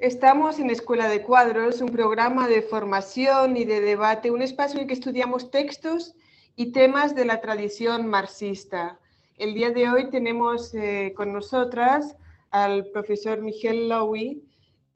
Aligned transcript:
Estamos 0.00 0.58
en 0.58 0.70
Escuela 0.70 1.10
de 1.10 1.22
Cuadros, 1.22 1.82
un 1.82 1.90
programa 1.90 2.48
de 2.48 2.62
formación 2.62 3.58
y 3.58 3.66
de 3.66 3.82
debate, 3.82 4.30
un 4.30 4.40
espacio 4.40 4.76
en 4.76 4.84
el 4.84 4.86
que 4.88 4.94
estudiamos 4.94 5.50
textos 5.50 6.14
y 6.56 6.72
temas 6.72 7.14
de 7.14 7.26
la 7.26 7.42
tradición 7.42 8.06
marxista. 8.06 8.98
El 9.36 9.52
día 9.52 9.72
de 9.72 9.90
hoy 9.90 10.08
tenemos 10.08 10.74
eh, 10.74 11.12
con 11.14 11.34
nosotras 11.34 12.16
al 12.50 12.86
profesor 12.86 13.42
Miguel 13.42 13.90
Lowy, 13.90 14.42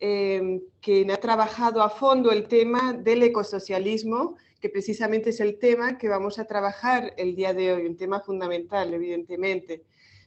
eh, 0.01 0.63
quien 0.81 1.11
ha 1.11 1.19
trabajado 1.19 1.83
a 1.83 1.91
fondo 1.91 2.33
el 2.33 2.49
tema 2.49 2.95
del 2.95 3.25
ecosocialismo, 3.25 4.39
que 4.59 4.71
precisamente 4.71 5.31
es 5.31 5.41
el 5.41 5.59
tema 5.59 5.99
que 5.99 6.09
vamos 6.09 6.39
a 6.39 6.47
trabajar 6.47 7.13
el 7.19 7.37
día 7.37 7.53
de 7.53 7.75
hoy, 7.75 7.85
un 7.85 7.99
tema 7.99 8.21
fundamental, 8.21 8.95
evidentemente. 8.95 9.85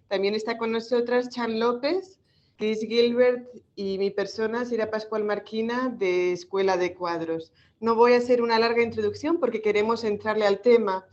También 0.07 0.35
está 0.35 0.55
con 0.55 0.71
nosotras 0.71 1.29
Chan 1.29 1.59
López, 1.59 2.16
Chris 2.57 2.79
Gilbert 2.81 3.47
y 3.75 3.99
mi 3.99 4.09
persona, 4.09 4.65
Sira 4.65 4.89
Pascual 4.89 5.23
Marquina, 5.23 5.93
de 5.95 6.33
Escuela 6.33 6.75
de 6.75 6.95
Cuadros. 6.95 7.51
No 7.79 7.93
voy 7.93 8.13
a 8.13 8.17
hacer 8.17 8.41
una 8.41 8.57
larga 8.57 8.81
introducción 8.81 9.39
porque 9.39 9.61
queremos 9.61 10.03
entrarle 10.03 10.47
al 10.47 10.61
tema. 10.61 11.05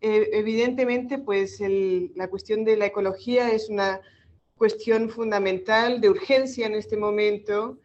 Eh, 0.00 0.28
evidentemente, 0.32 1.18
pues 1.18 1.60
la 1.60 2.26
cuestión 2.28 2.64
de 2.64 2.76
la 2.76 2.86
ecología 2.86 3.52
es 3.52 3.68
una 3.68 4.00
cuestión 4.56 5.08
fundamental, 5.08 6.00
de 6.00 6.10
urgencia 6.10 6.66
en 6.66 6.74
este 6.74 6.96
momento. 6.96 7.78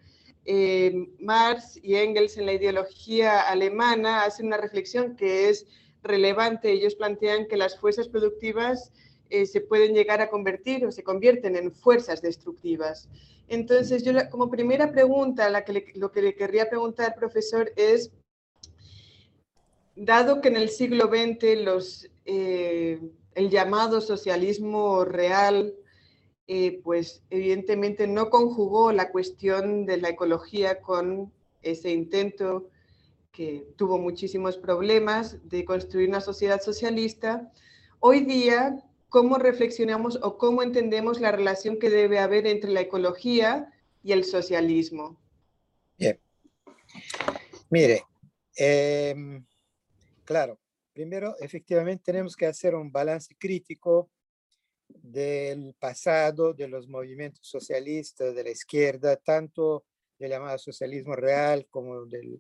Eh, 0.46 1.08
Marx 1.20 1.80
y 1.84 1.96
Engels 1.96 2.38
en 2.38 2.48
la 2.48 2.54
ideología 2.54 3.42
alemana 3.42 4.24
hacen 4.24 4.48
una 4.48 4.58
reflexión 4.58 5.16
que 5.16 5.50
es 5.50 5.68
relevante. 6.02 6.72
Ellos 6.72 6.96
plantean 6.96 7.48
que 7.48 7.58
las 7.58 7.80
fuerzas 7.80 8.08
productivas 8.08 8.92
eh, 9.30 9.46
se 9.46 9.62
pueden 9.62 9.94
llegar 9.94 10.22
a 10.22 10.30
convertir 10.30 10.86
o 10.86 10.92
se 10.92 11.04
convierten 11.04 11.56
en 11.56 11.72
fuerzas 11.72 12.22
destructivas. 12.22 13.10
Entonces, 13.48 14.04
yo 14.04 14.14
como 14.30 14.50
primera 14.50 14.92
pregunta, 14.92 15.50
lo 15.96 16.12
que 16.12 16.22
le 16.22 16.36
querría 16.36 16.70
preguntar, 16.70 17.16
profesor, 17.16 17.72
es, 17.76 18.12
dado 19.96 20.42
que 20.42 20.48
en 20.48 20.58
el 20.58 20.70
siglo 20.70 21.08
XX 21.08 22.10
eh, 22.26 23.00
el 23.36 23.50
llamado 23.50 24.02
socialismo 24.02 25.06
real, 25.06 25.76
eh, 26.48 26.82
pues 26.84 27.24
evidentemente 27.30 28.08
no 28.08 28.30
conjugó 28.30 28.92
la 28.92 29.12
cuestión 29.12 29.86
de 29.86 29.98
la 29.98 30.10
ecología 30.10 30.82
con 30.82 31.32
ese 31.62 31.92
intento 31.92 32.70
que 33.32 33.66
tuvo 33.78 33.98
muchísimos 33.98 34.58
problemas 34.58 35.38
de 35.50 35.66
construir 35.66 36.10
una 36.10 36.22
sociedad 36.22 36.62
socialista, 36.62 37.52
hoy 38.00 38.22
día 38.22 38.84
cómo 39.14 39.38
reflexionamos 39.38 40.18
o 40.24 40.40
cómo 40.40 40.64
entendemos 40.64 41.22
la 41.22 41.32
relación 41.32 41.78
que 41.78 41.92
debe 41.92 42.18
haber 42.18 42.48
entre 42.48 42.72
la 42.72 42.82
ecología 42.82 43.72
y 44.02 44.12
el 44.12 44.24
socialismo. 44.24 45.22
Bien. 46.00 46.20
Mire, 47.70 48.06
em, 48.56 49.46
claro, 50.26 50.60
primero 50.94 51.36
efectivamente 51.40 52.02
tenemos 52.04 52.36
que 52.36 52.48
hacer 52.48 52.74
un 52.74 52.92
balance 52.92 53.36
crítico 53.38 54.10
del 54.88 55.76
pasado 55.76 56.52
de 56.52 56.68
los 56.68 56.88
movimientos 56.88 57.48
socialistas 57.48 58.34
de 58.34 58.44
la 58.44 58.50
izquierda, 58.50 59.16
tanto 59.18 59.86
del 60.18 60.32
llamado 60.32 60.58
socialismo 60.58 61.16
real 61.16 61.68
como 61.70 62.04
de 62.08 62.40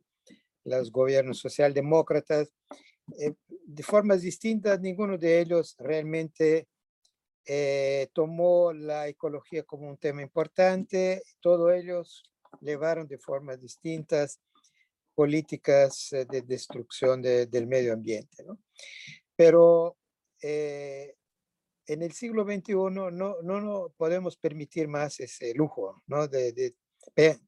los 0.63 0.91
gobiernos 0.91 1.37
socialdemócratas, 1.37 2.51
eh, 3.19 3.33
de 3.47 3.83
formas 3.83 4.21
distintas, 4.21 4.79
ninguno 4.79 5.17
de 5.17 5.41
ellos 5.41 5.75
realmente 5.77 6.67
eh, 7.45 8.07
tomó 8.13 8.71
la 8.71 9.07
ecología 9.07 9.63
como 9.63 9.89
un 9.89 9.97
tema 9.97 10.21
importante, 10.21 11.23
todos 11.41 11.73
ellos 11.73 12.23
llevaron 12.61 13.07
de 13.07 13.17
formas 13.17 13.59
distintas 13.59 14.39
políticas 15.13 16.13
eh, 16.13 16.25
de 16.25 16.41
destrucción 16.41 17.21
del 17.21 17.67
medio 17.67 17.93
ambiente. 17.93 18.43
¿no? 18.43 18.59
Pero 19.35 19.97
en 20.41 22.01
el 22.01 22.11
siglo 22.11 22.43
XXI 22.43 22.73
no, 22.91 23.11
no, 23.11 23.41
no 23.41 23.93
podemos 23.95 24.35
permitir 24.37 24.89
más 24.89 25.19
ese 25.21 25.53
lujo 25.53 26.03
¿no? 26.07 26.27
de, 26.27 26.51
de 26.51 26.75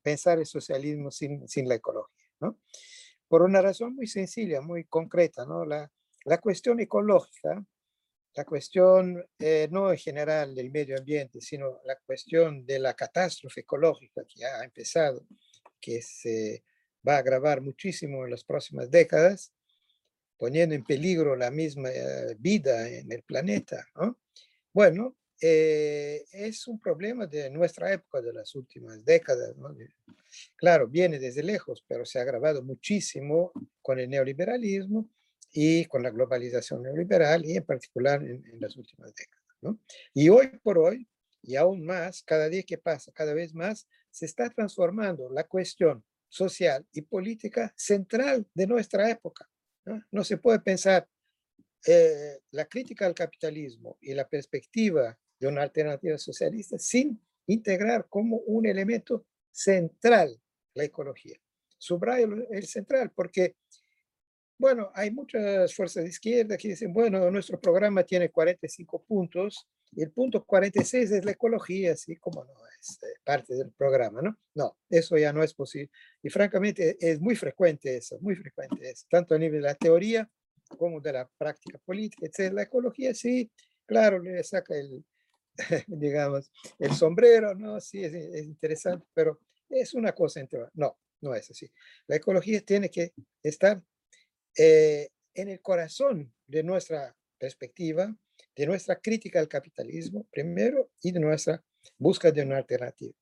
pensar 0.02 0.40
el 0.40 0.46
socialismo 0.46 1.12
sin, 1.12 1.48
sin 1.48 1.68
la 1.68 1.76
ecología. 1.76 2.26
¿no? 2.40 2.58
Por 3.36 3.42
una 3.42 3.62
razón 3.62 3.94
muy 3.94 4.08
sencilla, 4.08 4.62
muy 4.62 4.86
concreta, 4.86 5.46
¿no? 5.46 5.66
La, 5.66 5.92
la 6.24 6.38
cuestión 6.38 6.80
ecológica, 6.80 7.62
la 8.34 8.46
cuestión 8.46 9.22
eh, 9.38 9.68
no 9.70 9.92
en 9.92 9.98
general 9.98 10.56
del 10.56 10.72
medio 10.72 10.98
ambiente, 10.98 11.42
sino 11.42 11.82
la 11.84 11.98
cuestión 11.98 12.66
de 12.66 12.80
la 12.80 12.94
catástrofe 12.94 13.60
ecológica 13.60 14.22
que 14.26 14.46
ha 14.46 14.64
empezado, 14.64 15.28
que 15.82 16.02
se 16.02 16.64
va 17.06 17.16
a 17.16 17.18
agravar 17.18 17.60
muchísimo 17.60 18.24
en 18.24 18.32
las 18.32 18.46
próximas 18.46 18.90
décadas, 18.90 19.52
poniendo 20.38 20.74
en 20.74 20.86
peligro 20.86 21.36
la 21.36 21.52
misma 21.52 21.90
eh, 21.90 22.38
vida 22.40 22.88
en 22.88 23.12
el 23.12 23.24
planeta. 23.24 23.86
¿no? 23.98 24.18
Bueno, 24.72 25.18
eh, 25.42 26.24
es 26.32 26.68
un 26.68 26.80
problema 26.80 27.28
de 27.28 27.50
nuestra 27.50 27.92
época, 27.92 28.22
de 28.22 28.34
las 28.34 28.56
últimas 28.56 29.04
décadas. 29.04 29.56
¿no? 29.58 29.76
Claro, 30.56 30.88
viene 30.88 31.20
desde 31.20 31.44
lejos, 31.44 31.84
pero 31.88 32.06
se 32.06 32.20
ha 32.20 32.22
agravado 32.22 32.64
muchísimo 32.64 33.52
con 33.82 34.00
el 34.00 34.10
neoliberalismo 34.10 35.10
y 35.52 35.86
con 35.86 36.04
la 36.04 36.10
globalización 36.10 36.84
neoliberal 36.84 37.46
y 37.46 37.58
en 37.58 37.64
particular 37.64 38.22
en, 38.24 38.44
las 38.60 38.76
últimas 38.78 39.14
décadas. 39.14 39.46
¿no? 39.62 39.80
Y 40.14 40.30
hoy 40.30 40.48
por 40.64 40.78
hoy, 40.78 41.08
y 41.42 41.56
aún 41.56 41.86
más, 41.86 42.24
cada 42.24 42.50
día 42.50 42.64
que 42.64 42.78
pasa, 42.78 43.12
cada 43.12 43.34
vez 43.34 43.54
más, 43.54 43.88
se 44.10 44.26
está 44.26 44.50
transformando 44.50 45.30
la 45.30 45.44
cuestión 45.44 46.04
social 46.30 46.86
y 46.92 47.02
política 47.02 47.74
central 47.78 48.48
de 48.54 48.68
nuestra 48.68 49.10
época. 49.10 49.50
No, 49.86 50.02
no 50.12 50.24
se 50.24 50.38
puede 50.38 50.60
pensar 50.60 51.08
eh, 51.88 52.40
la 52.52 52.66
crítica 52.66 53.06
al 53.06 53.14
capitalismo 53.14 53.98
y 54.02 54.14
la 54.14 54.28
perspectiva 54.28 55.18
de 55.40 55.48
una 55.48 55.64
alternativa 55.64 56.18
socialista 56.18 56.78
sin 56.78 57.20
integrar 57.48 58.08
como 58.10 58.38
un 58.38 58.66
elemento 58.66 59.26
central 59.52 60.40
la 60.74 60.84
ecología. 60.84 61.40
Subrayo 61.78 62.28
el 62.50 62.66
central 62.66 63.12
porque, 63.16 63.56
bueno, 64.58 64.92
hay 64.94 65.12
muchas 65.12 65.74
fuerzas 65.74 66.04
de 66.04 66.10
izquierda 66.10 66.58
que 66.58 66.70
dicen, 66.70 66.94
bueno, 66.94 67.30
nuestro 67.32 67.60
programa 67.60 68.04
tiene 68.04 68.30
45 68.30 69.04
puntos 69.04 69.68
y 69.92 70.02
el 70.02 70.12
punto 70.12 70.44
46 70.44 71.12
es 71.12 71.26
la 71.26 71.32
ecología, 71.32 71.94
así 71.94 72.18
como 72.18 72.44
no 72.44 72.54
es 72.80 73.00
eh, 73.04 73.20
parte 73.24 73.56
del 73.56 73.72
programa, 73.72 74.22
¿no? 74.22 74.38
No, 74.54 74.78
eso 74.90 75.18
ya 75.18 75.32
no 75.32 75.42
es 75.42 75.54
posible. 75.54 75.90
Y 76.22 76.30
francamente 76.30 76.98
es 77.00 77.22
muy 77.22 77.36
frecuente 77.36 77.96
eso, 77.96 78.18
muy 78.20 78.36
frecuente 78.36 78.90
eso, 78.90 79.06
tanto 79.10 79.36
a 79.36 79.38
nivel 79.38 79.62
de 79.62 79.68
la 79.68 79.76
teoría 79.76 80.30
como 80.78 81.00
de 81.00 81.14
la 81.14 81.30
práctica 81.38 81.78
política, 81.86 82.26
etc. 82.26 82.54
La 82.54 82.64
ecología 82.64 83.14
sí, 83.14 83.50
claro, 83.86 84.20
le 84.20 84.44
saca 84.44 84.76
el, 84.76 85.06
digamos, 85.88 86.52
el 86.80 86.94
sombrero, 86.94 87.56
¿no? 87.56 87.80
Sí, 87.80 88.04
es, 88.04 88.14
interesante, 88.44 89.06
pero 89.14 89.40
es 89.70 89.94
una 89.94 90.12
cosa 90.14 90.40
entre... 90.40 90.60
No, 90.74 90.98
no 91.22 91.34
es 91.34 91.50
así. 91.50 91.72
La 92.08 92.18
ecología 92.18 92.62
tiene 92.62 92.90
que 92.90 93.14
estar 93.42 93.82
eh, 94.58 95.10
en 95.34 95.50
el 95.50 95.62
corazón 95.62 96.34
de 96.48 96.64
nuestra 96.64 97.16
perspectiva, 97.38 98.16
de 98.56 98.66
nuestra 98.66 99.00
crítica 99.00 99.40
al 99.40 99.48
capitalismo, 99.48 100.28
primero, 100.32 100.92
y 101.02 101.12
de 101.12 101.20
nuestra 101.20 101.64
búsqueda 101.98 102.32
de 102.32 102.44
una 102.44 102.58
alternativa. 102.58 103.14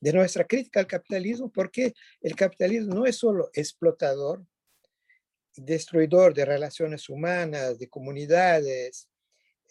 De 0.00 0.12
nuestra 0.12 0.44
crítica 0.44 0.80
al 0.80 0.86
capitalismo, 0.86 1.50
porque 1.50 1.94
el 2.20 2.34
capitalismo 2.34 2.94
no 2.94 3.06
es 3.06 3.16
solo 3.16 3.50
explotador, 3.54 4.44
destruidor 5.56 6.34
de 6.34 6.44
relaciones 6.44 7.08
humanas, 7.08 7.78
de 7.78 7.88
comunidades, 7.88 9.08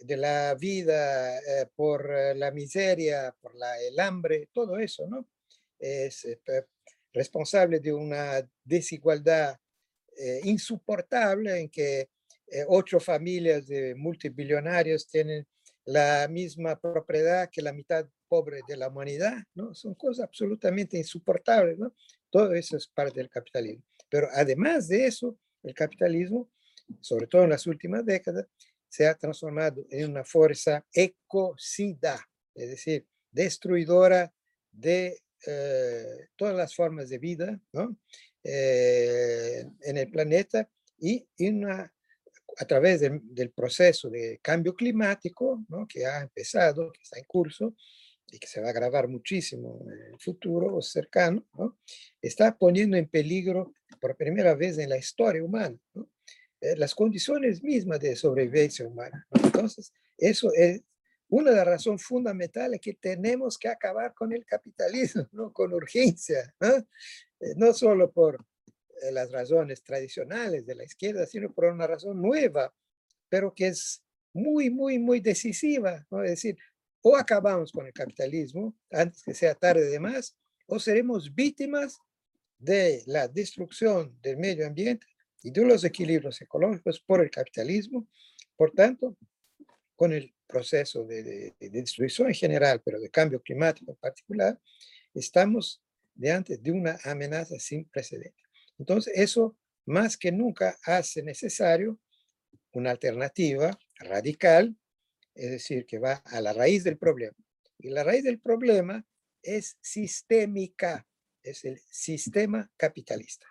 de 0.01 0.17
la 0.17 0.55
vida, 0.55 1.37
eh, 1.39 1.67
por 1.75 2.11
eh, 2.11 2.35
la 2.35 2.51
miseria, 2.51 3.35
por 3.41 3.53
el 3.55 3.99
hambre, 3.99 4.49
todo 4.51 4.77
eso, 4.77 5.07
¿no? 5.07 5.27
Es 5.79 6.25
eh, 6.25 6.39
responsable 7.13 7.79
de 7.79 7.93
una 7.93 8.47
desigualdad 8.63 9.57
insoportable 10.43 11.59
en 11.59 11.69
que 11.69 12.09
ocho 12.67 12.99
familias 12.99 13.65
de 13.65 13.95
multibillonarios 13.95 15.07
tienen 15.07 15.47
la 15.85 16.27
misma 16.29 16.79
propiedad 16.79 17.49
que 17.49 17.61
la 17.61 17.73
mitad 17.73 18.05
pobre 18.27 18.59
de 18.67 18.77
la 18.77 18.89
humanidad, 18.89 19.37
¿no? 19.55 19.73
Son 19.73 19.95
cosas 19.95 20.25
absolutamente 20.25 20.97
insoportables, 20.97 21.79
¿no? 21.79 21.95
Todo 22.29 22.53
eso 22.53 22.77
es 22.77 22.87
parte 22.87 23.19
del 23.19 23.29
capitalismo. 23.29 23.83
Pero 24.09 24.27
además 24.33 24.87
de 24.87 25.07
eso, 25.07 25.37
el 25.63 25.73
capitalismo, 25.73 26.49
sobre 26.99 27.27
todo 27.27 27.43
en 27.43 27.49
las 27.49 27.65
últimas 27.65 28.05
décadas, 28.05 28.45
se 28.91 29.07
ha 29.07 29.15
transformado 29.15 29.85
en 29.89 30.11
una 30.11 30.25
fuerza 30.25 30.85
ecocida, 30.93 32.19
es 32.53 32.71
decir, 32.71 33.07
destruidora 33.31 34.33
de 34.69 35.17
eh, 35.47 36.27
todas 36.35 36.55
las 36.55 36.75
formas 36.75 37.07
de 37.07 37.17
vida 37.17 37.57
¿no? 37.71 37.97
Eh, 38.43 39.65
en 39.81 39.97
el 39.97 40.11
planeta 40.11 40.69
y 40.99 41.25
una, 41.39 41.91
a 42.57 42.65
través 42.65 42.99
del 42.99 43.51
proceso 43.51 44.09
de 44.09 44.39
cambio 44.41 44.75
climático 44.75 45.63
¿no? 45.69 45.87
que 45.87 46.05
ha 46.05 46.21
empezado, 46.21 46.91
que 46.91 47.01
está 47.01 47.17
en 47.17 47.25
curso 47.25 47.73
y 48.27 48.39
que 48.39 48.47
se 48.47 48.59
va 48.59 48.67
a 48.67 48.71
agravar 48.71 49.07
muchísimo 49.07 49.85
en 49.85 50.13
el 50.13 50.19
futuro 50.19 50.81
cercano, 50.81 51.47
¿no? 51.53 51.79
está 52.21 52.57
poniendo 52.57 52.97
en 52.97 53.07
peligro 53.07 53.73
por 54.01 54.17
primera 54.17 54.53
vez 54.53 54.77
en 54.79 54.89
la 54.89 54.97
historia 54.97 55.41
humana 55.41 55.77
eh, 55.95 56.01
las 56.77 56.93
condiciones 56.93 57.63
mismas 57.63 57.99
de 57.99 58.15
sobrevivencia 58.15 58.87
humana. 58.87 59.27
Entonces, 59.43 59.91
eso 60.17 60.51
es 60.53 60.81
una 61.29 61.51
de 61.51 61.57
las 61.57 61.65
razones 61.65 62.03
fundamentales 62.03 62.79
que 62.81 62.93
tenemos 62.93 63.57
que 63.57 63.69
acabar 63.69 64.13
con 64.13 64.33
el 64.33 64.45
capitalismo, 64.45 65.27
¿no? 65.31 65.51
con 65.51 65.73
urgencia, 65.73 66.53
¿no? 66.59 66.85
Eh, 67.39 67.73
solo 67.73 68.11
por 68.11 68.45
eh, 69.01 69.11
las 69.11 69.31
razones 69.31 69.81
tradicionales 69.81 70.65
de 70.65 70.75
la 70.75 70.83
izquierda, 70.83 71.25
sino 71.25 71.51
por 71.51 71.65
una 71.65 71.87
razón 71.87 72.21
nueva, 72.21 72.73
pero 73.29 73.53
que 73.53 73.67
es 73.67 74.03
muy, 74.33 74.69
muy, 74.69 74.99
muy 74.99 75.21
decisiva. 75.21 76.05
¿no? 76.11 76.21
Es 76.23 76.31
decir, 76.31 76.57
o 77.01 77.15
acabamos 77.17 77.71
con 77.71 77.87
el 77.87 77.93
capitalismo 77.93 78.75
antes 78.91 79.23
que 79.23 79.33
sea 79.33 79.55
tarde 79.55 79.85
de 79.85 79.99
más, 79.99 80.37
o 80.67 80.79
seremos 80.79 81.33
víctimas 81.33 81.97
de 82.59 83.03
la 83.07 83.27
destrucción 83.27 84.15
del 84.21 84.37
medio 84.37 84.67
ambiente 84.67 85.07
y 85.43 85.51
de 85.51 85.65
los 85.65 85.83
equilibrios 85.83 86.41
ecológicos 86.41 86.99
por 86.99 87.21
el 87.21 87.29
capitalismo. 87.29 88.07
Por 88.55 88.71
tanto, 88.71 89.17
con 89.95 90.13
el 90.13 90.33
proceso 90.47 91.03
de, 91.05 91.23
de, 91.23 91.55
de 91.59 91.69
destrucción 91.69 92.27
en 92.27 92.35
general, 92.35 92.81
pero 92.83 92.99
de 92.99 93.09
cambio 93.09 93.41
climático 93.41 93.91
en 93.91 93.97
particular, 93.97 94.59
estamos 95.13 95.81
delante 96.13 96.57
de 96.57 96.71
una 96.71 96.99
amenaza 97.03 97.57
sin 97.59 97.85
precedentes. 97.85 98.43
Entonces, 98.77 99.13
eso 99.15 99.57
más 99.85 100.17
que 100.17 100.31
nunca 100.31 100.77
hace 100.83 101.23
necesario 101.23 101.99
una 102.73 102.91
alternativa 102.91 103.77
radical, 103.95 104.75
es 105.35 105.51
decir, 105.51 105.85
que 105.85 105.99
va 105.99 106.15
a 106.25 106.41
la 106.41 106.53
raíz 106.53 106.83
del 106.83 106.97
problema. 106.97 107.35
Y 107.77 107.89
la 107.89 108.03
raíz 108.03 108.23
del 108.23 108.39
problema 108.39 109.05
es 109.41 109.77
sistémica, 109.81 111.07
es 111.43 111.65
el 111.65 111.79
sistema 111.89 112.69
capitalista. 112.77 113.47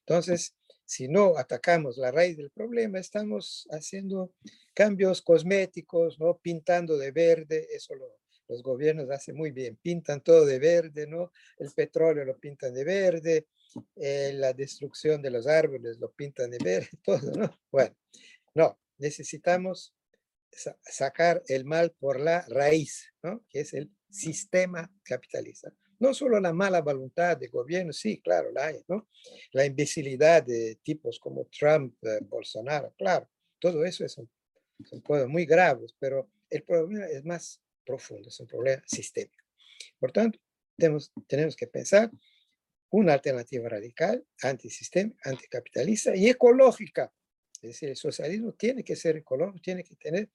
Entonces, 0.00 0.54
si 0.88 1.06
no 1.06 1.36
atacamos 1.36 1.98
la 1.98 2.10
raíz 2.10 2.38
del 2.38 2.50
problema, 2.50 2.98
estamos 2.98 3.68
haciendo 3.70 4.32
cambios 4.72 5.20
cosméticos, 5.20 6.18
¿no? 6.18 6.38
Pintando 6.38 6.96
de 6.96 7.10
verde, 7.10 7.68
eso 7.70 7.94
los 8.48 8.62
gobiernos 8.62 9.10
hacen 9.10 9.36
muy 9.36 9.50
bien, 9.50 9.76
pintan 9.76 10.22
todo 10.22 10.46
de 10.46 10.58
verde, 10.58 11.06
¿no? 11.06 11.30
El 11.58 11.70
petróleo 11.72 12.24
lo 12.24 12.38
pintan 12.38 12.72
de 12.72 12.84
verde, 12.84 13.48
eh, 13.96 14.32
la 14.32 14.54
destrucción 14.54 15.20
de 15.20 15.30
los 15.30 15.46
árboles 15.46 15.98
lo 15.98 16.10
pintan 16.10 16.50
de 16.50 16.58
verde, 16.64 16.88
todo, 17.04 17.32
¿no? 17.32 17.60
Bueno, 17.70 17.94
no, 18.54 18.80
necesitamos 18.96 19.94
sacar 20.82 21.42
el 21.48 21.66
mal 21.66 21.92
por 22.00 22.18
la 22.18 22.46
raíz, 22.48 23.12
¿no? 23.22 23.44
Que 23.50 23.60
es 23.60 23.74
el 23.74 23.90
sistema 24.08 24.90
capitalista. 25.02 25.70
No 26.00 26.14
solo 26.14 26.38
la 26.40 26.52
mala 26.52 26.80
voluntad 26.80 27.36
de 27.36 27.48
gobierno, 27.48 27.92
sí, 27.92 28.20
claro, 28.20 28.52
la 28.52 28.66
hay, 28.66 28.84
¿no? 28.86 29.08
La 29.52 29.66
imbecilidad 29.66 30.44
de 30.44 30.76
tipos 30.82 31.18
como 31.18 31.46
Trump, 31.46 31.94
eh, 32.04 32.20
Bolsonaro, 32.22 32.94
claro, 32.96 33.28
todo 33.58 33.84
eso 33.84 34.04
es 34.04 34.16
un, 34.18 34.30
son 34.84 35.00
cosas 35.00 35.28
muy 35.28 35.44
graves, 35.44 35.94
pero 35.98 36.30
el 36.50 36.62
problema 36.62 37.06
es 37.06 37.24
más 37.24 37.60
profundo, 37.84 38.28
es 38.28 38.38
un 38.38 38.46
problema 38.46 38.82
sistémico. 38.86 39.44
Por 39.98 40.12
tanto, 40.12 40.38
tenemos, 40.76 41.12
tenemos 41.26 41.56
que 41.56 41.66
pensar 41.66 42.10
una 42.90 43.14
alternativa 43.14 43.68
radical, 43.68 44.24
antisistema, 44.42 45.14
anticapitalista 45.24 46.16
y 46.16 46.28
ecológica. 46.28 47.12
Es 47.60 47.70
decir, 47.70 47.88
el 47.90 47.96
socialismo 47.96 48.52
tiene 48.52 48.84
que 48.84 48.96
ser 48.96 49.16
ecológico, 49.16 49.60
tiene 49.60 49.84
que 49.84 49.96
tener 49.96 50.30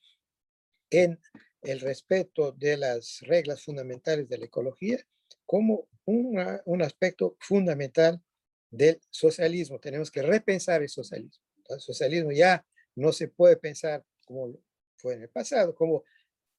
en 0.90 1.20
el 1.62 1.80
respeto 1.80 2.52
de 2.52 2.78
las 2.78 3.22
reglas 3.22 3.64
fundamentales 3.64 4.28
de 4.28 4.38
la 4.38 4.46
ecología 4.46 5.04
como 5.46 5.88
un 6.06 6.82
aspecto 6.82 7.36
fundamental 7.40 8.22
del 8.70 9.00
socialismo. 9.10 9.80
Tenemos 9.80 10.12
que 10.12 10.22
repensar 10.22 10.82
el 10.82 10.90
socialismo. 10.90 11.44
El 11.70 11.80
socialismo 11.80 12.32
ya 12.32 12.66
no 12.96 13.12
se 13.12 13.28
puede 13.28 13.58
pensar 13.58 14.04
como 14.26 14.58
fue 14.98 15.16
en 15.16 15.24
el 15.24 15.30
pasado, 15.30 15.76
como 15.76 16.04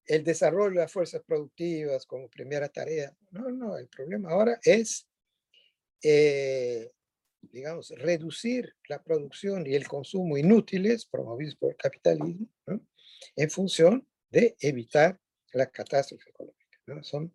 el 0.06 0.22
desarrollo 0.22 0.70
de 0.70 0.82
las 0.82 0.92
fuerzas 0.92 1.22
productivas 1.22 2.06
como 2.06 2.28
primera 2.28 2.68
tarea. 2.68 3.16
No, 3.30 3.50
no, 3.50 3.76
el 3.78 3.88
problema 3.88 4.30
ahora 4.30 4.60
es, 4.62 5.08
eh, 6.02 6.92
digamos, 7.40 7.90
reducir 7.96 8.74
la 8.88 9.02
producción 9.02 9.66
y 9.66 9.74
el 9.74 9.88
consumo 9.88 10.36
inútiles 10.36 11.06
promovidos 11.06 11.56
por 11.56 11.70
el 11.70 11.76
capitalismo 11.76 12.48
en 13.36 13.50
función 13.50 14.06
de 14.30 14.56
evitar 14.60 15.18
la 15.52 15.70
catástrofe 15.70 16.30
ecológica. 16.30 16.78
¿no? 16.86 17.02
Son 17.02 17.32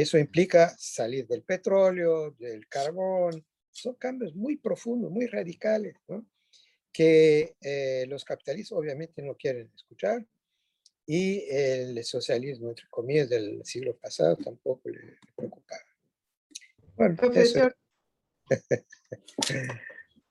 eso 0.00 0.18
implica 0.18 0.74
salir 0.78 1.26
del 1.26 1.42
petróleo, 1.42 2.32
del 2.32 2.66
carbón. 2.68 3.44
Son 3.70 3.94
cambios 3.94 4.34
muy 4.34 4.56
profundos, 4.56 5.10
muy 5.10 5.26
radicales, 5.26 5.96
¿no? 6.08 6.26
que 6.92 7.56
eh, 7.60 8.06
los 8.08 8.24
capitalistas 8.24 8.72
obviamente 8.78 9.20
no 9.20 9.34
quieren 9.34 9.70
escuchar 9.74 10.24
y 11.06 11.44
el 11.48 12.02
socialismo, 12.04 12.70
entre 12.70 12.86
comillas, 12.88 13.28
del 13.28 13.64
siglo 13.64 13.96
pasado 13.96 14.36
tampoco 14.36 14.88
le 14.88 15.18
preocupaba. 15.36 15.82
Bueno, 16.96 17.16
Profesor, 17.16 17.76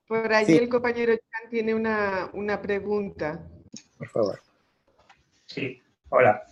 por 0.08 0.32
allí 0.32 0.56
el 0.56 0.68
compañero 0.68 1.14
Chan 1.14 1.50
tiene 1.50 1.74
una, 1.74 2.30
una, 2.34 2.60
pregunta. 2.60 3.48
Por 3.96 4.08
favor. 4.08 4.42
Sí, 5.46 5.80
hola. 6.08 6.42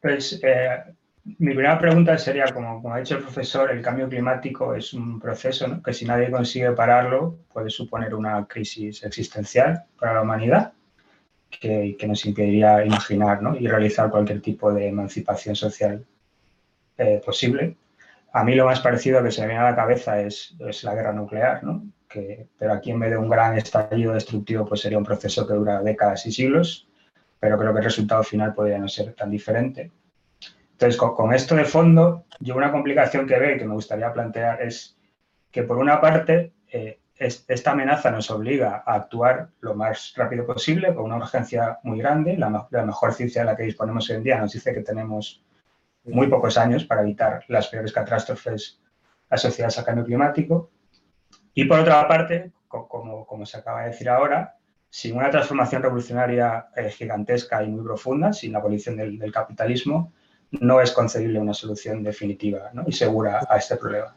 Pues 0.00 0.38
eh, 0.42 0.94
mi 1.24 1.54
primera 1.54 1.78
pregunta 1.78 2.18
sería, 2.18 2.52
como, 2.52 2.92
ha 2.92 2.98
dicho 2.98 3.16
el 3.16 3.22
profesor, 3.22 3.70
el 3.70 3.80
cambio 3.80 4.08
climático 4.08 4.74
es 4.74 4.92
un 4.92 5.18
proceso 5.18 5.82
que 5.82 5.94
si 5.94 6.04
nadie 6.04 6.30
consigue 6.30 6.72
pararlo 6.72 7.38
puede 7.50 7.70
suponer 7.70 8.14
una 8.14 8.46
crisis 8.46 9.02
existencial 9.02 9.84
para 9.98 10.14
la 10.14 10.22
humanidad 10.22 10.72
que, 11.48 11.96
nos 12.06 12.26
impediría 12.26 12.84
imaginar 12.84 13.40
y 13.58 13.66
realizar 13.66 14.10
cualquier 14.10 14.42
tipo 14.42 14.72
de 14.72 14.88
emancipación 14.88 15.56
social 15.56 16.04
eh, 16.98 17.22
posible. 17.24 17.76
A 18.32 18.44
mí 18.44 18.54
lo 18.54 18.66
más 18.66 18.80
parecido 18.80 19.22
que 19.22 19.30
se 19.30 19.40
me 19.42 19.48
viene 19.48 19.62
a 19.62 19.70
la 19.70 19.76
cabeza 19.76 20.20
es, 20.20 20.54
la 20.82 20.94
guerra 20.94 21.12
nuclear, 21.12 21.62
que, 22.06 22.48
pero 22.58 22.74
aquí 22.74 22.90
en 22.90 23.00
vez 23.00 23.10
de 23.10 23.16
un 23.16 23.30
gran 23.30 23.56
estallido 23.56 24.12
destructivo 24.12 24.66
pues 24.66 24.82
sería 24.82 24.98
un 24.98 25.04
proceso 25.04 25.46
que 25.46 25.54
dura 25.54 25.80
décadas 25.80 26.26
y 26.26 26.32
siglos, 26.32 26.86
pero 27.40 27.58
creo 27.58 27.72
que 27.72 27.78
el 27.78 27.84
resultado 27.84 28.22
final 28.22 28.52
podría 28.52 28.78
no 28.78 28.88
ser 28.88 29.14
tan 29.14 29.30
diferente. 29.30 29.90
Entonces, 30.74 31.00
con, 31.00 31.32
esto 31.32 31.54
de 31.54 31.64
fondo, 31.64 32.24
yo 32.40 32.56
una 32.56 32.72
complicación 32.72 33.28
que 33.28 33.38
veo 33.38 33.54
y 33.54 33.58
que 33.58 33.64
me 33.64 33.74
gustaría 33.74 34.12
plantear 34.12 34.60
es 34.60 34.98
que, 35.52 35.62
por 35.62 35.78
una 35.78 36.00
parte, 36.00 36.52
eh, 36.72 36.98
esta 37.16 37.70
amenaza 37.70 38.10
nos 38.10 38.28
obliga 38.32 38.82
a 38.84 38.94
actuar 38.94 39.50
lo 39.60 39.76
más 39.76 40.12
rápido 40.16 40.44
posible, 40.44 40.92
con 40.92 41.04
una 41.04 41.16
urgencia 41.16 41.78
muy 41.84 42.00
grande. 42.00 42.36
La, 42.36 42.84
mejor 42.84 43.14
ciencia 43.14 43.42
de 43.42 43.46
la 43.46 43.56
que 43.56 43.62
disponemos 43.62 44.10
hoy 44.10 44.16
en 44.16 44.24
día 44.24 44.40
nos 44.40 44.52
dice 44.52 44.74
que 44.74 44.80
tenemos 44.80 45.44
muy 46.02 46.26
pocos 46.26 46.58
años 46.58 46.84
para 46.84 47.02
evitar 47.02 47.44
las 47.46 47.68
peores 47.68 47.92
catástrofes 47.92 48.80
asociadas 49.30 49.78
al 49.78 49.84
cambio 49.84 50.04
climático. 50.04 50.72
Y 51.54 51.66
por 51.66 51.78
otra 51.78 52.06
parte, 52.08 52.50
como, 52.66 53.46
se 53.46 53.58
acaba 53.58 53.82
de 53.82 53.90
decir 53.90 54.08
ahora, 54.08 54.56
sin 54.90 55.16
una 55.16 55.30
transformación 55.30 55.82
revolucionaria 55.82 56.66
eh, 56.74 56.90
gigantesca 56.90 57.62
y 57.62 57.68
muy 57.68 57.84
profunda, 57.84 58.32
sin 58.32 58.52
la 58.52 58.58
abolición 58.58 58.96
del 58.96 59.32
capitalismo, 59.32 60.12
no 60.60 60.80
es 60.80 60.92
concebible 60.92 61.38
una 61.38 61.54
solución 61.54 62.02
definitiva 62.02 62.70
y 62.86 62.92
segura 62.92 63.40
a 63.48 63.56
este 63.56 63.76
problema. 63.76 64.16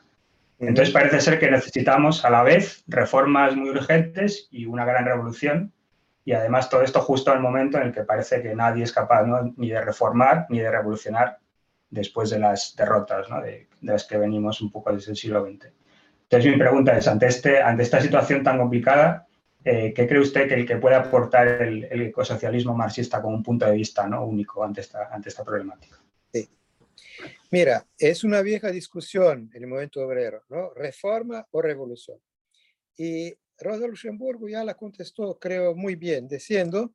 Entonces 0.60 0.94
parece 0.94 1.22
ser 1.22 1.40
que 1.40 1.52
necesitamos 1.52 2.26
a 2.26 2.30
la 2.30 2.44
vez 2.44 2.84
reformas 2.88 3.56
muy 3.56 3.70
urgentes 3.70 4.48
y 4.52 4.66
una 4.66 4.86
gran 4.86 5.06
revolución 5.06 5.72
y 6.26 6.34
además 6.34 6.70
todo 6.70 6.82
esto 6.82 7.00
justo 7.02 7.32
el 7.32 7.40
momento 7.40 7.78
en 7.78 7.88
el 7.88 7.94
que 7.94 8.04
parece 8.04 8.42
que 8.42 8.56
nadie 8.56 8.84
es 8.84 8.92
capaz 8.92 9.24
ni 9.56 9.70
de 9.70 9.82
reformar 9.82 10.48
ni 10.50 10.60
de 10.60 10.72
revolucionar 10.72 11.40
después 11.90 12.30
de 12.32 12.40
las 12.40 12.76
derrotas 12.76 13.28
de, 13.44 13.68
las 13.82 14.06
que 14.06 14.18
venimos 14.18 14.62
un 14.62 14.72
poco 14.72 14.92
desde 14.92 15.12
el 15.12 15.18
siglo 15.18 15.46
XX. 15.46 15.72
Entonces 16.24 16.52
mi 16.52 16.58
pregunta 16.58 16.98
es, 16.98 17.08
ante, 17.08 17.28
este, 17.28 17.62
ante 17.62 17.84
esta 17.84 18.02
situación 18.02 18.44
tan 18.44 18.58
complicada, 18.58 19.28
eh, 19.64 19.94
¿qué 19.96 20.08
cree 20.08 20.20
usted 20.20 20.48
que 20.48 20.56
el 20.56 20.66
que 20.66 20.76
puede 20.78 20.96
aportar 20.96 21.48
el, 21.48 21.86
el, 21.86 22.02
ecosocialismo 22.02 22.74
marxista 22.76 23.22
como 23.22 23.36
un 23.36 23.44
punto 23.44 23.66
de 23.66 23.74
vista 23.74 24.08
¿no? 24.08 24.26
único 24.26 24.64
ante 24.64 24.82
esta, 24.82 25.08
ante 25.12 25.30
esta 25.30 25.46
problemática? 25.46 25.98
Mira, 27.50 27.88
es 27.98 28.26
una 28.26 28.42
vieja 28.42 28.72
discusión 28.72 29.50
en 29.54 29.64
el 29.64 29.70
momento 29.70 30.02
obrero, 30.02 30.44
¿no? 30.50 30.74
Reforma 30.74 31.48
o 31.52 31.62
revolución. 31.62 32.20
Y 32.98 33.34
Rosa 33.58 33.88
Luxemburgo 33.88 34.50
ya 34.50 34.66
la 34.66 34.76
contestó, 34.76 35.40
creo, 35.40 35.74
muy 35.74 35.96
bien, 35.96 36.28
diciendo, 36.28 36.94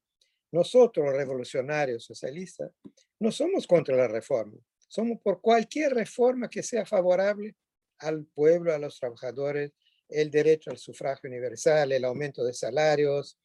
nosotros 0.50 1.14
revolucionarios 1.14 2.04
socialistas 2.04 2.70
no 3.18 3.32
somos 3.32 3.66
contra 3.66 3.96
la 3.96 4.08
reforma, 4.08 4.58
somos 4.88 5.18
por 5.22 5.40
cualquier 5.40 5.94
reforma 5.94 6.50
que 6.50 6.62
sea 6.62 6.84
favorable 6.84 7.56
al 8.00 8.26
pueblo, 8.26 8.74
a 8.74 8.78
los 8.78 8.98
trabajadores, 9.00 9.72
el 10.08 10.30
derecho 10.30 10.70
al 10.70 10.76
sufragio 10.76 11.30
universal, 11.30 11.92
el 11.92 12.04
aumento 12.04 12.44
de 12.44 12.52
salarios, 12.52 13.38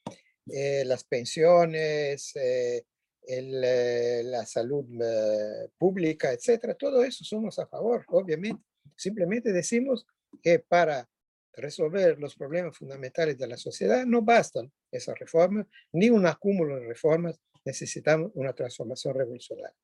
eh, 0.52 0.84
las 0.86 1.06
pensiones, 1.06 2.36
eh, 2.36 2.84
el, 3.28 3.62
eh, 3.64 4.24
la 4.24 4.46
salud 4.46 4.86
eh, 5.02 5.70
pública, 5.78 6.32
etcétera, 6.32 6.74
todo 6.76 7.04
eso 7.04 7.24
somos 7.24 7.60
a 7.60 7.68
favor, 7.68 8.06
obviamente. 8.08 8.64
Simplemente 8.96 9.52
decimos, 9.52 10.06
que 10.42 10.60
para 10.60 11.10
resolver 11.54 12.20
los 12.20 12.36
problemas 12.36 12.78
fundamentales 12.78 13.38
de 13.38 13.48
la 13.48 13.58
sociedad 13.58 14.06
no 14.06 14.22
bastan 14.22 14.72
esas 14.92 15.18
reformas, 15.18 15.66
ni 15.92 16.10
un 16.10 16.26
acúmulo 16.28 16.76
de 16.76 16.88
reformas, 16.88 17.40
necesitamos 17.66 18.32
una 18.36 18.54
transformación 18.54 19.16
revolucionaria. 19.16 19.76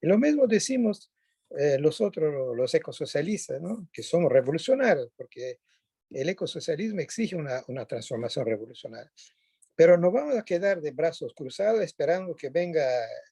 Y 0.00 0.06
lo 0.06 0.18
mismo 0.18 0.46
decimos 0.46 1.12
eh, 1.56 1.78
los 1.78 2.00
otros, 2.00 2.56
los 2.56 2.74
ecosocialistas, 2.74 3.60
¿no? 3.60 3.88
que 3.92 4.02
somos 4.02 4.30
revolucionarios, 4.30 5.10
porque 5.16 5.60
el 6.10 6.28
ecosocialismo 6.28 7.00
exige 7.00 7.36
una, 7.36 7.62
una 7.68 7.86
transformación 7.86 8.46
revolucionaria. 8.46 9.12
Pero 9.80 9.96
no 9.96 10.12
vamos 10.12 10.36
a 10.36 10.44
quedar 10.44 10.82
de 10.82 10.90
brazos 10.90 11.32
cruzados 11.32 11.80
esperando 11.80 12.36
que 12.36 12.50
venga, 12.50 12.84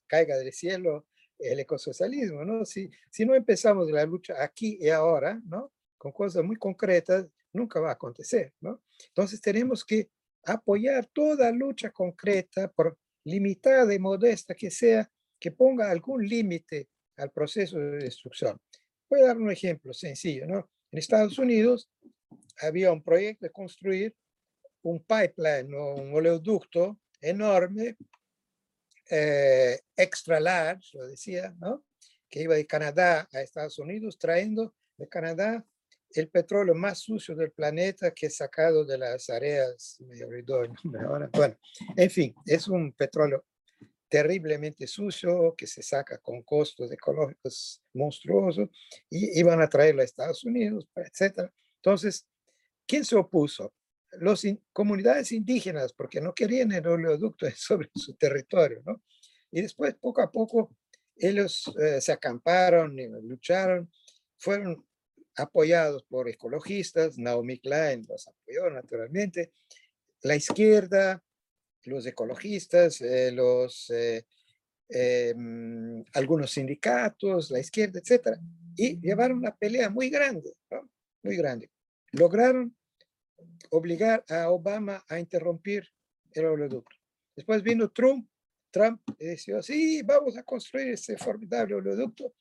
caiga 0.07 0.35
del 0.39 0.51
cielo 0.51 1.07
el 1.39 1.61
ecosocialismo, 1.61 2.43
¿no? 2.43 2.65
Si, 2.65 2.89
si 3.11 3.27
no 3.27 3.35
empezamos 3.35 3.91
la 3.91 4.07
lucha 4.07 4.43
aquí 4.43 4.79
y 4.81 4.89
ahora, 4.89 5.39
¿no? 5.45 5.71
Con 5.99 6.11
cosas 6.11 6.43
muy 6.43 6.57
concretas, 6.57 7.27
nunca 7.53 7.81
va 7.81 7.91
a 7.91 7.93
acontecer, 7.93 8.55
¿no? 8.63 8.83
Entonces 9.09 9.43
tenemos 9.43 9.85
que 9.85 10.09
apoyar 10.43 11.05
toda 11.13 11.53
lucha 11.53 11.91
concreta, 11.91 12.73
por 12.73 12.97
limitada 13.25 13.93
y 13.93 13.99
modesta 13.99 14.55
que 14.55 14.71
sea, 14.71 15.07
que 15.39 15.53
ponga 15.53 15.91
algún 15.91 16.27
límite 16.27 16.89
al 17.19 17.31
proceso 17.31 17.79
de 17.79 17.99
destrucción. 17.99 18.59
Voy 19.11 19.21
a 19.21 19.27
dar 19.27 19.37
un 19.37 19.51
ejemplo 19.51 19.93
sencillo, 19.93 20.47
¿no? 20.47 20.71
En 20.91 20.99
Estados 20.99 21.39
Unidos 21.39 21.91
había 22.63 22.91
un 22.91 23.03
proyecto 23.03 23.45
de 23.45 23.53
construir 23.53 24.17
un 24.83 25.05
pipeline 25.05 25.75
un 25.75 26.15
oleoducto 26.15 26.99
enorme, 27.21 27.97
eh, 29.11 29.81
extra 29.97 30.39
large, 30.39 30.97
lo 30.97 31.07
decía, 31.07 31.55
¿no? 31.59 31.85
Que 32.29 32.43
iba 32.43 32.55
de 32.55 32.67
Canadá 32.67 33.29
a 33.33 33.41
Estados 33.41 33.79
Unidos, 33.79 34.19
trayendo 34.19 34.75
de 34.97 35.09
Canadá 35.09 35.65
el 36.13 36.29
petróleo 36.29 36.75
más 36.75 37.01
sucio 37.01 37.35
del 37.35 37.53
planeta 37.53 38.13
que 38.13 38.27
es 38.27 38.37
sacado 38.37 38.85
de 38.85 38.99
las 38.99 39.29
áreas, 39.29 39.97
me 40.01 40.23
olvidó 40.25 40.63
el 40.63 40.73
nombre 40.73 41.03
ahora, 41.03 41.31
bueno, 41.33 41.57
en 41.97 42.11
fin, 42.11 42.35
es 42.47 42.67
un 42.69 42.93
petróleo 42.93 43.45
terriblemente 44.09 44.87
sucio 44.87 45.55
que 45.57 45.67
se 45.67 45.83
saca 45.83 46.19
con 46.19 46.43
costos 46.43 46.91
ecológicos 46.91 47.83
monstruosos 47.93 48.71
y 49.11 49.39
iban 49.39 49.61
a 49.61 49.69
traerlo 49.69 50.01
a 50.01 50.05
Estados 50.05 50.45
Unidos, 50.45 50.89
etc. 50.97 51.51
Entonces, 51.77 52.27
¿quién 52.87 53.05
se 53.05 53.17
opuso? 53.17 53.75
Las 54.13 54.47
comunidades 54.73 55.33
indígenas, 55.33 55.93
porque 55.93 56.21
no 56.21 56.35
querían 56.35 56.73
el 56.73 56.87
oleoducto 56.87 57.47
sobre 57.57 57.91
su 57.95 58.15
territorio, 58.15 58.83
¿no? 58.85 59.03
Y 59.51 59.63
después, 59.63 59.95
poco 59.95 60.23
a 60.23 60.31
poco, 60.31 60.77
ellos 61.17 61.73
eh, 61.81 62.01
se 62.01 62.13
acamparon 62.13 62.99
y 62.99 63.07
lucharon, 63.07 63.91
fueron 64.37 64.85
apoyados 65.37 66.05
por 66.05 66.29
ecologistas, 66.29 67.19
Naomi 67.19 67.59
Klein 67.59 68.05
los 68.09 68.29
apoyó 68.29 68.71
naturalmente, 68.71 69.53
la 70.23 70.37
izquierda, 70.37 71.23
los 71.85 72.07
ecologistas, 72.07 73.01
eh, 73.01 73.31
los, 73.33 73.91
eh, 73.91 74.25
em, 74.89 76.05
algunos 76.15 76.51
sindicatos, 76.51 77.51
la 77.51 77.61
izquierda, 77.61 78.01
etcétera, 78.01 78.39
y 78.77 79.01
llevaron 79.01 79.39
una 79.39 79.55
pelea 79.55 79.91
muy 79.91 80.11
grande, 80.11 80.55
muy 81.23 81.37
grande. 81.37 81.71
Lograron 82.13 82.77
obligar 83.71 84.25
a 84.29 84.51
Obama 84.51 85.05
a 85.09 85.19
interrumpir 85.19 85.89
el 86.33 86.47
oleoducto. 86.47 86.97
Después 87.37 87.63
vino 87.63 87.91
Trump, 87.91 88.29
Trump 88.71 89.01
decía, 89.19 89.63
sí, 89.63 90.03
vamos 90.03 90.37
a 90.37 90.43
construir 90.43 90.89
ese 90.89 91.17
formidable 91.17 91.77
oleoducto, 91.77 92.35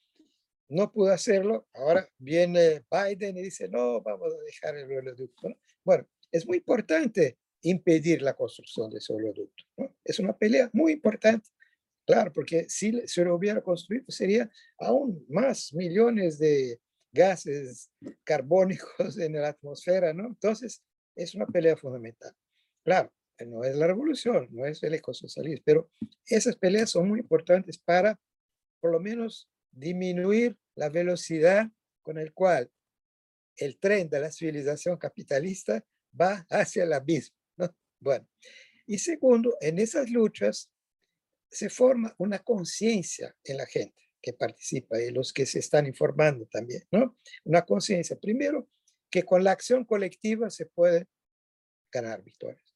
no 0.69 0.91
pudo 0.91 1.11
hacerlo, 1.11 1.67
ahora 1.73 2.07
viene 2.17 2.83
Biden 2.91 3.37
y 3.37 3.43
dice, 3.43 3.69
no, 3.69 4.01
vamos 4.01 4.33
a 4.33 4.43
dejar 4.43 4.75
el 4.75 4.91
oleoducto. 4.91 5.55
Bueno, 5.83 6.07
es 6.31 6.45
muy 6.45 6.57
importante 6.57 7.37
impedir 7.61 8.21
la 8.21 8.35
construcción 8.35 8.89
de 8.89 8.97
ese 8.97 9.13
oleoducto. 9.13 9.63
Es 10.03 10.19
una 10.19 10.37
pelea 10.37 10.69
muy 10.73 10.93
importante, 10.93 11.49
claro, 12.05 12.31
porque 12.33 12.65
si 12.69 13.07
se 13.07 13.23
lo 13.23 13.35
hubiera 13.35 13.61
construido 13.61 14.05
sería 14.09 14.49
aún 14.77 15.25
más 15.29 15.73
millones 15.73 16.37
de 16.37 16.79
gases 17.11 17.89
carbónicos 18.23 19.17
en 19.19 19.33
la 19.33 19.49
atmósfera, 19.49 20.13
¿no? 20.13 20.27
Entonces, 20.27 20.83
es 21.15 21.35
una 21.35 21.47
pelea 21.47 21.75
fundamental. 21.75 22.33
Claro, 22.83 23.11
no 23.45 23.63
es 23.63 23.75
la 23.75 23.87
revolución, 23.87 24.47
no 24.51 24.65
es 24.65 24.81
el 24.83 24.93
ecosocialismo, 24.93 25.63
pero 25.65 25.91
esas 26.25 26.55
peleas 26.55 26.91
son 26.91 27.09
muy 27.09 27.19
importantes 27.19 27.77
para, 27.77 28.19
por 28.79 28.91
lo 28.91 28.99
menos, 28.99 29.49
disminuir 29.71 30.57
la 30.75 30.89
velocidad 30.89 31.67
con 32.01 32.17
el 32.17 32.33
cual 32.33 32.71
el 33.57 33.77
tren 33.79 34.09
de 34.09 34.19
la 34.19 34.31
civilización 34.31 34.97
capitalista 34.97 35.83
va 36.19 36.45
hacia 36.49 36.83
el 36.83 36.93
abismo. 36.93 37.35
Bueno, 37.99 38.27
y 38.85 38.99
segundo, 38.99 39.57
en 39.59 39.79
esas 39.79 40.09
luchas 40.11 40.69
se 41.49 41.69
forma 41.69 42.13
una 42.19 42.39
conciencia 42.39 43.35
en 43.43 43.57
la 43.57 43.65
gente 43.65 44.06
que 44.21 44.33
participa 44.33 44.99
y 45.01 45.11
los 45.11 45.33
que 45.33 45.45
se 45.45 45.59
están 45.59 45.85
informando 45.85 46.45
también, 46.47 46.83
¿no? 46.91 47.17
Una 47.43 47.63
conciencia, 47.63 48.17
primero, 48.19 48.67
que 49.09 49.23
con 49.23 49.43
la 49.43 49.51
acción 49.51 49.85
colectiva 49.85 50.49
se 50.49 50.65
puede 50.65 51.07
ganar 51.91 52.23
victorias. 52.23 52.75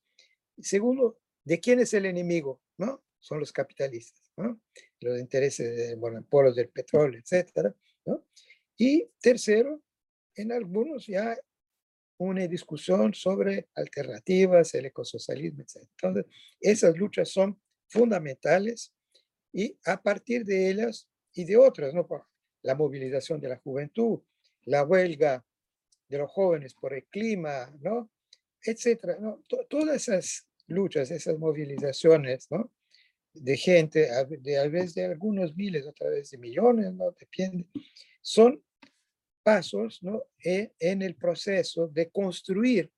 Y 0.56 0.64
segundo, 0.64 1.20
¿de 1.44 1.60
quién 1.60 1.80
es 1.80 1.94
el 1.94 2.06
enemigo? 2.06 2.62
¿No? 2.78 3.04
Son 3.20 3.40
los 3.40 3.52
capitalistas, 3.52 4.32
¿no? 4.38 4.62
Los 5.00 5.20
intereses 5.20 5.76
de 5.76 5.96
monopolios 5.96 6.56
del 6.56 6.70
petróleo, 6.70 7.20
etcétera, 7.20 7.76
¿no? 8.06 8.26
Y 8.78 9.10
tercero, 9.20 9.82
en 10.36 10.52
algunos 10.52 11.06
ya 11.06 11.38
una 12.18 12.48
discusión 12.48 13.14
sobre 13.14 13.68
alternativas, 13.76 14.74
el 14.76 14.86
ecosocialismo, 14.86 15.64
etc. 15.64 15.88
Entonces, 16.02 16.26
esas 16.60 16.96
luchas 16.96 17.30
son 17.30 17.60
fundamentales 17.88 18.94
y 19.52 19.78
a 19.86 20.02
partir 20.02 20.46
de 20.46 20.70
ellas 20.70 21.10
y 21.34 21.46
de 21.46 21.58
otras, 21.58 21.94
¿no? 21.94 22.08
la 22.64 22.76
movilización 22.76 23.40
de 23.40 23.50
la 23.50 23.58
juventud, 23.58 24.20
la 24.64 24.84
huelga 24.84 25.44
de 26.08 26.18
los 26.18 26.32
jóvenes 26.32 26.74
por 26.74 26.94
el 26.94 27.06
clima, 27.06 27.74
¿no? 27.80 28.10
etcétera. 28.64 29.18
¿no? 29.20 29.42
Todas 29.70 30.08
esas 30.08 30.48
luchas, 30.68 31.10
esas 31.12 31.38
movilizaciones, 31.38 32.50
¿no? 32.52 32.72
de 33.34 33.58
gente, 33.58 34.10
de, 34.42 34.58
a 34.58 34.68
veces 34.68 34.94
de 34.94 35.06
algunos 35.06 35.56
miles, 35.56 35.88
otra 35.88 36.10
vez 36.10 36.32
de 36.32 36.38
millones, 36.38 36.94
¿no? 36.94 37.12
depende, 37.12 37.66
son 38.22 38.62
pasos 39.42 40.04
¿no? 40.04 40.24
E, 40.44 40.74
en, 40.80 41.02
el 41.02 41.16
proceso 41.16 41.88
de 41.88 42.10
construir 42.10 42.92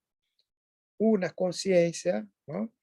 una 0.98 1.30
conciencia 1.32 2.28
¿no? 2.48 2.74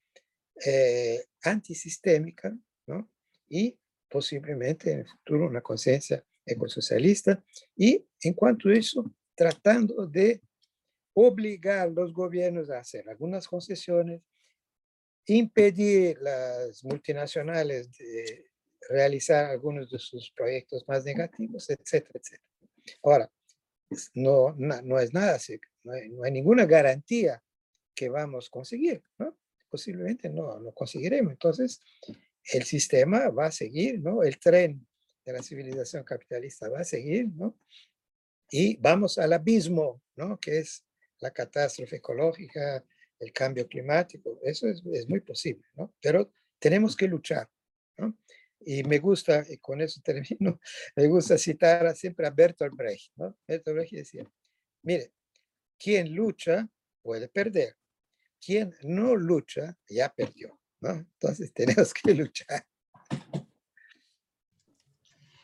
Eh, 0.64 1.24
antisistémica 1.42 2.56
¿no? 2.86 3.10
y 3.48 3.76
posiblemente 4.10 4.92
en 4.92 4.98
el 5.00 5.08
futuro 5.08 5.46
una 5.46 5.60
conciencia 5.60 6.24
ecosocialista 6.44 7.42
y 7.76 8.04
en 8.22 8.34
cuanto 8.34 8.68
a 8.68 8.74
eso 8.74 9.10
tratando 9.34 10.06
de 10.06 10.42
obligar 11.14 11.88
a 11.88 11.90
los 11.90 12.12
gobiernos 12.12 12.70
a 12.70 12.78
hacer 12.78 13.08
algunas 13.08 13.46
concesiones, 13.46 14.22
impedir 15.26 16.18
las 16.20 16.82
multinacionales 16.84 17.92
de 17.92 18.50
realizar 18.88 19.46
algunos 19.46 19.90
de 19.90 19.98
sus 19.98 20.30
proyectos 20.32 20.84
más 20.88 21.04
negativos, 21.04 21.68
etcétera, 21.70 22.20
etcétera. 22.20 22.44
Ahora, 23.02 23.30
no, 24.14 24.54
no, 24.56 24.98
es 24.98 25.12
nada 25.12 25.36
así, 25.36 25.60
no 25.84 25.92
hay, 25.92 26.30
ninguna 26.30 26.64
garantía 26.64 27.42
que 27.94 28.08
vamos 28.08 28.46
a 28.46 28.50
conseguir, 28.50 29.02
¿no? 29.18 29.36
Posiblemente 29.68 30.28
no, 30.28 30.58
no 30.58 30.72
conseguiremos. 30.72 31.32
Entonces, 31.32 31.80
el 32.44 32.64
sistema 32.64 33.28
va 33.28 33.46
a 33.46 33.52
seguir, 33.52 34.00
¿no? 34.00 34.22
El 34.22 34.38
tren 34.38 34.86
de 35.24 35.32
la 35.32 35.42
civilización 35.42 36.04
capitalista 36.04 36.68
va 36.68 36.80
a 36.80 36.84
seguir, 36.84 37.28
¿no? 37.28 37.58
Y 38.50 38.76
vamos 38.76 39.18
al 39.18 39.32
abismo, 39.32 40.02
¿no? 40.16 40.38
Que 40.38 40.58
es 40.58 40.84
la 41.20 41.30
catástrofe 41.30 41.96
ecológica, 41.96 42.84
el 43.18 43.32
cambio 43.32 43.68
climático. 43.68 44.38
Eso 44.42 44.68
es, 44.68 44.82
muy 45.08 45.20
posible, 45.20 45.64
¿no? 45.74 45.94
Pero 46.00 46.32
tenemos 46.58 46.96
que 46.96 47.06
luchar, 47.06 47.48
¿no? 47.96 48.18
Y 48.60 48.82
me 48.84 48.98
gusta, 48.98 49.44
y 49.48 49.58
con 49.58 49.80
eso 49.80 50.00
termino, 50.04 50.60
me 50.96 51.06
gusta 51.06 51.38
citar 51.38 51.94
siempre 51.96 52.26
a 52.26 52.30
Bertolt 52.30 52.74
Brecht. 52.74 53.12
¿no? 53.16 53.38
Bertolt 53.46 53.76
Brecht 53.76 53.92
decía, 53.92 54.30
mire, 54.82 55.12
quien 55.78 56.14
lucha 56.14 56.68
puede 57.02 57.28
perder. 57.28 57.76
Quien 58.44 58.74
no 58.82 59.16
lucha 59.16 59.78
ya 59.88 60.12
perdió. 60.14 60.59
¿No? 60.80 60.90
Entonces 60.90 61.52
tenemos 61.54 61.92
que 61.94 62.14
luchar. 62.14 62.64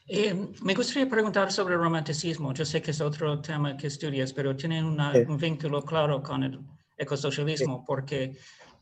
Eh, 0.08 0.34
me 0.62 0.74
gustaría 0.74 1.08
preguntar 1.08 1.50
sobre 1.50 1.74
el 1.74 1.80
romanticismo. 1.80 2.54
Yo 2.54 2.64
sé 2.64 2.80
que 2.80 2.92
es 2.92 3.00
otro 3.00 3.40
tema 3.40 3.76
que 3.76 3.88
estudias, 3.88 4.32
pero 4.32 4.54
tiene 4.54 4.82
un 4.82 5.36
vínculo 5.36 5.82
claro 5.82 6.22
con 6.22 6.44
el 6.44 6.60
ecosocialismo, 6.96 7.84
porque 7.84 8.36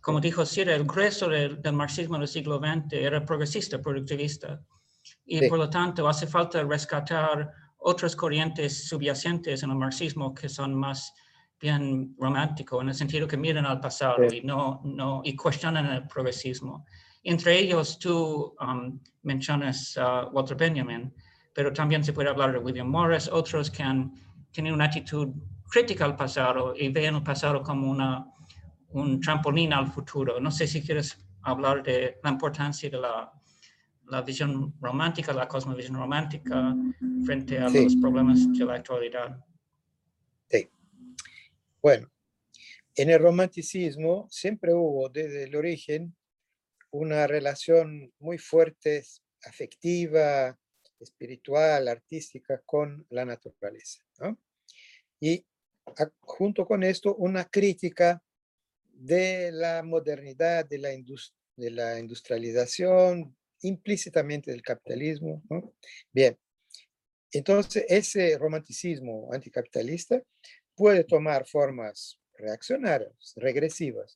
como 0.04 0.20
dijo 0.20 0.44
Sira, 0.44 0.74
el 0.74 0.84
grueso 0.84 1.28
del, 1.28 1.58
marxismo 1.72 2.18
del 2.18 2.28
siglo 2.28 2.58
XX 2.58 2.92
era 2.92 3.24
progresista, 3.24 3.80
productivista, 3.80 4.62
y 5.24 5.48
por 5.48 5.58
lo 5.58 5.70
tanto 5.70 6.06
hace 6.06 6.26
falta 6.26 6.62
rescatar 6.62 7.50
otras 7.78 8.14
corrientes 8.14 8.86
subyacentes 8.86 9.62
en 9.62 9.70
el 9.70 9.76
marxismo 9.76 10.34
que 10.34 10.50
son 10.50 10.74
más 10.74 11.14
bien 11.60 12.14
romántico, 12.18 12.82
en 12.82 12.88
el 12.88 12.94
sentido 12.94 13.26
que 13.26 13.36
miran 13.36 13.66
al 13.66 13.80
pasado 13.80 14.24
y, 14.24 14.42
no, 14.42 14.80
no, 14.84 15.22
y 15.24 15.34
cuestionan 15.34 15.86
el 15.86 16.06
progresismo. 16.06 16.84
Entre 17.22 17.58
ellos 17.58 17.98
tú 17.98 18.54
um, 18.60 19.00
mencionas 19.22 19.96
a 19.96 20.26
Walter 20.26 20.56
Benjamin, 20.56 21.12
pero 21.54 21.72
también 21.72 22.04
se 22.04 22.12
puede 22.12 22.28
hablar 22.28 22.52
de 22.52 22.58
William 22.58 22.88
Morris, 22.88 23.28
otros 23.28 23.70
que 23.70 23.82
han, 23.82 24.12
tienen 24.50 24.74
una 24.74 24.84
actitud 24.84 25.28
crítica 25.70 26.04
al 26.04 26.16
pasado 26.16 26.74
y 26.76 26.88
ven 26.88 27.14
el 27.14 27.22
pasado 27.22 27.62
como 27.62 27.90
una, 27.90 28.26
un 28.88 29.20
trampolín 29.20 29.72
al 29.72 29.86
futuro. 29.86 30.38
No 30.40 30.50
sé 30.50 30.66
si 30.66 30.82
quieres 30.82 31.18
hablar 31.42 31.82
de 31.82 32.18
la 32.22 32.30
importancia 32.30 32.90
de 32.90 32.98
la, 32.98 33.32
la 34.08 34.22
visión 34.22 34.74
romántica, 34.80 35.32
la 35.32 35.48
cosmovisión 35.48 35.96
romántica 35.96 36.74
frente 37.24 37.58
a 37.58 37.68
los 37.68 37.96
problemas 37.96 38.52
de 38.52 38.64
la 38.64 38.74
actualidad. 38.74 39.44
Sí. 40.48 40.68
Bueno, 41.84 42.10
en 42.96 43.10
el 43.10 43.18
romanticismo 43.18 44.26
siempre 44.30 44.72
hubo 44.72 45.10
desde 45.10 45.42
el 45.42 45.54
origen 45.54 46.16
una 46.90 47.26
relación 47.26 48.10
muy 48.20 48.38
fuerte, 48.38 49.04
afectiva, 49.42 50.58
espiritual, 50.98 51.88
artística 51.88 52.62
con 52.64 53.06
la 53.10 53.26
naturaleza. 53.26 54.02
Y 55.20 55.44
junto 56.20 56.64
con 56.64 56.84
esto, 56.84 57.16
una 57.16 57.44
crítica 57.44 58.22
de 58.88 59.52
la 59.52 59.82
modernidad, 59.82 60.64
de 60.64 60.78
la, 60.78 60.88
de 60.88 61.70
la 61.70 61.98
industrialización, 61.98 63.36
implícitamente 63.60 64.50
del 64.50 64.62
capitalismo. 64.62 65.42
Bien, 66.10 66.34
entonces 67.30 67.84
ese 67.90 68.38
romanticismo 68.38 69.28
anticapitalista 69.34 70.22
puede 70.74 71.04
tomar 71.04 71.46
formas 71.46 72.20
reaccionarias, 72.34 73.34
regresivas. 73.36 74.14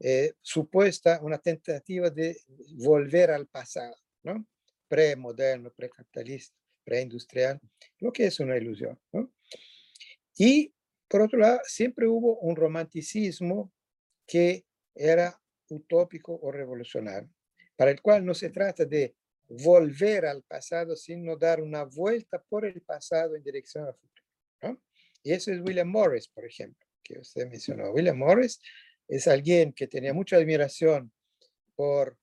Eh, 0.00 0.32
supuesta 0.40 1.20
una 1.22 1.38
tentativa 1.38 2.10
de 2.10 2.36
volver 2.76 3.30
al 3.30 3.46
pasado, 3.46 3.96
¿no? 4.22 4.46
Premoderno, 4.88 5.72
precapitalista, 5.72 6.56
preindustrial, 6.84 7.60
lo 7.98 8.12
que 8.12 8.26
es 8.26 8.40
una 8.40 8.56
ilusión. 8.56 8.98
Y 10.36 10.74
por 11.08 11.22
otro 11.22 11.38
lado, 11.38 11.60
siempre 11.64 12.06
hubo 12.06 12.38
un 12.38 12.56
romanticismo 12.56 13.72
que 14.26 14.64
era 14.94 15.38
utópico 15.68 16.38
o 16.40 16.50
revolucionario, 16.50 17.30
para 17.76 17.90
el 17.90 18.00
cual 18.00 18.24
no 18.24 18.34
se 18.34 18.50
trata 18.50 18.84
de 18.84 19.14
volver 19.48 20.26
al 20.26 20.42
pasado, 20.42 20.96
sino 20.96 21.36
dar 21.36 21.60
una 21.60 21.84
vuelta 21.84 22.42
por 22.42 22.64
el 22.64 22.80
pasado 22.80 23.36
en 23.36 23.42
dirección 23.42 23.86
al 23.86 23.94
futuro. 23.94 24.26
¿no? 24.62 24.80
Y 25.22 25.32
eso 25.32 25.52
es 25.52 25.60
William 25.60 25.88
Morris, 25.88 26.28
por 26.28 26.44
ejemplo, 26.44 26.86
que 27.02 27.18
usted 27.18 27.46
mencionó. 27.48 27.90
William 27.90 28.18
Morris 28.18 28.60
es 29.08 29.28
alguien 29.28 29.72
que 29.72 29.86
tenía 29.86 30.12
mucha 30.12 30.36
admiración 30.36 31.12
por 31.74 32.16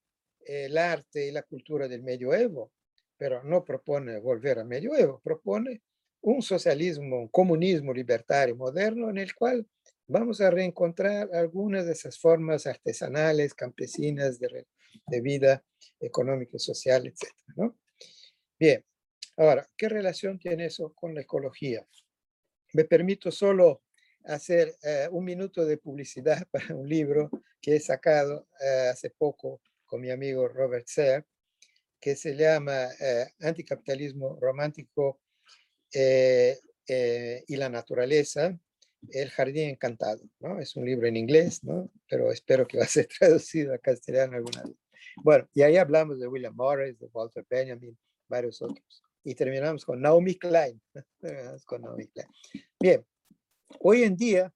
el 0.46 0.78
arte 0.78 1.28
y 1.28 1.32
la 1.32 1.44
cultura 1.44 1.88
del 1.88 2.04
medioevo, 2.04 2.72
pero 3.18 3.44
no 3.44 3.64
propone 3.64 4.20
volver 4.20 4.60
al 4.60 4.66
medioevo, 4.66 5.20
propone 5.24 5.82
un 6.22 6.42
socialismo, 6.42 7.20
un 7.20 7.28
comunismo 7.30 7.94
libertario 7.94 8.56
moderno 8.56 9.10
en 9.10 9.18
el 9.18 9.34
cual 9.34 9.66
vamos 10.08 10.42
a 10.42 10.50
reencontrar 10.50 11.30
algunas 11.34 11.86
de 11.86 11.94
esas 11.94 12.20
formas 12.20 12.66
artesanales, 12.66 13.54
campesinas 13.54 14.40
de, 14.40 14.66
vida 15.22 15.64
económica 16.00 16.54
y 16.56 16.60
social, 16.60 17.06
etc. 17.08 17.32
¿no? 17.56 17.78
Bien, 18.60 18.84
ahora, 19.38 19.70
¿qué 19.78 19.88
relación 19.88 20.40
tiene 20.40 20.66
eso 20.66 20.94
con 20.94 21.14
la 21.14 21.22
ecología? 21.22 21.86
Me 22.74 22.84
permito 22.84 23.32
solo 23.32 23.82
hacer 24.26 24.76
eh, 24.84 25.08
un 25.12 25.26
minuto 25.26 25.66
de 25.66 25.78
publicidad 25.78 26.48
para 26.52 26.76
un 26.76 26.88
libro 26.88 27.30
que 27.62 27.76
he 27.76 27.80
sacado 27.80 28.48
eh, 28.62 28.90
hace 28.92 29.10
poco 29.10 29.62
con 29.86 30.02
mi 30.02 30.12
amigo 30.12 30.48
Robert 30.48 30.86
Serr, 30.88 31.26
que 32.00 32.16
se 32.16 32.36
llama 32.36 32.88
eh, 33.00 33.28
Anticapitalismo 33.42 34.38
Romántico 34.40 35.20
y 35.92 37.56
la 37.56 37.70
Naturaleza, 37.70 38.56
El 39.10 39.30
Jardín 39.32 39.70
Encantado. 39.70 40.22
¿no? 40.40 40.60
Es 40.60 40.76
un 40.76 40.86
libro 40.86 41.08
en 41.08 41.18
inglés, 41.18 41.64
¿no? 41.64 41.90
pero 42.08 42.32
espero 42.32 42.68
que 42.68 42.78
va 42.78 42.84
a 42.84 42.88
ser 42.88 43.08
traducido 43.20 43.74
a 43.74 43.80
castellano 43.80 44.38
alguna 44.38 44.64
vez. 44.64 44.76
Bueno, 45.24 45.50
y 45.54 45.64
ahí 45.64 45.78
hablamos 45.78 46.20
de 46.20 46.28
William 46.28 46.56
Morris, 46.56 47.00
de 47.00 47.08
Walter 47.08 47.46
Benjamin, 47.50 47.98
varios 48.28 48.62
otros. 48.62 49.04
Y 49.24 49.34
terminamos 49.34 49.84
con 49.84 50.00
Naomi 50.00 50.36
Klein. 50.36 50.80
con 51.66 51.82
Naomi 51.82 52.08
Klein. 52.08 52.30
Bien, 52.82 53.06
Hoy 53.80 54.04
en 54.04 54.16
día, 54.16 54.52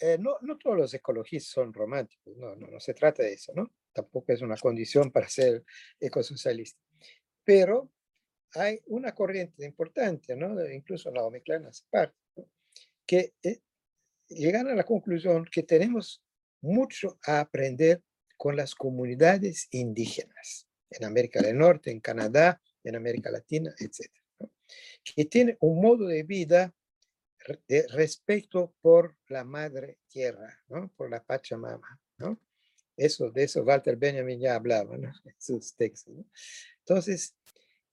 eh, 0.00 0.18
no, 0.20 0.36
no, 0.42 0.58
todos 0.58 0.76
los 0.76 0.94
ecologistas 0.94 1.52
son 1.52 1.72
románticos, 1.72 2.36
no, 2.36 2.54
no, 2.54 2.68
no 2.68 2.78
se 2.80 2.94
trata 2.94 3.22
de 3.22 3.32
eso, 3.32 3.52
¿no? 3.54 3.72
Tampoco 3.92 4.32
es 4.32 4.42
una 4.42 4.56
condición 4.56 5.10
para 5.10 5.28
ser 5.28 5.64
ecosocialista. 5.98 6.78
Pero 7.42 7.90
hay 8.54 8.80
una 8.86 9.14
corriente 9.14 9.64
importante, 9.64 10.36
¿no? 10.36 10.62
Incluso 10.70 11.10
Naomi 11.10 11.40
Klein 11.40 11.64
hace 11.66 11.84
parte, 11.90 12.16
que 13.06 13.32
eh, 13.42 13.60
llegan 14.28 14.68
a 14.68 14.74
la 14.74 14.84
conclusión 14.84 15.46
que 15.50 15.62
tenemos 15.62 16.22
mucho 16.60 17.18
a 17.26 17.40
aprender 17.40 18.02
con 18.36 18.56
las 18.56 18.74
comunidades 18.74 19.68
indígenas 19.70 20.68
en 20.90 21.04
América 21.04 21.40
del 21.40 21.56
Norte, 21.56 21.90
en 21.90 22.00
Canadá, 22.00 22.60
en 22.84 22.94
América 22.94 23.30
Latina, 23.30 23.74
etc. 23.78 24.10
Que 25.02 25.24
tienen 25.24 25.56
un 25.60 25.80
modo 25.80 26.06
de 26.06 26.22
vida 26.22 26.74
de 27.66 27.86
respeto 27.88 28.74
por 28.80 29.16
la 29.28 29.44
madre 29.44 29.98
tierra, 30.08 30.60
¿no? 30.68 30.92
por 30.96 31.10
la 31.10 31.22
Pachamama. 31.22 32.00
¿no? 32.18 32.40
Eso, 32.96 33.30
de 33.30 33.44
eso 33.44 33.62
Walter 33.62 33.96
Benjamin 33.96 34.40
ya 34.40 34.54
hablaba 34.54 34.96
¿no? 34.96 35.08
en 35.24 35.34
sus 35.38 35.74
textos. 35.76 36.14
Entonces, 36.80 37.36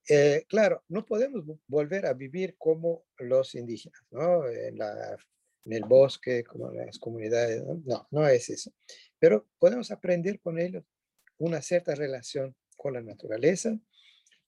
eh, 0.09 0.45
claro, 0.47 0.83
no 0.87 1.05
podemos 1.05 1.43
volver 1.67 2.05
a 2.05 2.13
vivir 2.13 2.55
como 2.57 3.05
los 3.17 3.55
indígenas, 3.55 4.01
¿no? 4.11 4.47
en, 4.47 4.77
la, 4.77 5.17
en 5.65 5.73
el 5.73 5.83
bosque, 5.83 6.43
como 6.43 6.71
las 6.71 6.99
comunidades. 6.99 7.63
¿no? 7.63 7.81
no, 7.85 8.07
no 8.11 8.27
es 8.27 8.49
eso. 8.49 8.71
Pero 9.19 9.47
podemos 9.59 9.91
aprender 9.91 10.39
con 10.39 10.59
ellos 10.59 10.83
una 11.37 11.61
cierta 11.61 11.95
relación 11.95 12.55
con 12.77 12.93
la 12.93 13.01
naturaleza, 13.01 13.77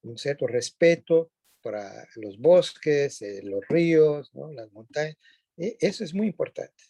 un 0.03 0.17
cierto 0.17 0.47
respeto 0.47 1.31
para 1.67 2.07
los 2.15 2.39
bosques, 2.39 3.21
eh, 3.21 3.41
los 3.43 3.67
ríos, 3.67 4.31
las 4.53 4.71
montañas. 4.71 5.17
E, 5.57 5.75
eso 5.81 6.05
es 6.05 6.13
muy 6.13 6.27
importante. 6.27 6.81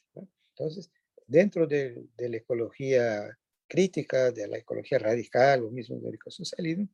Entonces, 0.56 0.92
dentro 1.26 1.66
de, 1.66 2.06
la 2.18 2.38
ecología 2.38 3.36
crítica, 3.68 4.32
de 4.32 4.48
la 4.48 4.60
ecología 4.60 5.00
radical, 5.00 5.64
o 5.64 5.72
mismo 5.72 6.00
del 6.00 6.14
ecosocialismo, 6.14 6.88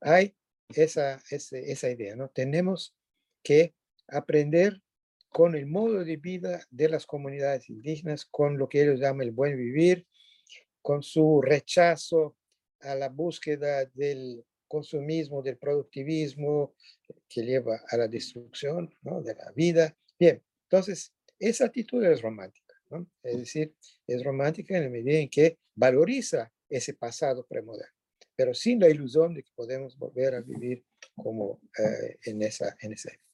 hay 0.00 0.34
esa, 0.74 1.22
esa 1.30 1.90
idea, 1.90 2.16
¿no? 2.16 2.28
Tenemos 2.28 2.96
que 3.44 3.74
aprender 4.08 4.82
con 5.28 5.54
el 5.54 5.66
modo 5.66 6.04
de 6.04 6.16
vida 6.16 6.66
de 6.70 6.88
las 6.88 7.06
comunidades 7.06 7.70
indígenas, 7.70 8.24
con 8.24 8.58
lo 8.58 8.68
que 8.68 8.82
ellos 8.82 8.98
llaman 8.98 9.28
el 9.28 9.32
buen 9.32 9.56
vivir, 9.56 10.08
con 10.82 11.04
su 11.04 11.40
rechazo 11.40 12.36
a 12.80 12.96
la 12.96 13.08
búsqueda 13.08 13.84
del 13.94 14.44
consumismo, 14.68 15.42
del 15.42 15.56
productivismo 15.56 16.74
que 17.28 17.42
lleva 17.42 17.80
a 17.88 17.96
la 17.96 18.08
destrucción 18.08 18.94
de 19.02 19.34
la 19.34 19.50
vida. 19.52 19.96
Bien, 20.18 20.42
entonces, 20.64 21.12
esa 21.38 21.66
actitud 21.66 22.04
es 22.04 22.22
romántica, 22.22 22.74
¿no? 22.90 23.06
es 23.22 23.38
decir, 23.38 23.74
es 24.06 24.22
romántica 24.22 24.76
en 24.76 24.84
la 24.84 24.90
medida 24.90 25.18
en 25.18 25.28
que 25.28 25.58
valoriza 25.74 26.52
ese 26.68 26.94
pasado 26.94 27.46
premoderno, 27.46 27.94
pero 28.36 28.54
sin 28.54 28.80
la 28.80 28.88
ilusión 28.88 29.34
de 29.34 29.42
que 29.42 29.50
podemos 29.54 29.96
volver 29.96 30.34
a 30.34 30.42
vivir 30.42 30.84
como 31.16 31.60
eh, 31.78 32.18
en, 32.24 32.42
esa, 32.42 32.76
en 32.80 32.92
esa 32.92 33.10
época. 33.10 33.28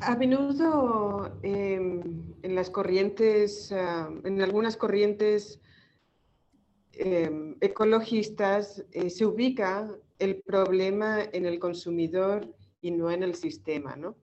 A 0.00 0.16
menudo 0.16 1.38
em, 1.42 2.34
en 2.42 2.54
las 2.54 2.70
corrientes, 2.70 3.72
ah, 3.72 4.10
en 4.24 4.42
algunas 4.42 4.76
corrientes 4.76 5.60
Em, 6.98 7.56
ecologistas 7.60 8.84
eh, 8.92 9.10
se 9.10 9.26
ubica 9.26 9.90
el 10.18 10.40
problema 10.42 11.22
en 11.32 11.46
el 11.46 11.58
consumidor 11.58 12.54
y 12.80 12.90
no 12.90 13.10
en 13.10 13.22
el 13.22 13.34
sistema. 13.34 13.96
¿no? 13.96 14.16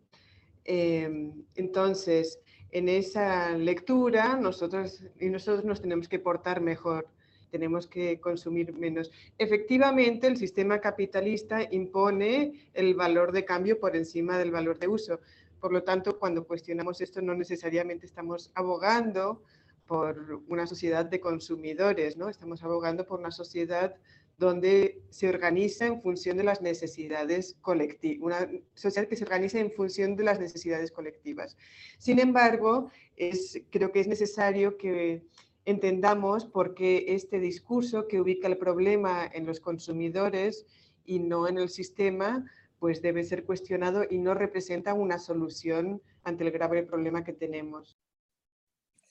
Em, 0.63 1.43
entonces, 1.55 2.39
en 2.71 2.88
esa 2.88 3.57
lectura, 3.57 4.38
nosotros, 4.38 5.03
y 5.19 5.29
nosotros 5.29 5.65
nos 5.65 5.81
tenemos 5.81 6.07
que 6.07 6.19
portar 6.19 6.62
mejor, 6.62 7.07
tenemos 7.49 7.88
que 7.88 8.19
consumir 8.21 8.73
menos. 8.73 9.12
Efectivamente, 9.38 10.27
el 10.27 10.38
sistema 10.38 10.79
capitalista 10.79 11.67
impone 11.69 12.69
el 12.73 12.95
valor 12.95 13.34
de 13.34 13.43
cambio 13.43 13.79
por 13.79 13.95
encima 13.95 14.38
del 14.38 14.51
valor 14.51 14.79
de 14.79 14.88
uso. 14.88 15.19
Por 15.60 15.73
lo 15.73 15.84
tanto, 15.84 16.17
cuando 16.17 16.47
cuestionamos 16.47 17.01
esto, 17.01 17.21
no 17.21 17.36
necesariamente 17.36 18.05
estamos 18.05 18.51
abogando 18.55 19.43
por 19.91 20.41
una 20.47 20.67
sociedad 20.67 21.06
de 21.06 21.19
consumidores, 21.19 22.15
¿no? 22.15 22.30
Estamos 22.30 22.63
abogando 22.63 23.06
por 23.06 23.19
una 23.19 23.30
sociedad 23.30 23.93
donde 24.38 25.01
se 25.10 25.27
organiza 25.27 25.86
en 25.86 26.01
función 26.01 26.38
de 26.38 26.45
las 26.45 26.62
necesidades 26.62 27.58
colectivas, 27.60 28.23
una 28.23 28.49
sociedad 28.73 29.10
que 29.10 29.17
se 29.17 29.25
organiza 29.25 29.60
en 29.60 29.69
función 29.69 30.15
de 30.15 30.23
las 30.23 30.39
necesidades 30.39 30.93
colectivas. 30.93 31.58
Sin 31.97 32.19
embargo, 32.19 32.89
es, 33.17 33.63
creo 33.69 33.91
que 33.91 33.99
es 33.99 34.08
necesario 34.08 34.77
que 34.77 35.25
entendamos 35.65 36.45
por 36.45 36.73
qué 36.73 37.08
este 37.10 37.41
discurso 37.41 38.08
que 38.08 38.21
ubica 38.21 38.47
el 38.47 38.58
problema 38.58 39.30
en 39.34 39.45
los 39.45 39.60
consumidores 39.60 40.65
y 41.04 41.19
no 41.19 41.49
en 41.49 41.58
el 41.58 41.67
sistema, 41.67 42.49
pues 42.80 43.01
debe 43.01 43.25
ser 43.25 43.43
cuestionado 43.43 44.06
y 44.10 44.19
no 44.19 44.36
representa 44.36 44.93
una 44.93 45.19
solución 45.19 46.01
ante 46.23 46.45
el 46.45 46.51
grave 46.51 46.84
problema 46.84 47.25
que 47.25 47.34
tenemos. 47.34 47.99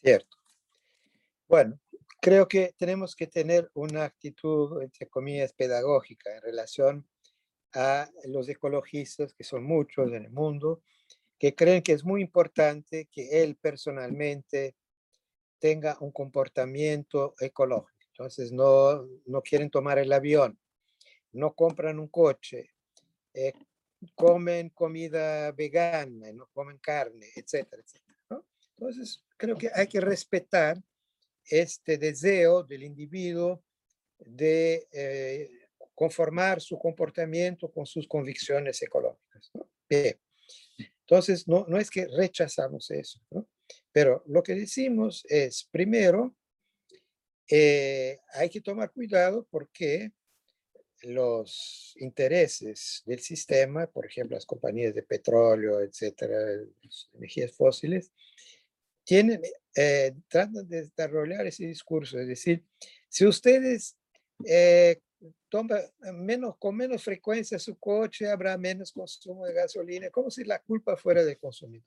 Cierto. 0.03 0.40
Bueno, 1.51 1.81
creo 2.21 2.47
que 2.47 2.77
tenemos 2.79 3.17
que 3.17 3.27
tener 3.27 3.73
una 3.75 4.05
actitud, 4.05 4.81
entre 4.83 5.09
comillas, 5.09 5.53
pedagógica 5.53 6.33
en 6.37 6.43
relación 6.43 7.09
a 7.75 8.09
los 8.27 8.49
ecologistas, 8.49 9.35
que 9.35 9.43
son 9.43 9.65
muchos 9.65 10.13
en 10.13 10.27
el 10.27 10.31
mundo, 10.31 10.85
que 11.41 11.57
creen 11.57 11.83
que 11.83 11.91
es 11.91 12.05
muy 12.05 12.21
importante 12.21 13.09
que 13.11 13.43
él 13.43 13.57
personalmente 13.57 14.77
tenga 15.59 15.97
un 15.99 16.13
comportamiento 16.13 17.35
ecológico. 17.41 17.99
Entonces 18.13 18.53
no, 18.53 19.05
no 19.27 19.43
quieren 19.43 19.71
tomar 19.71 19.99
el 19.99 20.13
avión, 20.13 20.57
no 21.33 21.53
compran 21.55 21.99
un 21.99 22.07
coche, 22.07 22.71
eh, 23.35 23.55
comen 24.15 24.69
comida 24.69 25.51
vegana, 25.51 26.33
no 26.33 26.47
comen 26.53 26.79
carne, 26.79 27.27
etcétera, 27.35 27.83
etcétera. 27.83 28.45
Entonces 28.77 29.25
creo 29.37 29.59
que 29.59 29.69
hay 29.75 29.89
que 29.89 30.01
respetar 30.01 30.81
este 31.51 31.99
deseo 31.99 32.63
del 32.63 32.85
individuo 32.85 33.63
de 34.19 34.87
eh, 34.93 35.51
conformar 35.95 36.61
su 36.61 36.79
comportamiento 36.79 37.71
con 37.71 37.85
sus 37.85 38.07
convicciones 38.07 38.81
ecológicas. 38.81 39.51
Bien. 39.89 40.19
Entonces, 41.01 41.47
no, 41.49 41.67
no 41.69 41.79
es 41.79 41.91
que 41.91 42.07
rechazamos 42.07 42.91
eso, 42.91 43.21
¿no? 43.31 43.49
Pero 43.93 44.23
lo 44.27 44.43
que 44.43 44.55
decimos 44.55 45.25
es, 45.29 45.69
primero, 45.71 46.37
eh, 47.49 48.19
hay 48.35 48.49
que 48.49 48.61
tomar 48.61 48.93
cuidado 48.93 49.47
porque 49.51 50.13
los 51.03 51.95
intereses 51.97 53.03
del 53.07 53.21
sistema, 53.21 53.87
por 53.87 54.07
ejemplo, 54.07 54.37
las 54.37 54.47
compañías 54.47 54.95
de 54.95 55.03
petróleo, 55.03 55.81
etcétera, 55.81 56.37
energías 57.15 57.53
fósiles, 57.53 58.13
tienen, 59.05 59.41
eh, 59.77 60.15
tratan 60.29 60.69
de 60.69 60.83
desarrollar 60.83 61.47
ese 61.47 61.67
discurso, 61.67 62.19
es 62.19 62.27
decir, 62.27 62.65
si 63.09 63.27
ustedes 63.27 63.97
eh, 64.47 65.01
toman 65.49 65.81
menos, 66.15 66.57
con 66.59 66.77
menos 66.77 67.03
frecuencia 67.03 67.59
su 67.59 67.79
coche, 67.79 68.29
habrá 68.29 68.57
menos 68.57 68.93
consumo 68.93 69.47
de 69.47 69.55
gasolina, 69.55 70.11
como 70.11 70.31
si 70.31 70.45
la 70.45 70.61
culpa 70.61 70.97
fuera 70.97 71.25
del 71.25 71.39
consumidor. 71.39 71.85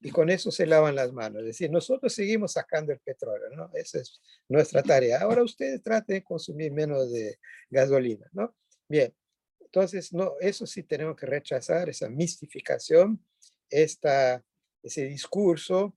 Y 0.00 0.10
con 0.10 0.30
eso 0.30 0.50
se 0.50 0.66
lavan 0.66 0.94
las 0.94 1.12
manos. 1.12 1.40
Es 1.40 1.46
decir, 1.48 1.70
nosotros 1.70 2.14
seguimos 2.14 2.52
sacando 2.52 2.92
el 2.92 3.00
petróleo, 3.00 3.50
¿no? 3.50 3.70
Esa 3.74 3.98
es 4.00 4.20
nuestra 4.48 4.82
tarea. 4.82 5.20
Ahora 5.20 5.42
ustedes 5.42 5.82
traten 5.82 6.16
de 6.16 6.24
consumir 6.24 6.72
menos 6.72 7.12
de 7.12 7.38
gasolina, 7.68 8.26
¿no? 8.32 8.54
Bien, 8.88 9.14
entonces, 9.60 10.12
no, 10.12 10.34
eso 10.40 10.66
sí 10.66 10.84
tenemos 10.84 11.16
que 11.16 11.26
rechazar, 11.26 11.88
esa 11.88 12.08
mistificación, 12.08 13.22
esta, 13.68 14.42
ese 14.82 15.04
discurso 15.04 15.96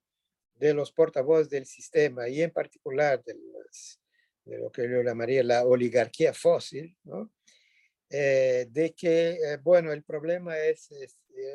de 0.59 0.73
los 0.73 0.91
portavoces 0.91 1.49
del 1.49 1.65
sistema 1.65 2.27
y 2.27 2.41
en 2.41 2.51
particular 2.51 3.23
de, 3.23 3.35
lo 4.57 4.71
que 4.71 4.89
yo 4.89 5.01
llamaría 5.01 5.43
la 5.43 5.65
oligarquía 5.65 6.33
fósil, 6.33 6.97
¿no? 7.03 7.31
Eh, 8.09 8.67
de 8.69 8.93
que, 8.93 9.31
eh, 9.31 9.57
bueno, 9.61 9.91
el 9.91 10.03
problema 10.03 10.57
es, 10.57 10.89
eh, 10.91 11.07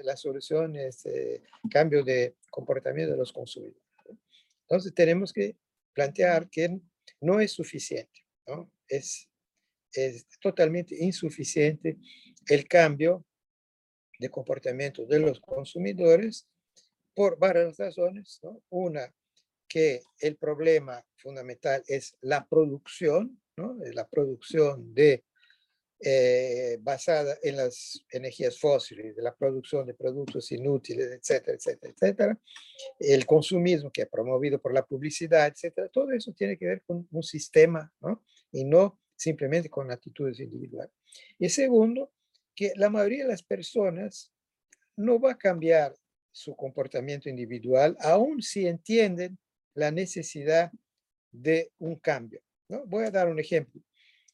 la 0.03 0.17
solución 0.17 0.77
es 0.77 1.05
cambio 1.71 2.05
de 2.05 2.37
comportamiento 2.51 3.13
de 3.13 3.19
los 3.19 3.33
consumidores. 3.33 3.83
Entonces 4.63 4.95
tenemos 4.95 5.33
que 5.33 5.57
plantear 5.95 6.51
que 6.51 6.79
no 7.21 7.41
es 7.41 7.53
suficiente, 7.53 8.27
¿no? 8.47 8.71
Es, 8.87 9.31
es 9.93 10.27
totalmente 10.41 10.95
insuficiente 11.03 11.97
el 12.47 12.69
cambio 12.69 13.25
de 14.19 14.29
comportamiento 14.29 15.07
de 15.07 15.19
los 15.21 15.41
consumidores 15.41 16.47
por 17.15 17.39
varias 17.39 17.77
razones. 17.77 18.41
¿no? 18.43 18.63
Una, 18.71 19.13
que 19.69 20.03
el 20.21 20.37
problema 20.37 21.05
fundamental 21.17 21.83
es 21.87 22.15
la 22.21 22.47
producción, 22.47 23.41
¿no? 23.57 23.77
la 23.93 24.07
producción 24.07 24.93
de 24.95 25.25
eh, 26.05 26.79
basada 26.81 27.39
en 27.45 27.57
las 27.57 28.05
energías 28.11 28.59
fósiles, 28.59 29.15
de 29.15 29.23
la 29.23 29.37
producción 29.37 29.87
de 29.87 29.95
productos 29.95 30.51
inútiles, 30.51 31.07
etcétera, 31.13 31.57
etcétera, 31.57 31.93
etcétera. 31.93 32.41
El 32.99 33.25
consumismo 33.25 33.93
que 33.93 34.03
es 34.03 34.09
promovido 34.09 34.61
por 34.61 34.75
la 34.75 34.85
publicidad, 34.85 35.47
etcétera. 35.47 35.89
Todo 35.89 36.11
eso 36.11 36.33
tiene 36.33 36.59
que 36.59 36.67
ver 36.67 36.83
con 36.83 37.07
un 37.09 37.23
sistema, 37.23 37.93
¿no? 38.01 38.25
Y 38.51 38.65
no 38.65 38.99
simplemente 39.15 39.71
con 39.71 39.93
actitudes 39.93 40.41
individuales. 40.41 40.93
Y 41.39 41.49
segundo, 41.49 42.13
que 42.55 42.73
la 42.75 42.91
mayoría 42.91 43.23
de 43.23 43.31
las 43.31 43.45
personas 43.45 44.33
no 44.97 45.21
va 45.21 45.33
a 45.33 45.39
cambiar 45.39 45.95
su 46.33 46.57
comportamiento 46.57 47.29
individual, 47.29 47.97
aun 48.01 48.43
si 48.43 48.67
entienden 48.67 49.39
la 49.75 49.91
necesidad 49.91 50.73
de 51.31 51.71
un 51.79 51.97
cambio. 51.97 52.43
¿no? 52.69 52.85
Voy 52.87 53.05
a 53.05 53.11
dar 53.11 53.29
un 53.29 53.39
ejemplo. 53.39 53.81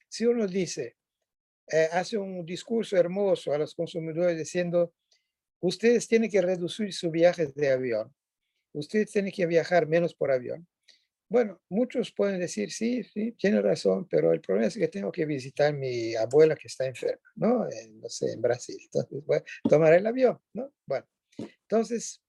Si 0.09 0.25
uno 0.25 0.47
dice, 0.47 0.97
eh, 1.71 1.89
hace 1.93 2.17
un 2.17 2.45
discurso 2.47 2.97
hermoso 2.97 3.53
a 3.53 3.59
los 3.59 3.75
consumidores 3.75 4.39
diciendo, 4.39 4.95
ustedes 5.61 6.09
tienen 6.09 6.31
que 6.31 6.41
reducir 6.41 6.93
sus 6.93 7.11
viajes 7.11 7.55
de 7.55 7.71
avión, 7.71 8.15
ustedes 8.73 9.11
tienen 9.11 9.33
que 9.33 9.47
viajar 9.47 9.87
menos 9.87 10.15
por 10.15 10.31
avión. 10.31 10.67
Bueno, 11.31 11.61
muchos 11.69 12.11
pueden 12.11 12.41
decir, 12.41 12.73
sí, 12.73 13.05
sí, 13.05 13.33
tiene 13.33 13.61
razón, 13.61 14.09
pero 14.09 14.33
el 14.33 14.41
problema 14.41 14.69
es 14.69 14.79
que 14.79 14.89
tengo 14.89 15.13
que 15.13 15.27
visitar 15.27 15.69
a 15.69 15.77
mi 15.77 16.15
abuela 16.15 16.57
que 16.57 16.69
está 16.69 16.87
enferma, 16.87 17.29
¿no? 17.35 17.67
no 17.67 18.09
sé, 18.09 18.33
en 18.33 18.41
Brasil. 18.41 18.79
Entonces 18.83 19.27
voy 19.27 19.37
a 19.37 19.69
tomar 19.69 19.93
el 19.93 20.07
avión, 20.07 20.39
¿no? 20.55 20.73
Bueno, 20.87 21.07
entonces, 21.39 22.23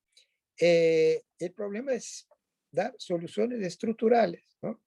eh, 0.59 1.23
el 1.39 1.53
problema 1.53 1.93
es 1.93 2.27
dar 2.71 2.93
soluciones 2.97 3.61
estructurales, 3.65 4.43
¿no? 4.61 4.81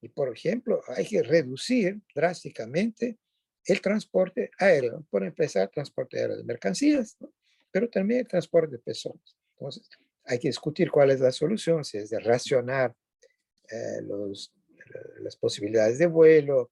Y 0.00 0.08
por 0.08 0.34
ejemplo, 0.34 0.82
hay 0.88 1.06
que 1.06 1.22
reducir 1.22 2.00
drásticamente 2.14 3.18
el 3.64 3.80
transporte 3.80 4.50
aéreo, 4.58 5.04
por 5.10 5.24
empezar, 5.24 5.68
transporte 5.68 6.18
aéreo 6.18 6.36
de 6.36 6.44
mercancías, 6.44 7.16
pero 7.70 7.88
también 7.88 8.20
el 8.20 8.28
transporte 8.28 8.76
de 8.76 8.78
personas. 8.78 9.36
Entonces, 9.56 9.88
hay 10.24 10.38
que 10.38 10.48
discutir 10.48 10.90
cuál 10.90 11.10
es 11.10 11.20
la 11.20 11.32
solución, 11.32 11.84
si 11.84 11.98
es 11.98 12.10
de 12.10 12.20
racionar 12.20 12.94
eh, 13.70 14.02
los, 14.02 14.52
las 15.20 15.36
posibilidades 15.36 15.98
de 15.98 16.06
vuelo. 16.06 16.70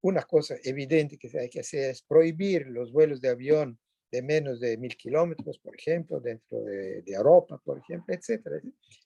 Una 0.00 0.22
cosa 0.22 0.56
evidente 0.64 1.18
que 1.18 1.30
hay 1.38 1.48
que 1.48 1.60
hacer 1.60 1.90
es 1.90 2.02
prohibir 2.02 2.66
los 2.66 2.92
vuelos 2.92 3.20
de 3.20 3.28
avión 3.28 3.78
de 4.10 4.22
menos 4.22 4.60
de 4.60 4.76
mil 4.76 4.96
kilómetros, 4.96 5.58
por 5.58 5.74
ejemplo, 5.74 6.20
dentro 6.20 6.60
de, 6.62 7.02
de, 7.02 7.12
Europa, 7.12 7.60
por 7.64 7.78
ejemplo, 7.78 8.14
etcétera. 8.14 8.60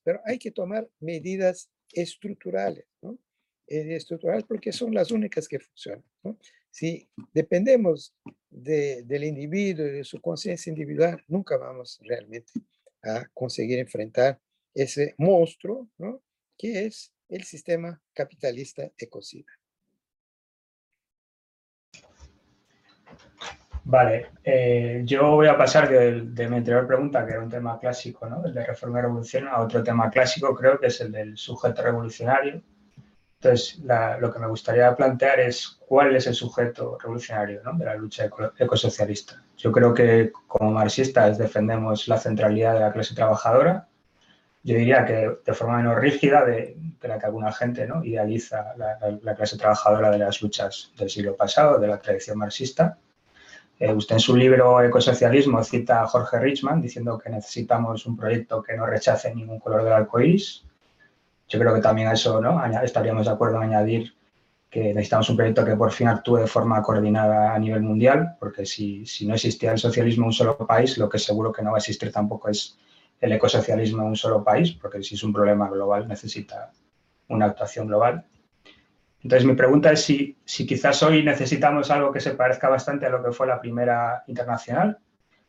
Pero 0.05 0.21
hay 0.25 0.38
que 0.38 0.51
tomar 0.51 0.88
medidas 1.01 1.71
estructurales, 1.93 2.87
¿no? 3.03 3.19
Eh, 3.67 3.97
estructurales 3.97 4.45
porque 4.45 4.73
son 4.73 4.95
las 4.95 5.11
únicas 5.11 5.49
que 5.49 5.59
funcionan, 5.59 6.05
¿no? 6.23 6.38
Si 6.71 7.09
dependemos 7.35 8.15
del 8.51 9.25
individuo 9.25 9.87
y 9.87 9.93
de 9.93 10.05
su 10.05 10.21
conciencia 10.21 10.71
individual, 10.71 11.23
nunca 11.29 11.57
vamos 11.59 12.01
realmente 12.03 12.53
a 13.03 13.27
conseguir 13.35 13.79
enfrentar 13.79 14.41
ese 14.75 15.15
monstruo, 15.19 15.91
¿no? 15.99 16.23
que 16.57 16.87
es 16.87 17.12
el 17.29 17.45
sistema 17.45 18.01
capitalista 18.15 18.91
ecocida. 18.97 19.51
Vale, 23.85 24.31
eh, 24.45 25.03
yo 25.05 25.33
voy 25.33 25.49
a 25.49 25.59
pasar 25.59 25.88
de, 25.88 26.21
de, 26.23 26.49
mi 26.49 26.57
anterior 26.59 26.87
pregunta, 26.87 27.27
que 27.27 27.33
era 27.33 27.42
un 27.42 27.49
tema 27.49 27.79
clásico, 27.81 28.29
¿no? 28.29 28.45
el 28.45 28.55
de 28.55 28.64
reforma 28.64 29.01
y 29.01 29.03
revolución, 29.03 29.49
a 29.49 29.61
otro 29.61 29.83
tema 29.83 30.09
clásico, 30.09 30.55
creo 30.55 30.79
que 30.79 30.87
es 30.87 31.01
el 31.01 31.11
del 31.11 31.37
sujeto 31.37 31.83
revolucionario, 31.83 32.62
entonces, 33.42 33.81
lo 34.21 34.33
que 34.33 34.38
me 34.38 34.47
gustaría 34.47 34.95
plantear 34.95 35.40
es 35.40 35.77
cuál 35.88 36.14
es 36.14 36.29
el 36.29 36.35
sujeto 36.35 36.97
revolucionario 37.03 37.61
de 37.77 37.85
la 37.85 37.97
lucha 37.97 38.31
ecosocialista. 38.57 39.42
Yo 39.57 39.73
creo 39.73 39.92
que 39.92 40.31
como 40.47 40.71
marxistas 40.71 41.38
defendemos 41.38 42.07
la 42.07 42.18
centralidad 42.18 42.75
de 42.75 42.81
la 42.81 42.92
clase 42.92 43.16
trabajadora. 43.16 43.88
Yo 44.62 44.77
diría 44.77 45.05
que 45.05 45.38
de 45.45 45.55
forma 45.55 45.79
menos 45.79 45.99
rígida 45.99 46.45
de, 46.45 46.77
la 47.03 47.18
que 47.18 47.27
alguna 47.27 47.51
gente 47.53 47.85
¿no? 47.85 48.05
idealiza 48.05 48.77
la, 48.77 49.35
clase 49.35 49.59
trabajadora 49.59 50.12
de 50.12 50.18
las 50.18 50.40
luchas 50.40 50.92
del 50.97 51.11
siglo 51.11 51.35
pasado, 51.35 51.81
de 51.81 51.88
la 51.88 51.99
tradición 52.01 52.38
marxista. 52.38 52.97
Eh, 53.83 53.92
usted 53.92 54.14
en 54.14 54.21
su 54.21 54.37
libro 54.37 54.81
Ecosocialismo 54.81 55.64
cita 55.64 56.03
a 56.03 56.07
Jorge 56.07 56.38
Richman 56.38 56.81
diciendo 56.81 57.18
que 57.18 57.29
necesitamos 57.29 58.07
un 58.07 58.16
proyecto 58.16 58.62
que 58.62 58.77
no 58.77 58.87
rechace 58.87 59.35
ningún 59.35 59.59
color 59.59 59.83
del 59.83 59.92
arco 59.92 60.21
iris 60.21 60.64
yo 61.49 61.59
creo 61.59 61.75
que 61.75 61.81
también 61.81 62.07
a 62.07 62.12
eso 62.12 62.40
¿no? 62.40 62.64
estaríamos 62.85 63.27
de 63.27 63.33
acuerdo 63.33 63.57
en 63.57 63.64
añadir 63.64 64.14
que 64.71 64.95
necesitamos 64.95 65.29
un 65.31 65.37
proyecto 65.37 65.64
que 65.64 65.75
por 65.75 65.90
fin 65.90 66.07
actúe 66.07 66.37
de 66.37 66.47
forma 66.47 66.81
coordinada 66.81 67.55
a 67.55 67.59
nivel 67.59 67.83
mundial, 67.83 68.37
porque 68.38 68.64
si, 68.64 69.05
si 69.05 69.27
no 69.27 69.35
existía 69.35 69.73
el 69.73 69.79
socialismo 69.79 70.23
en 70.23 70.29
un 70.29 70.33
solo 70.33 70.57
país, 70.57 70.97
lo 70.97 71.09
que 71.09 71.18
seguro 71.18 71.53
que 71.53 71.62
no 71.62 71.73
va 71.73 71.79
a 71.79 71.81
existir 71.81 72.12
tampoco 72.12 72.51
es 72.51 72.79
el 73.21 73.33
ecosocialismo 73.33 74.03
en 74.03 74.09
un 74.11 74.16
solo 74.16 74.45
país, 74.45 74.73
porque 74.81 75.03
si 75.03 75.16
es 75.16 75.25
un 75.25 75.33
problema 75.33 75.68
global 75.68 76.07
necesita 76.07 76.71
una 77.29 77.47
actuación 77.47 77.88
global. 77.88 78.25
Entonces, 79.23 79.47
mi 79.47 79.55
pregunta 79.55 79.93
es 79.93 80.03
si, 80.03 80.37
si 80.45 80.67
quizás 80.67 81.03
hoy 81.03 81.23
necesitamos 81.23 81.91
algo 81.91 82.13
que 82.13 82.21
se 82.21 82.33
parezca 82.33 82.69
bastante 82.69 83.07
a 83.07 83.11
lo 83.11 83.23
que 83.23 83.33
fue 83.33 83.47
la 83.47 83.61
primera 83.61 84.25
internacional, 84.27 84.99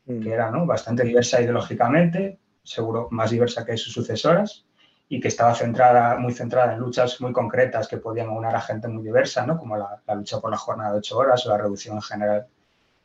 que 0.06 0.14
mm. 0.14 0.32
era 0.32 0.52
¿no? 0.52 0.66
bastante 0.66 1.04
diversa 1.04 1.42
ideológicamente, 1.42 2.40
seguro 2.62 3.08
más 3.12 3.32
diversa 3.32 3.66
que 3.66 3.78
sus 3.78 3.94
sucesoras, 3.94 4.66
y 5.10 5.20
que 5.20 5.28
estaba 5.28 5.54
centrada, 5.54 6.18
muy 6.18 6.34
centrada 6.34 6.74
en 6.74 6.80
luchas 6.80 7.20
muy 7.22 7.34
concretas 7.34 7.88
que 7.88 7.98
podían 7.98 8.30
aunar 8.30 8.56
a 8.56 8.62
gente 8.62 8.88
muy 8.88 9.04
diversa, 9.04 9.46
¿no? 9.46 9.58
como 9.58 9.78
la, 9.78 10.02
lucha 10.16 10.40
por 10.40 10.50
la 10.50 10.58
jornada 10.58 10.92
de 10.92 11.00
ocho 11.00 11.18
horas 11.18 11.46
o 11.46 11.50
la 11.50 11.58
reducción 11.58 11.96
en 11.96 12.02
general 12.02 12.48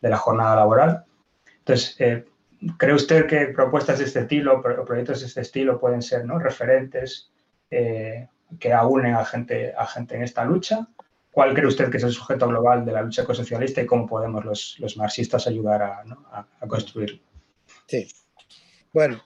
de 0.00 0.08
la 0.08 0.16
jornada 0.16 0.56
laboral. 0.56 1.04
Entonces, 1.58 1.96
eh, 1.98 2.24
¿cree 2.76 2.94
usted 2.94 3.26
que 3.26 3.48
propuestas 3.48 3.98
de 3.98 4.04
este 4.04 4.20
estilo 4.20 4.58
o 4.58 4.84
proyectos 4.84 5.20
de 5.20 5.26
este 5.26 5.40
estilo 5.40 5.78
pueden 5.78 6.02
ser 6.02 6.24
¿no? 6.24 6.38
referentes 6.38 7.30
eh, 7.70 8.28
que 8.58 8.72
aúnen 8.72 9.14
a 9.14 9.24
gente, 9.24 9.74
a 9.76 9.86
gente 9.86 10.16
en 10.16 10.22
esta 10.22 10.44
lucha? 10.44 10.88
¿Cuál 11.30 11.54
cree 11.54 11.66
usted 11.66 11.90
que 11.90 11.98
es 11.98 12.04
el 12.04 12.12
sujeto 12.12 12.48
global 12.48 12.84
de 12.84 12.92
la 12.92 13.02
lucha 13.02 13.22
ecosocialista 13.22 13.80
y 13.80 13.86
cómo 13.86 14.06
podemos 14.06 14.44
los, 14.44 14.76
los 14.78 14.96
marxistas 14.96 15.46
ayudar 15.46 15.82
a, 15.82 16.04
a, 16.32 16.48
a 16.60 16.66
construirlo? 16.66 17.20
Sí. 17.86 18.08
Bueno, 18.92 19.22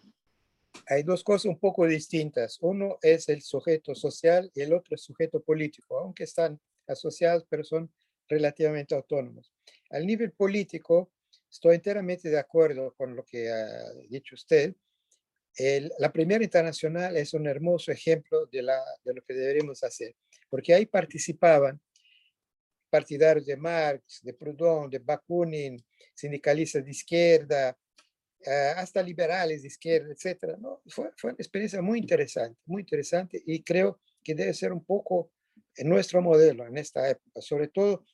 hay 0.88 1.02
dos 1.04 1.22
cosas 1.24 1.46
un 1.46 1.58
poco 1.58 1.86
distintas. 1.86 2.58
Uno 2.60 2.98
es 3.00 3.28
el 3.28 3.42
sujeto 3.42 3.94
social 3.94 4.50
y 4.54 4.62
el 4.62 4.74
otro 4.74 4.94
es 4.94 5.02
sujeto 5.02 5.40
político, 5.40 5.98
aunque 5.98 6.24
están 6.24 6.60
asociados, 6.86 7.46
pero 7.48 7.64
son 7.64 7.90
relativamente 8.28 8.94
autónomos. 8.94 9.52
Al 9.90 10.06
nivel 10.06 10.32
político, 10.32 11.10
estoy 11.50 11.76
enteramente 11.76 12.28
de 12.28 12.38
acuerdo 12.38 12.94
con 12.94 13.14
lo 13.14 13.24
que 13.24 13.50
ha 13.50 13.92
dicho 14.08 14.34
usted. 14.34 14.74
La 15.98 16.12
primera 16.12 16.42
internacional 16.42 17.16
es 17.16 17.34
un 17.34 17.46
hermoso 17.46 17.92
ejemplo 17.92 18.46
de, 18.46 18.62
la, 18.62 18.82
de 19.04 19.14
lo 19.14 19.22
que 19.22 19.34
deberíamos 19.34 19.82
hacer, 19.82 20.14
porque 20.48 20.74
ahí 20.74 20.86
participaban 20.86 21.80
partidarios 22.88 23.46
de 23.46 23.56
Marx, 23.56 24.20
de 24.22 24.34
Proudhon, 24.34 24.90
de 24.90 24.98
Bakunin, 24.98 25.82
sindicalistas 26.14 26.84
de 26.84 26.90
izquierda, 26.90 27.76
eh, 28.44 28.72
hasta 28.76 29.02
liberales 29.02 29.62
de 29.62 29.68
izquierda, 29.68 30.12
etcétera. 30.12 30.56
¿no? 30.58 30.82
Fue, 30.88 31.10
fue 31.16 31.30
una 31.30 31.38
experiencia 31.38 31.80
muy 31.80 31.98
interesante, 31.98 32.60
muy 32.66 32.82
interesante 32.82 33.42
y 33.46 33.62
creo 33.62 34.00
que 34.22 34.34
debe 34.34 34.52
ser 34.52 34.72
un 34.72 34.84
poco 34.84 35.30
nuestro 35.78 36.20
modelo 36.20 36.66
en 36.66 36.76
esta 36.76 37.08
época, 37.08 37.40
sobre 37.40 37.68
todo 37.68 38.04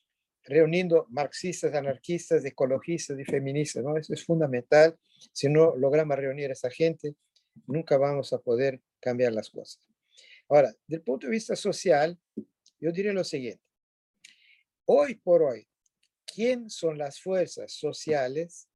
reuniendo 0.43 1.05
marxistas, 1.09 1.73
anarquistas, 1.73 2.45
ecologistas 2.45 3.19
y 3.19 3.25
feministas, 3.25 3.83
¿no? 3.83 3.97
Eso 3.97 4.13
es 4.13 4.25
fundamental. 4.25 4.97
Si 5.33 5.49
no 5.49 5.75
logramos 5.75 6.17
reunir 6.17 6.49
a 6.49 6.53
esa 6.53 6.69
gente, 6.69 7.15
nunca 7.67 7.97
vamos 7.97 8.33
a 8.33 8.39
poder 8.39 8.81
cambiar 8.99 9.33
las 9.33 9.49
cosas. 9.49 9.85
Ahora, 10.47 10.73
del 10.87 11.01
punto 11.01 11.27
de 11.27 11.31
vista 11.31 11.55
social, 11.55 12.17
yo 12.79 12.91
diría 12.91 13.13
lo 13.13 13.23
siguiente. 13.23 13.63
Hoy 14.85 15.15
por 15.15 15.43
hoy, 15.43 15.67
¿quién 16.25 16.69
son 16.69 16.97
las 16.97 17.21
fuerzas 17.21 17.71
sociales 17.73 18.69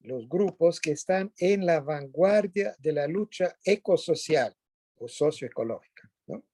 los 0.00 0.28
grupos 0.28 0.80
que 0.80 0.92
están 0.92 1.32
en 1.38 1.66
la 1.66 1.80
vanguardia 1.80 2.74
de 2.78 2.92
la 2.92 3.06
lucha 3.06 3.56
ecosocial 3.64 4.54
o 4.96 5.08
socioecológica. 5.08 6.10
¿no? 6.26 6.44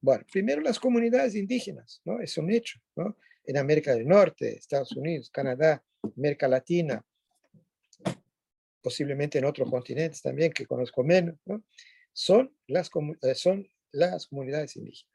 Bueno, 0.00 0.24
primero 0.30 0.60
las 0.60 0.78
comunidades 0.78 1.34
indígenas, 1.34 2.00
¿no? 2.04 2.20
Es 2.20 2.36
un 2.38 2.50
hecho. 2.50 2.80
En 3.44 3.56
América 3.56 3.94
del 3.94 4.06
Norte, 4.06 4.56
Estados 4.56 4.92
Unidos, 4.92 5.30
Canadá, 5.30 5.84
América 6.16 6.48
Latina, 6.48 7.04
posiblemente 8.86 9.38
en 9.38 9.44
otros 9.44 9.68
continentes 9.68 10.22
también 10.22 10.52
que 10.52 10.64
conozco 10.64 11.02
menos, 11.02 11.34
¿no? 11.44 11.60
Son 12.12 12.56
las, 12.68 12.88
eh, 13.20 13.34
son 13.34 13.68
las 13.90 14.28
comunidades 14.28 14.76
indígenas. 14.76 15.12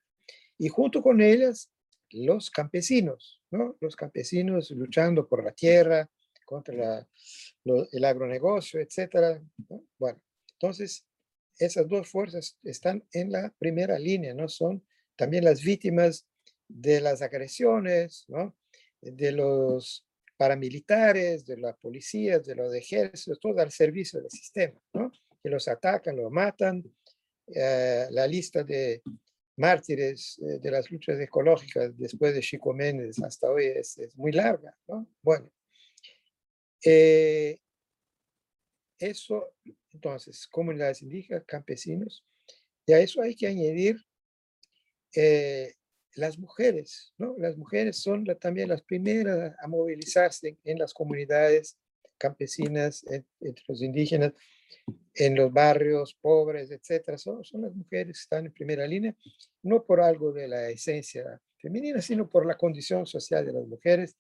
Y 0.58 0.68
junto 0.68 1.02
con 1.02 1.22
ellas, 1.22 1.72
los 2.10 2.52
campesinos, 2.52 3.42
¿no? 3.50 3.78
Los 3.80 3.96
campesinos 3.96 4.72
luchando 4.72 5.26
por 5.26 5.42
la 5.42 5.54
tierra, 5.54 6.12
contra 6.44 7.08
el 7.64 8.04
agronegocio, 8.04 8.82
etcétera. 8.82 9.42
Bueno, 9.98 10.22
entonces 10.60 11.06
esas 11.58 11.88
dos 11.88 12.10
fuerzas 12.10 12.58
están 12.64 13.08
en 13.14 13.32
la 13.32 13.56
primera 13.58 13.98
línea, 13.98 14.34
¿no? 14.34 14.50
Son 14.50 14.86
también 15.16 15.46
las 15.46 15.62
víctimas 15.62 16.28
de 16.68 17.00
las 17.00 17.22
agresiones, 17.22 18.26
¿no? 18.28 18.54
De 19.00 19.32
los 19.32 20.06
paramilitares, 20.42 21.46
de 21.46 21.56
la 21.56 21.76
policía, 21.76 22.40
de 22.40 22.56
los 22.56 22.74
ejércitos, 22.74 23.40
todo 23.40 23.62
al 23.62 23.72
servicio 23.72 24.20
del 24.20 24.32
sistema, 24.32 24.74
¿no? 24.92 25.12
Que 25.40 25.50
los 25.52 25.68
atacan, 25.68 26.16
los 26.16 26.32
matan. 26.32 26.84
Eh, 27.46 28.08
la 28.10 28.26
lista 28.26 28.64
de 28.64 29.04
mártires 29.58 30.40
eh, 30.40 30.58
de 30.60 30.72
las 30.72 30.90
luchas 30.90 31.20
ecológicas 31.20 31.96
después 31.96 32.34
de 32.34 32.42
Chico 32.42 32.74
Méndez 32.74 33.20
hasta 33.22 33.52
hoy 33.52 33.66
es, 33.66 34.00
es 34.00 34.18
muy 34.18 34.32
larga, 34.32 34.76
¿no? 34.88 35.08
Bueno, 35.22 35.52
eh, 36.84 37.60
eso, 38.98 39.54
entonces, 39.92 40.48
comunidades 40.48 41.04
indígenas, 41.04 41.44
campesinos, 41.46 42.26
y 42.88 42.94
a 42.94 43.00
eso 43.00 43.22
hay 43.22 43.36
que 43.36 43.46
añadir 43.46 43.96
eh, 45.16 45.76
las 46.16 46.38
mujeres, 46.38 47.14
¿no? 47.18 47.36
Las 47.38 47.58
mujeres 47.58 47.98
son 47.98 48.26
también 48.40 48.70
las 48.70 48.82
primeras 48.82 49.56
a 49.60 49.68
movilizarse 49.68 50.58
en, 50.64 50.80
las 50.80 50.94
comunidades 50.94 51.78
campesinas, 52.18 53.06
entre 53.40 53.64
los 53.68 53.82
indígenas, 53.82 54.34
en 55.14 55.36
los 55.36 55.52
barrios 55.52 56.16
pobres, 56.22 56.72
etcétera. 56.72 57.18
Son, 57.18 57.44
son 57.44 57.62
las 57.62 57.74
mujeres 57.74 58.18
que 58.18 58.22
están 58.22 58.46
en 58.46 58.54
primera 58.54 58.86
línea, 58.86 59.16
no 59.64 59.84
por 59.84 60.02
algo 60.02 60.32
de 60.32 60.48
la 60.48 60.70
esencia 60.70 61.42
femenina, 61.58 62.02
sino 62.02 62.30
por 62.30 62.46
la 62.46 62.58
condición 62.58 63.06
social 63.06 63.46
de 63.46 63.54
las 63.54 63.68
mujeres 63.68 64.18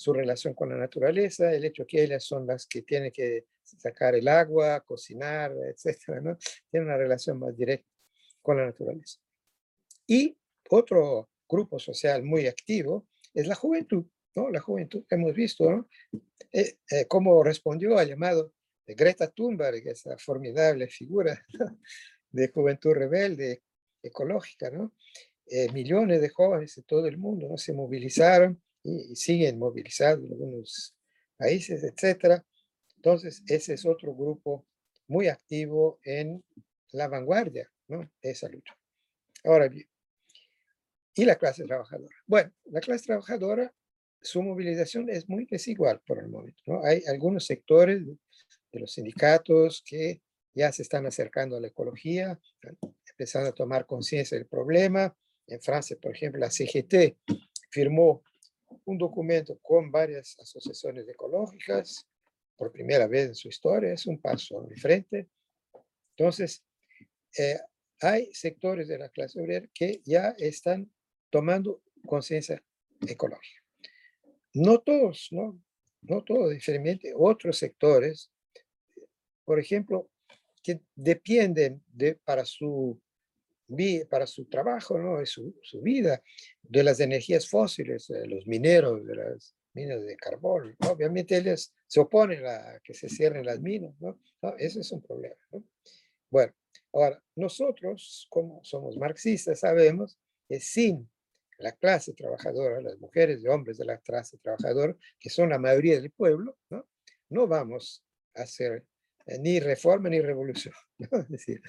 su 0.00 0.14
relación 0.14 0.54
con 0.54 0.70
la 0.70 0.76
naturaleza, 0.76 1.52
el 1.52 1.62
hecho 1.66 1.86
que 1.86 2.02
ellas 2.02 2.24
son 2.24 2.46
las 2.46 2.66
que 2.66 2.80
tienen 2.80 3.12
que 3.12 3.44
sacar 3.62 4.14
el 4.14 4.28
agua, 4.28 4.80
cocinar, 4.80 5.52
etcétera, 5.52 6.22
¿no? 6.22 6.38
Tienen 6.70 6.88
una 6.88 6.96
relación 6.96 7.38
más 7.38 7.54
directa 7.54 7.86
con 8.40 8.56
la 8.56 8.64
naturaleza. 8.64 9.18
Y 10.06 10.39
otro 10.70 11.28
grupo 11.48 11.78
social 11.78 12.22
muy 12.22 12.46
activo 12.46 13.06
es 13.34 13.46
la 13.46 13.54
juventud, 13.54 14.06
¿no? 14.34 14.50
La 14.50 14.60
juventud 14.60 15.04
hemos 15.10 15.34
visto, 15.34 15.70
¿no? 15.70 15.88
Eh, 16.52 16.78
eh, 16.90 17.06
cómo 17.06 17.42
respondió 17.42 17.98
al 17.98 18.08
llamado 18.08 18.52
de 18.86 18.94
Greta 18.94 19.30
Thunberg, 19.30 19.86
esa 19.86 20.16
formidable 20.18 20.88
figura 20.88 21.44
de 22.30 22.48
juventud 22.48 22.92
rebelde, 22.92 23.62
ecológica, 24.02 24.70
¿no? 24.70 24.94
Eh, 25.46 25.70
millones 25.72 26.20
de 26.20 26.28
jóvenes 26.28 26.76
de 26.76 26.82
todo 26.82 27.06
el 27.06 27.18
mundo, 27.18 27.48
¿no? 27.48 27.56
Se 27.58 27.72
movilizaron 27.72 28.62
y, 28.82 29.14
siguen 29.16 29.58
movilizados 29.58 30.24
en 30.24 30.32
algunos 30.32 30.96
países, 31.36 31.82
etcétera. 31.82 32.44
Entonces, 32.96 33.42
ese 33.46 33.74
es 33.74 33.86
otro 33.86 34.14
grupo 34.14 34.66
muy 35.08 35.26
activo 35.26 35.98
en 36.04 36.44
la 36.92 37.08
vanguardia 37.08 37.70
¿no? 37.88 38.00
de 38.22 38.30
esa 38.30 38.48
lucha. 38.48 38.76
Ahora 39.44 39.68
bien, 39.68 39.88
¿y 41.20 41.26
la 41.26 41.36
clase 41.36 41.64
trabajadora? 41.64 42.16
Bueno, 42.26 42.50
la 42.64 42.80
clase 42.80 43.04
trabajadora, 43.04 43.74
su 44.22 44.42
movilización 44.42 45.10
es 45.10 45.28
muy 45.28 45.44
desigual 45.44 46.00
por 46.06 46.18
el 46.18 46.28
momento. 46.28 46.62
¿no? 46.66 46.82
Hay 46.82 47.02
algunos 47.06 47.44
sectores 47.44 48.06
de 48.06 48.80
los 48.80 48.92
sindicatos 48.92 49.82
que 49.84 50.22
ya 50.54 50.72
se 50.72 50.80
están 50.80 51.04
acercando 51.04 51.56
a 51.56 51.60
la 51.60 51.68
ecología, 51.68 52.40
empezando 53.10 53.50
a 53.50 53.54
tomar 53.54 53.84
conciencia 53.84 54.38
del 54.38 54.46
problema. 54.46 55.14
En 55.46 55.60
Francia, 55.60 55.98
por 56.00 56.14
ejemplo, 56.14 56.40
la 56.40 56.50
CGT 56.50 57.18
firmó 57.70 58.22
un 58.86 58.96
documento 58.96 59.58
con 59.60 59.90
varias 59.90 60.38
asociaciones 60.38 61.06
ecológicas, 61.06 62.06
por 62.56 62.72
primera 62.72 63.06
vez 63.06 63.28
en 63.28 63.34
su 63.34 63.48
historia, 63.48 63.92
es 63.92 64.06
un 64.06 64.18
paso 64.18 64.62
de 64.62 64.76
frente. 64.76 65.28
Entonces, 66.16 66.64
eh, 67.38 67.58
hay 68.00 68.32
sectores 68.32 68.88
de 68.88 68.98
la 68.98 69.10
clase 69.10 69.38
obrera 69.38 69.68
que 69.74 70.00
ya 70.04 70.34
están 70.38 70.90
tomando 71.30 71.82
conciencia 72.06 72.62
ecológica. 73.06 73.62
No 74.54 74.80
todos, 74.80 75.28
¿no? 75.30 75.60
No 76.02 76.22
todos, 76.24 76.50
diferentemente, 76.50 77.12
otros 77.14 77.58
sectores, 77.58 78.30
por 79.44 79.58
ejemplo, 79.58 80.08
que 80.62 80.80
dependen 80.94 81.82
de, 81.92 82.14
para 82.16 82.44
su 82.44 83.00
para 84.08 84.26
su 84.26 84.46
trabajo, 84.46 84.98
¿no? 84.98 85.24
su, 85.24 85.54
su 85.62 85.80
vida, 85.80 86.20
de 86.62 86.82
las 86.82 86.98
energías 86.98 87.48
fósiles, 87.48 88.08
de 88.08 88.26
los 88.26 88.44
mineros, 88.46 89.06
de 89.06 89.14
las 89.14 89.54
minas 89.74 90.02
de 90.02 90.16
carbón. 90.16 90.76
Obviamente 90.88 91.36
ellos 91.36 91.72
se 91.86 92.00
oponen 92.00 92.44
a 92.46 92.80
que 92.82 92.94
se 92.94 93.08
cierren 93.08 93.46
las 93.46 93.60
minas, 93.60 93.94
¿no? 94.00 94.18
Ese 94.58 94.80
es 94.80 94.90
un 94.90 95.00
problema, 95.00 95.36
¿no? 95.52 95.62
Bueno, 96.30 96.52
ahora, 96.92 97.22
nosotros, 97.36 98.26
como 98.28 98.60
somos 98.64 98.96
marxistas, 98.96 99.60
sabemos 99.60 100.18
que 100.48 100.58
sin 100.60 101.08
la 101.60 101.72
clase 101.72 102.14
trabajadora, 102.14 102.80
las 102.80 102.98
mujeres 102.98 103.42
y 103.42 103.48
hombres 103.48 103.78
de 103.78 103.84
la 103.84 103.98
clase 103.98 104.38
trabajadora, 104.38 104.96
que 105.18 105.30
son 105.30 105.50
la 105.50 105.58
mayoría 105.58 106.00
del 106.00 106.10
pueblo, 106.10 106.56
no, 106.70 106.86
no 107.28 107.46
vamos 107.46 108.04
a 108.34 108.42
hacer 108.42 108.84
eh, 109.26 109.38
ni 109.38 109.60
reforma 109.60 110.08
ni 110.08 110.20
revolución. 110.20 110.74
Es 110.98 111.28
decir, 111.28 111.62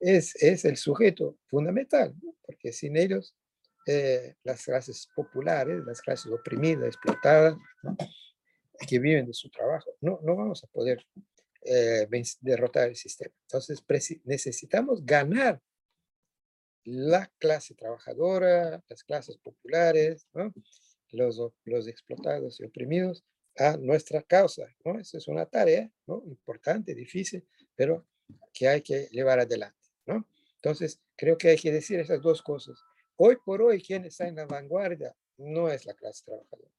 es, 0.00 0.34
es, 0.42 0.64
el 0.64 0.76
sujeto 0.76 1.38
fundamental, 1.46 2.14
porque 2.42 2.72
sin 2.72 2.96
ellos 2.96 3.36
eh, 3.86 4.36
las 4.44 4.64
clases 4.64 5.08
populares, 5.14 5.82
las 5.84 6.00
clases 6.00 6.30
oprimidas, 6.32 6.86
explotadas, 6.86 7.56
que 8.88 8.98
viven 8.98 9.26
de 9.26 9.34
su 9.34 9.50
trabajo, 9.50 9.90
no, 10.00 10.20
no 10.22 10.34
vamos 10.36 10.64
a 10.64 10.66
poder 10.68 11.04
eh, 11.64 12.08
derrotar 12.40 12.88
el 12.88 12.96
sistema. 12.96 13.34
Entonces 13.42 13.82
necesitamos 14.24 15.04
ganar 15.04 15.60
la 16.84 17.30
clase 17.38 17.74
trabajadora, 17.74 18.82
las 18.88 19.04
clases 19.04 19.38
populares, 19.38 20.26
los, 21.10 21.40
los 21.64 21.88
explotados 21.88 22.60
y 22.60 22.64
oprimidos, 22.64 23.24
a 23.56 23.76
nuestra 23.76 24.22
causa. 24.22 24.66
¿no? 24.84 24.98
Esa 24.98 25.18
es 25.18 25.28
una 25.28 25.46
tarea 25.46 25.90
¿no? 26.06 26.22
importante, 26.26 26.94
difícil, 26.94 27.46
pero 27.74 28.06
que 28.52 28.68
hay 28.68 28.82
que 28.82 29.08
llevar 29.10 29.38
adelante. 29.38 29.78
¿no? 30.06 30.26
Entonces, 30.56 31.00
creo 31.16 31.36
que 31.36 31.48
hay 31.48 31.58
que 31.58 31.72
decir 31.72 32.00
esas 32.00 32.22
dos 32.22 32.42
cosas. 32.42 32.78
Hoy 33.16 33.36
por 33.44 33.62
hoy, 33.62 33.82
quien 33.82 34.04
está 34.04 34.26
en 34.26 34.36
la 34.36 34.46
vanguardia 34.46 35.14
no 35.36 35.70
es 35.70 35.86
la 35.86 35.94
clase 35.94 36.24
trabajadora, 36.24 36.70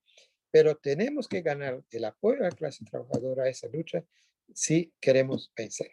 pero 0.52 0.76
tenemos 0.78 1.28
que 1.28 1.42
ganar 1.42 1.84
el 1.92 2.06
apoyo 2.06 2.42
a 2.42 2.50
la 2.50 2.52
clase 2.52 2.86
trabajadora 2.86 3.44
a 3.44 3.50
esa 3.50 3.68
lucha 3.68 4.04
si 4.54 4.94
queremos 5.00 5.52
vencer. 5.56 5.92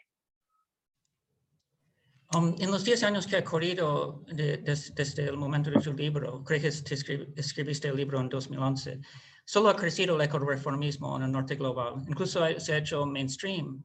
Um, 2.32 2.54
en 2.60 2.70
los 2.70 2.84
10 2.84 3.02
años 3.02 3.26
que 3.26 3.36
ha 3.36 3.44
corrido 3.44 4.22
desde 4.28 5.24
el 5.24 5.36
momento 5.36 5.68
de 5.70 5.80
tu 5.80 5.92
libro, 5.92 6.44
creo 6.44 6.60
que 6.60 6.68
escribiste 6.68 7.88
el 7.88 7.96
libro 7.96 8.20
en 8.20 8.28
2011, 8.28 9.00
solo 9.44 9.68
ha 9.68 9.74
crecido 9.74 10.14
el 10.14 10.22
ecoreformismo 10.22 11.16
en 11.16 11.24
el 11.24 11.32
norte 11.32 11.56
global. 11.56 11.94
Incluso 12.06 12.40
se 12.60 12.72
ha 12.72 12.78
hecho 12.78 13.04
mainstream 13.04 13.82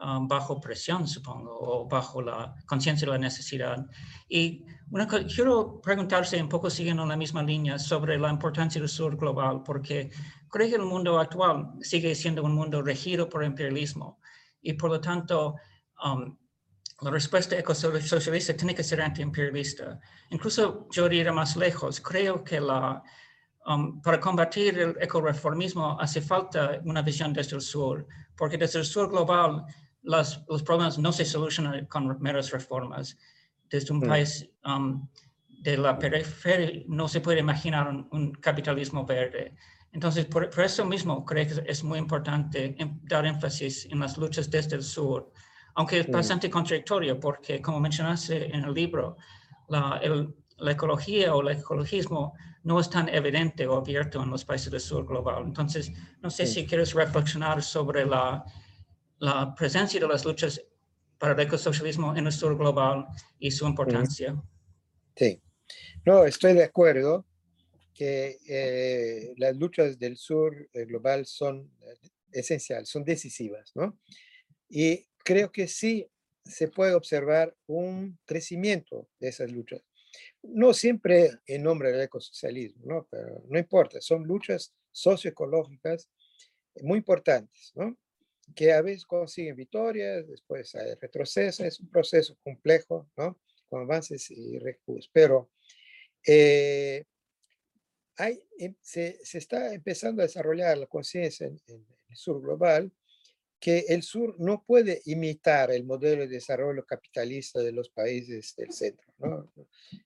um, 0.00 0.28
bajo 0.28 0.60
presión, 0.60 1.08
supongo, 1.08 1.50
o 1.50 1.88
bajo 1.88 2.22
la 2.22 2.54
conciencia 2.66 3.06
de 3.06 3.12
la 3.12 3.18
necesidad. 3.18 3.84
Y 4.28 4.64
una, 4.92 5.08
quiero 5.08 5.80
preguntarse 5.80 6.40
un 6.40 6.48
poco 6.48 6.70
siguiendo 6.70 7.04
la 7.04 7.16
misma 7.16 7.42
línea 7.42 7.76
sobre 7.80 8.16
la 8.18 8.30
importancia 8.30 8.80
del 8.80 8.88
sur 8.88 9.16
global, 9.16 9.64
porque 9.64 10.10
creo 10.48 10.68
que 10.68 10.76
el 10.76 10.82
mundo 10.82 11.18
actual 11.18 11.72
sigue 11.80 12.14
siendo 12.14 12.44
un 12.44 12.54
mundo 12.54 12.82
regido 12.82 13.28
por 13.28 13.42
imperialismo 13.42 14.20
y 14.62 14.74
por 14.74 14.90
lo 14.90 15.00
tanto 15.00 15.56
um, 16.04 16.36
la 17.00 17.10
respuesta 17.10 17.58
ecosocialista 17.58 18.56
tiene 18.56 18.74
que 18.74 18.84
ser 18.84 19.00
antiimperialista. 19.02 20.00
Incluso 20.30 20.88
yo 20.90 21.06
iría 21.06 21.32
más 21.32 21.56
lejos. 21.56 22.00
Creo 22.00 22.42
que 22.44 22.60
la, 22.60 23.02
Um, 23.66 24.02
para 24.02 24.20
combatir 24.20 24.78
el 24.78 24.94
ecoreformismo 25.00 25.98
hace 25.98 26.20
falta 26.20 26.80
una 26.84 27.00
visión 27.00 27.32
desde 27.32 27.56
el 27.56 27.62
sur, 27.62 28.06
porque 28.36 28.58
desde 28.58 28.80
el 28.80 28.84
sur 28.84 29.08
global 29.08 29.64
los, 30.02 30.44
los 30.48 30.62
problemas 30.62 30.98
no 30.98 31.10
se 31.12 31.24
solucionan 31.24 31.86
con 31.86 32.20
meras 32.20 32.50
reformas. 32.50 33.16
Desde 33.70 33.94
un 33.94 34.00
mm. 34.00 34.06
país 34.06 34.46
um, 34.66 35.08
de 35.48 35.78
la 35.78 35.98
periferia 35.98 36.82
no 36.88 37.08
se 37.08 37.22
puede 37.22 37.40
imaginar 37.40 37.88
un, 37.88 38.32
capitalismo 38.32 39.06
verde. 39.06 39.56
Entonces, 39.92 40.26
por, 40.26 40.50
por, 40.50 40.64
eso 40.64 40.84
mismo 40.84 41.24
creo 41.24 41.46
que 41.46 41.64
es 41.66 41.82
muy 41.82 41.98
importante 41.98 42.76
em, 42.78 43.00
dar 43.04 43.24
énfasis 43.24 43.86
en 43.86 44.00
las 44.00 44.18
luchas 44.18 44.50
desde 44.50 44.76
el 44.76 44.82
sur, 44.82 45.32
aunque 45.74 46.00
es 46.00 46.10
bastante 46.10 46.48
contradictorio, 46.48 47.18
porque 47.18 47.60
como 47.60 47.80
mencionaste 47.80 48.54
en 48.54 48.64
el 48.64 48.74
libro, 48.74 49.16
la, 49.68 50.00
el, 50.02 50.34
la 50.58 50.72
ecología 50.72 51.34
o 51.34 51.40
el 51.42 51.58
ecologismo 51.58 52.34
no 52.62 52.80
es 52.80 52.88
tan 52.88 53.08
evidente 53.08 53.66
o 53.66 53.76
abierto 53.76 54.22
en 54.22 54.30
los 54.30 54.44
países 54.44 54.70
del 54.70 54.80
sur 54.80 55.06
global. 55.06 55.44
Entonces, 55.44 55.92
no 56.22 56.30
sé 56.30 56.46
si 56.46 56.66
quieres 56.66 56.94
reflexionar 56.94 57.62
sobre 57.62 58.06
la, 58.06 58.44
la 59.18 59.54
presencia 59.54 60.00
de 60.00 60.08
las 60.08 60.24
luchas 60.24 60.62
para 61.18 61.34
el 61.34 61.40
ecosocialismo 61.40 62.16
en 62.16 62.26
el 62.26 62.32
sur 62.32 62.56
global 62.56 63.06
y 63.38 63.50
su 63.50 63.66
importancia. 63.66 64.40
Sí, 65.16 65.40
no, 66.04 66.24
estoy 66.24 66.54
de 66.54 66.64
acuerdo 66.64 67.26
que 67.92 68.38
eh, 68.48 69.34
las 69.36 69.56
luchas 69.56 69.98
del 69.98 70.16
sur 70.16 70.68
eh, 70.72 70.84
global 70.84 71.26
son 71.26 71.70
eh, 71.80 72.08
esenciales, 72.32 72.88
son 72.88 73.04
decisivas, 73.04 73.72
¿no? 73.74 73.98
Y 74.68 75.06
creo 75.24 75.50
que 75.50 75.66
sí 75.66 76.08
se 76.44 76.68
puede 76.68 76.94
observar 76.94 77.56
un 77.66 78.18
crecimiento 78.26 79.08
de 79.18 79.28
esas 79.28 79.50
luchas 79.50 79.82
no 80.42 80.74
siempre 80.74 81.30
en 81.46 81.62
nombre 81.62 81.92
del 81.92 82.02
ecosocialismo, 82.02 82.82
¿no? 82.84 83.08
Pero 83.10 83.42
no 83.48 83.58
importa, 83.58 84.00
son 84.00 84.24
luchas 84.24 84.74
socioecológicas 84.92 86.10
muy 86.82 86.98
importantes, 86.98 87.72
¿no? 87.74 87.96
Que 88.54 88.72
a 88.72 88.82
veces 88.82 89.06
consiguen 89.06 89.56
victorias, 89.56 90.28
después 90.28 90.74
hay 90.74 90.94
retroceso, 90.94 91.64
es 91.64 91.80
un 91.80 91.90
proceso 91.90 92.36
complejo, 92.42 93.10
¿no? 93.16 93.40
Con 93.68 93.82
avances 93.82 94.30
y 94.30 94.58
recursos, 94.58 95.10
pero 95.12 95.50
eh, 96.26 97.04
hay, 98.16 98.40
em, 98.58 98.74
se, 98.80 99.18
está 99.32 99.74
empezando 99.74 100.22
a 100.22 100.26
desarrollar 100.26 100.78
la 100.78 100.86
conciencia 100.86 101.46
en, 101.46 101.60
en 101.66 101.86
el 102.08 102.16
sur 102.16 102.40
global 102.40 102.92
que 103.64 103.86
el 103.88 104.02
sur 104.02 104.38
no 104.38 104.62
puede 104.62 105.00
imitar 105.06 105.70
el 105.70 105.84
modelo 105.84 106.20
de 106.20 106.28
desarrollo 106.28 106.84
capitalista 106.84 107.60
de 107.60 107.72
los 107.72 107.88
países 107.88 108.54
del 108.56 108.70
centro. 108.72 109.10
¿no? 109.16 109.50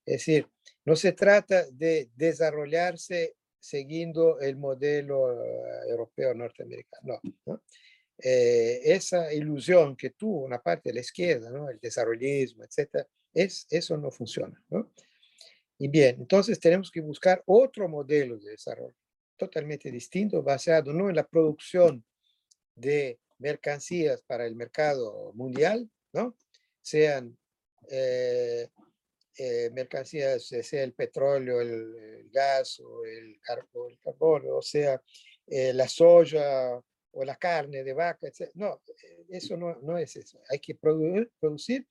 Es 0.06 0.18
decir, 0.18 0.46
no 0.84 0.94
se 0.94 1.10
trata 1.10 1.66
de 1.72 2.08
desarrollarse 2.14 3.34
siguiendo 3.58 4.38
el 4.38 4.56
modelo 4.56 5.32
eh, 5.32 5.90
europeo 5.90 6.34
norteamericano. 6.34 7.20
No, 7.46 7.60
eh, 8.22 8.80
esa 8.84 9.34
ilusión 9.34 9.96
que 9.96 10.10
tuvo 10.10 10.44
una 10.44 10.62
parte 10.62 10.90
de 10.90 10.94
la 10.94 11.00
izquierda, 11.00 11.50
el 11.68 11.80
desarrollismo, 11.80 12.62
etc., 12.62 13.04
es, 13.34 13.66
eso 13.70 13.96
no 13.96 14.12
funciona. 14.12 14.62
Y 15.78 15.88
bien, 15.88 16.14
entonces 16.20 16.60
tenemos 16.60 16.92
que 16.92 17.00
buscar 17.00 17.42
otro 17.46 17.88
modelo 17.88 18.38
de 18.38 18.52
desarrollo 18.52 18.94
totalmente 19.36 19.90
distinto, 19.90 20.44
basado 20.44 20.92
no 20.92 21.08
en 21.08 21.16
la 21.16 21.26
producción 21.26 22.04
de 22.76 23.18
mercancías 23.38 24.22
para 24.22 24.46
el 24.46 24.55
mercado 24.55 25.33
mundial, 25.35 25.90
¿no? 26.12 26.37
Sean 26.83 27.37
eh, 27.90 28.68
eh, 29.37 29.70
mercancías, 29.72 30.46
sea 30.46 30.83
el 30.83 30.92
petróleo, 30.94 31.61
el, 31.61 32.29
gas 32.31 32.81
o 32.81 33.05
el, 33.05 33.40
carbono, 33.40 34.57
o 34.57 34.62
sea 34.62 35.01
eh, 35.46 35.72
la 35.72 35.88
soya 35.88 36.79
o 37.11 37.24
la 37.24 37.37
carne 37.37 37.83
de 37.83 37.94
vaca, 37.94 38.27
etc. 38.27 38.51
No, 38.55 38.83
eso 39.29 39.57
no, 39.57 39.77
no 39.81 39.96
es 39.96 40.16
eso. 40.16 40.40
Hay 40.51 40.59
que 40.59 40.74
producir, 40.74 41.31
producir, 41.40 41.87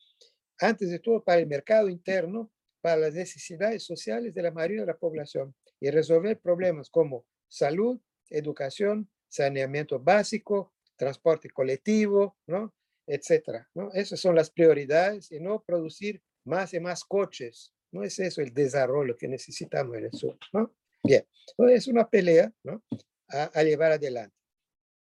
antes 0.59 0.89
de 0.89 0.99
todo, 0.99 1.23
para 1.23 1.39
el 1.39 1.47
mercado 1.47 1.89
interno, 1.89 2.51
para 2.81 2.97
las 2.97 3.13
necesidades 3.13 3.83
sociales 3.83 4.33
de 4.33 4.41
la 4.41 4.51
mayoría 4.51 4.81
de 4.81 4.87
la 4.87 4.97
población 4.97 5.55
y 5.79 5.89
resolver 5.89 6.39
problemas 6.39 6.89
como 6.89 7.25
salud, 7.47 7.99
educación, 8.29 9.09
saneamiento 9.29 9.99
básico, 9.99 10.73
transporte 10.97 11.49
colectivo, 11.49 12.37
¿no? 12.47 12.73
etcétera. 13.07 13.67
¿no? 13.73 13.91
Esas 13.93 14.19
son 14.19 14.35
las 14.35 14.51
prioridades 14.51 15.31
y 15.31 15.39
no 15.39 15.63
producir 15.63 16.21
más 16.43 16.73
y 16.73 16.79
más 16.79 17.03
coches. 17.03 17.73
No 17.91 18.03
es 18.03 18.19
eso 18.19 18.41
el 18.41 18.53
desarrollo 18.53 19.15
que 19.15 19.27
necesitamos 19.27 19.95
en 19.97 20.05
el 20.05 20.11
sur. 20.11 20.37
¿no? 20.53 20.75
Bien, 21.03 21.25
es 21.69 21.87
una 21.87 22.07
pelea 22.09 22.51
¿no? 22.63 22.83
a, 23.29 23.63
llevar 23.63 23.93
adelante. 23.93 24.35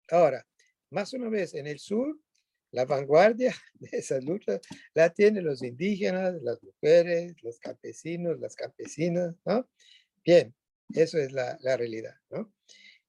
Ahora, 0.10 0.46
más 0.92 1.14
una 1.14 1.30
vez 1.30 1.54
en 1.54 1.68
el 1.68 1.80
sur, 1.80 2.18
la 2.72 2.86
vanguardia 2.86 3.56
de 3.76 3.90
esas 3.94 4.24
luchas 4.24 4.60
la 4.94 5.10
tienen 5.10 5.46
los 5.46 5.64
indígenas, 5.64 6.36
las 6.42 6.62
mujeres, 6.62 7.36
los 7.42 7.58
campesinos, 7.60 8.40
las 8.40 8.56
campesinas. 8.56 9.34
¿no? 9.46 9.70
Bien, 10.26 10.54
eso 10.94 11.18
es 11.18 11.32
la, 11.32 11.58
la 11.62 11.78
realidad. 11.78 12.16
¿no? 12.30 12.54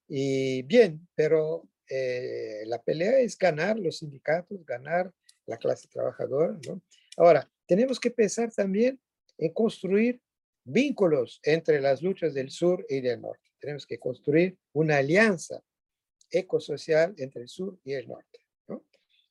Y 0.07 0.63
bien, 0.63 1.09
pero 1.17 1.69
eh, 1.89 2.65
la 2.67 2.83
pelea 2.83 3.19
es 3.21 3.37
ganar 3.37 3.79
los 3.79 3.99
sindicatos, 3.99 4.65
ganar 4.65 5.13
la 5.47 5.57
clase 5.57 5.89
trabajadora. 5.89 6.59
Ahora, 7.17 7.51
tenemos 7.67 7.99
que 7.99 8.11
pensar 8.11 8.53
también 8.53 9.01
en 9.39 9.53
construir 9.53 10.21
vínculos 10.65 11.41
entre 11.43 11.81
las 11.81 12.03
luchas 12.03 12.35
del 12.35 12.51
sur 12.51 12.85
y 12.89 13.01
del 13.01 13.21
norte. 13.21 13.51
Tenemos 13.59 13.87
que 13.87 13.99
construir 13.99 14.57
una 14.73 14.99
alianza 14.99 15.63
ecosocial 16.31 17.15
entre 17.17 17.43
el 17.43 17.49
sur 17.49 17.79
y 17.85 17.95
el 17.95 18.07
norte. 18.07 18.41
¿no? 18.69 18.85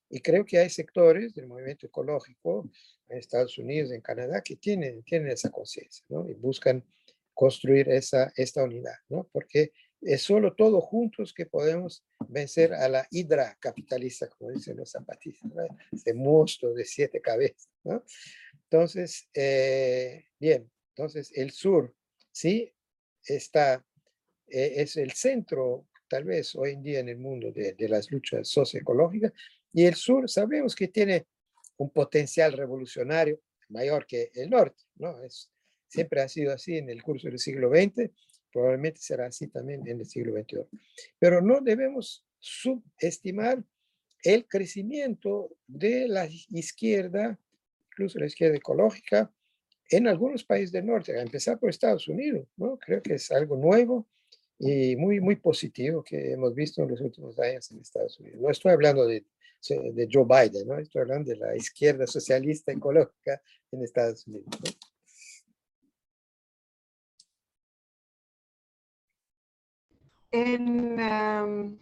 Y 0.10 0.20
creo 0.22 0.46
que 0.46 0.58
hay 0.58 0.70
sectores 0.70 1.34
del 1.34 1.48
movimiento 1.48 1.86
ecológico 1.86 2.70
en 3.08 3.18
Estados 3.18 3.58
Unidos, 3.58 3.92
en 3.92 4.02
Canadá, 4.02 4.42
que 4.42 4.56
tienen, 4.56 5.04
tienen 5.04 5.30
esa 5.30 5.50
conciencia 5.50 6.06
y 6.28 6.34
buscan 6.34 6.84
construir 7.34 7.88
esa, 7.90 8.34
esta 8.36 8.64
unidad, 8.64 8.96
¿no? 9.10 9.30
porque 9.32 9.72
es 10.02 10.22
solo 10.22 10.54
todos 10.54 10.84
juntos 10.84 11.34
que 11.34 11.46
podemos 11.46 12.04
vencer 12.28 12.74
a 12.74 12.88
la 12.88 13.08
hidra 13.12 13.58
capitalista, 13.60 14.28
como 14.30 14.52
dicen 14.52 14.78
los 14.78 14.92
zapatistas, 14.92 15.52
ese 15.92 16.14
monstruo 16.14 16.74
de 16.74 16.86
siete 16.86 17.22
cabezas. 17.22 17.70
¿no? 17.84 18.04
Entonces, 18.64 19.28
eh, 19.34 20.26
bien, 20.40 20.70
entonces 20.96 21.32
el 21.34 21.52
sur 21.52 21.96
sí 22.32 22.74
está, 23.24 23.86
eh, 24.48 24.74
es 24.78 24.98
el 24.98 25.12
centro, 25.12 25.88
tal 26.08 26.26
vez 26.26 26.56
hoy 26.56 26.74
en 26.74 26.84
día 26.84 27.00
en 27.00 27.10
el 27.10 27.18
mundo 27.18 27.52
de, 27.52 27.74
de 27.74 27.90
las 27.90 28.12
luchas 28.12 28.48
socioecológicas, 28.48 29.34
y 29.74 29.86
el 29.86 29.96
sur 29.96 30.30
sabemos 30.30 30.76
que 30.76 30.88
tiene 30.88 31.28
un 31.78 31.90
potencial 31.92 32.54
revolucionario 32.54 33.40
mayor 33.70 34.06
que 34.06 34.32
el 34.34 34.50
norte, 34.50 34.84
¿no? 34.96 35.22
Es, 35.22 35.52
siempre 35.88 36.22
ha 36.22 36.28
sido 36.28 36.54
así 36.54 36.78
en 36.78 36.90
el 36.90 37.02
curso 37.02 37.28
del 37.28 37.40
siglo 37.40 37.70
XX, 37.70 38.12
probablemente 38.58 39.00
será 39.00 39.28
así 39.28 39.48
también 39.50 39.88
en 39.88 40.00
el 40.00 40.06
siglo 40.08 40.34
XXI. 40.34 40.66
Pero 41.20 41.44
no 41.44 41.62
debemos 41.62 42.26
subestimar 42.40 43.64
el 44.24 44.48
crecimiento 44.48 45.56
de 45.68 46.08
la 46.08 46.28
izquierda, 46.50 47.40
incluso 47.92 48.18
la 48.18 48.26
izquierda 48.26 48.58
ecológica, 48.58 49.32
en 49.92 50.08
algunos 50.08 50.44
países 50.44 50.72
del 50.72 50.88
norte, 50.88 51.16
a 51.16 51.22
empezar 51.22 51.60
por 51.60 51.70
Estados 51.70 52.08
Unidos, 52.08 52.48
¿no? 52.58 52.80
Creo 52.80 53.00
que 53.04 53.14
es 53.14 53.30
algo 53.30 53.58
nuevo 53.58 54.08
y 54.58 54.96
muy, 54.96 55.20
muy 55.22 55.36
positivo 55.36 56.04
que 56.04 56.32
hemos 56.32 56.56
visto 56.56 56.82
en 56.82 56.90
los 56.90 57.00
últimos 57.00 57.38
años 57.38 57.70
en 57.70 57.80
Estados 57.80 58.20
Unidos. 58.20 58.42
No 58.42 58.50
estoy 58.50 58.72
hablando 58.72 59.06
de, 59.06 59.24
de 59.70 60.10
Joe 60.12 60.26
Biden, 60.26 60.68
¿no? 60.68 60.80
Estoy 60.80 61.04
hablando 61.04 61.30
de 61.30 61.38
la 61.38 61.56
izquierda 61.56 62.08
socialista 62.08 62.72
ecológica 62.72 63.40
en 63.72 63.84
Estados 63.84 64.26
Unidos. 64.26 64.48
En, 70.32 71.80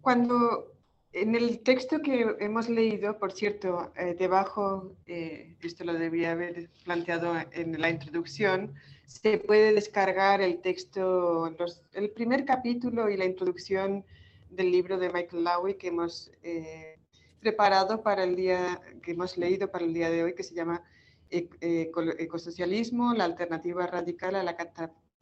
cuando 0.00 0.72
en 1.12 1.34
el 1.34 1.60
texto 1.60 2.00
que 2.02 2.34
hemos 2.40 2.68
leído, 2.68 3.18
por 3.18 3.32
cierto, 3.32 3.92
eh, 3.96 4.16
debajo, 4.18 4.96
eh, 5.06 5.56
esto 5.62 5.84
lo 5.84 5.94
debía 5.94 6.32
haber 6.32 6.70
planteado 6.84 7.34
en 7.52 7.80
la 7.80 7.90
introducción, 7.90 8.74
se 9.06 9.38
puede 9.38 9.72
descargar 9.72 10.40
el 10.40 10.60
texto, 10.60 11.54
el 11.92 12.10
primer 12.10 12.44
capítulo 12.44 13.08
y 13.08 13.16
la 13.16 13.26
introducción 13.26 14.04
del 14.50 14.72
libro 14.72 14.98
de 14.98 15.10
Michael 15.10 15.44
Lowy 15.44 15.74
que 15.74 15.88
hemos 15.88 16.32
eh, 16.42 16.98
preparado 17.40 18.02
para 18.02 18.24
el 18.24 18.34
día, 18.34 18.80
que 19.02 19.12
hemos 19.12 19.36
leído 19.36 19.70
para 19.70 19.84
el 19.84 19.94
día 19.94 20.10
de 20.10 20.24
hoy, 20.24 20.34
que 20.34 20.42
se 20.42 20.54
llama 20.54 20.82
Ecosocialismo, 21.30 23.14
la 23.14 23.24
alternativa 23.24 23.86
radical 23.86 24.36
a 24.36 24.42
la 24.42 24.56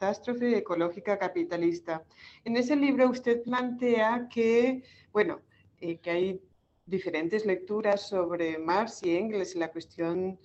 catástrofe 0.03 0.57
ecológica 0.57 1.17
capitalista. 1.17 2.03
En 2.43 2.57
ese 2.57 2.75
libro 2.75 3.09
usted 3.09 3.41
plantea 3.41 4.27
que, 4.29 4.83
bueno, 5.13 5.39
eh, 5.79 5.97
que 5.99 6.09
hay 6.09 6.41
diferentes 6.85 7.45
lecturas 7.45 8.09
sobre 8.09 8.57
Marx 8.57 9.01
y 9.03 9.15
Engels 9.15 9.55
y 9.55 9.59
la 9.59 9.71
cuestión, 9.71 10.37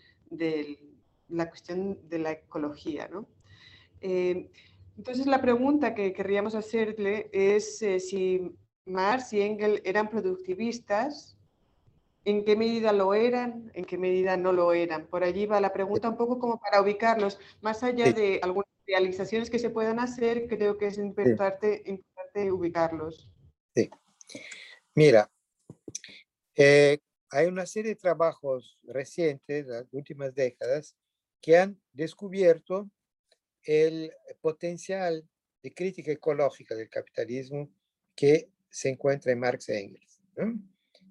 la, 1.29 1.49
cuestión 1.49 1.99
de 2.09 2.19
la 2.21 2.33
ecología. 2.33 3.09
¿no? 3.09 3.27
Eh, 4.01 4.49
entonces 4.97 5.27
la 5.27 5.41
pregunta 5.41 5.93
que 5.93 6.13
querríamos 6.13 6.55
hacerle 6.55 7.29
es 7.33 7.83
eh, 7.83 7.99
si 7.99 8.53
Marx 8.85 9.33
y 9.33 9.41
Engels 9.41 9.83
eran 9.85 10.09
productivistas, 10.09 11.37
en 12.25 12.45
qué 12.45 12.55
medida 12.55 12.93
lo 12.93 13.13
eran, 13.15 13.73
en 13.75 13.85
qué 13.85 13.99
medida 13.99 14.37
no 14.37 14.53
lo 14.53 14.73
eran. 14.73 15.07
Por 15.07 15.25
allí 15.25 15.47
va 15.47 15.61
la 15.61 15.73
pregunta 15.73 16.11
un 16.11 16.17
poco 16.17 16.39
como 16.39 16.61
para 16.61 16.81
ubicarlos, 16.81 17.41
más 17.61 17.83
allá 17.83 18.13
de 18.13 18.39
algunas 18.43 18.69
realizaciones 18.89 19.51
que 19.51 19.59
se 19.59 19.71
puedan 19.71 20.01
hacer, 20.01 20.49
creo 20.49 20.79
que 20.79 20.87
es 20.87 20.99
importante, 20.99 21.83
importante 21.85 22.51
ubicarlos. 22.51 23.31
Sí. 23.75 23.91
Mira, 24.95 25.31
eh, 26.57 26.99
hay 27.31 27.47
una 27.47 27.67
serie 27.67 27.91
de 27.91 28.01
trabajos 28.01 28.79
recientes, 28.83 29.67
las 29.67 29.87
últimas 29.93 30.35
décadas, 30.35 30.97
que 31.41 31.59
han 31.59 31.81
descubierto 31.93 32.91
el 33.63 34.11
potencial 34.41 35.29
de 35.63 35.75
crítica 35.75 36.11
ecológica 36.11 36.75
del 36.75 36.89
capitalismo 36.89 37.71
que 38.17 38.49
se 38.71 38.89
encuentra 38.89 39.33
en 39.33 39.41
Marx 39.41 39.69
e 39.69 39.81
Engels. 39.81 40.21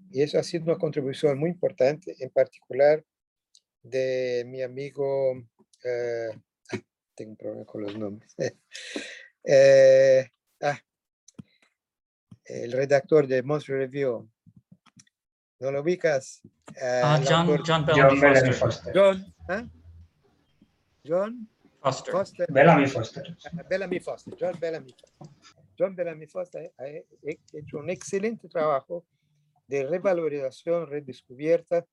Y 0.10 0.22
eso 0.22 0.40
ha 0.40 0.44
sido 0.44 0.66
una 0.66 0.78
contribución 0.78 1.38
muy 1.38 1.52
importante, 1.52 2.16
en 2.20 2.30
particular 2.32 3.06
de 3.84 4.44
mi 4.48 4.62
amigo, 4.64 5.34
eh, 5.84 6.30
tengo 7.18 7.32
un 7.32 7.38
problema 7.38 7.66
con 7.66 7.82
los 7.82 7.98
nombres, 7.98 8.36
eh, 9.44 10.30
ah, 10.62 10.80
el 12.46 12.72
redactor 12.72 13.28
de 13.28 13.44
Monster 13.44 13.76
Review. 13.76 14.30
¿No 15.60 15.72
lo 15.72 15.82
ubicas? 15.82 16.42
Uh, 16.70 17.26
John, 17.28 17.64
John 17.66 17.86
Bellamy 17.86 18.54
Foster. 18.54 18.94
John, 18.94 19.36
¿eh? 19.50 19.68
John 21.04 21.50
Foster. 21.82 22.12
Foster. 22.12 22.48
Bellamy 22.52 22.88
Foster. 22.88 23.38
Bellamy 23.68 24.00
Foster. 24.00 24.36
John 24.40 24.60
Bellamy 24.60 24.92
Foster. 24.92 25.34
John 25.78 25.96
Bellamy 25.96 26.28
Foster 26.28 26.74
ha 26.78 26.86
hecho 26.86 27.78
un 27.80 27.90
excelente 27.90 28.48
trabajo 28.48 29.06
de 29.68 29.84
revalorización, 29.84 30.88
redescubierta 30.88 31.86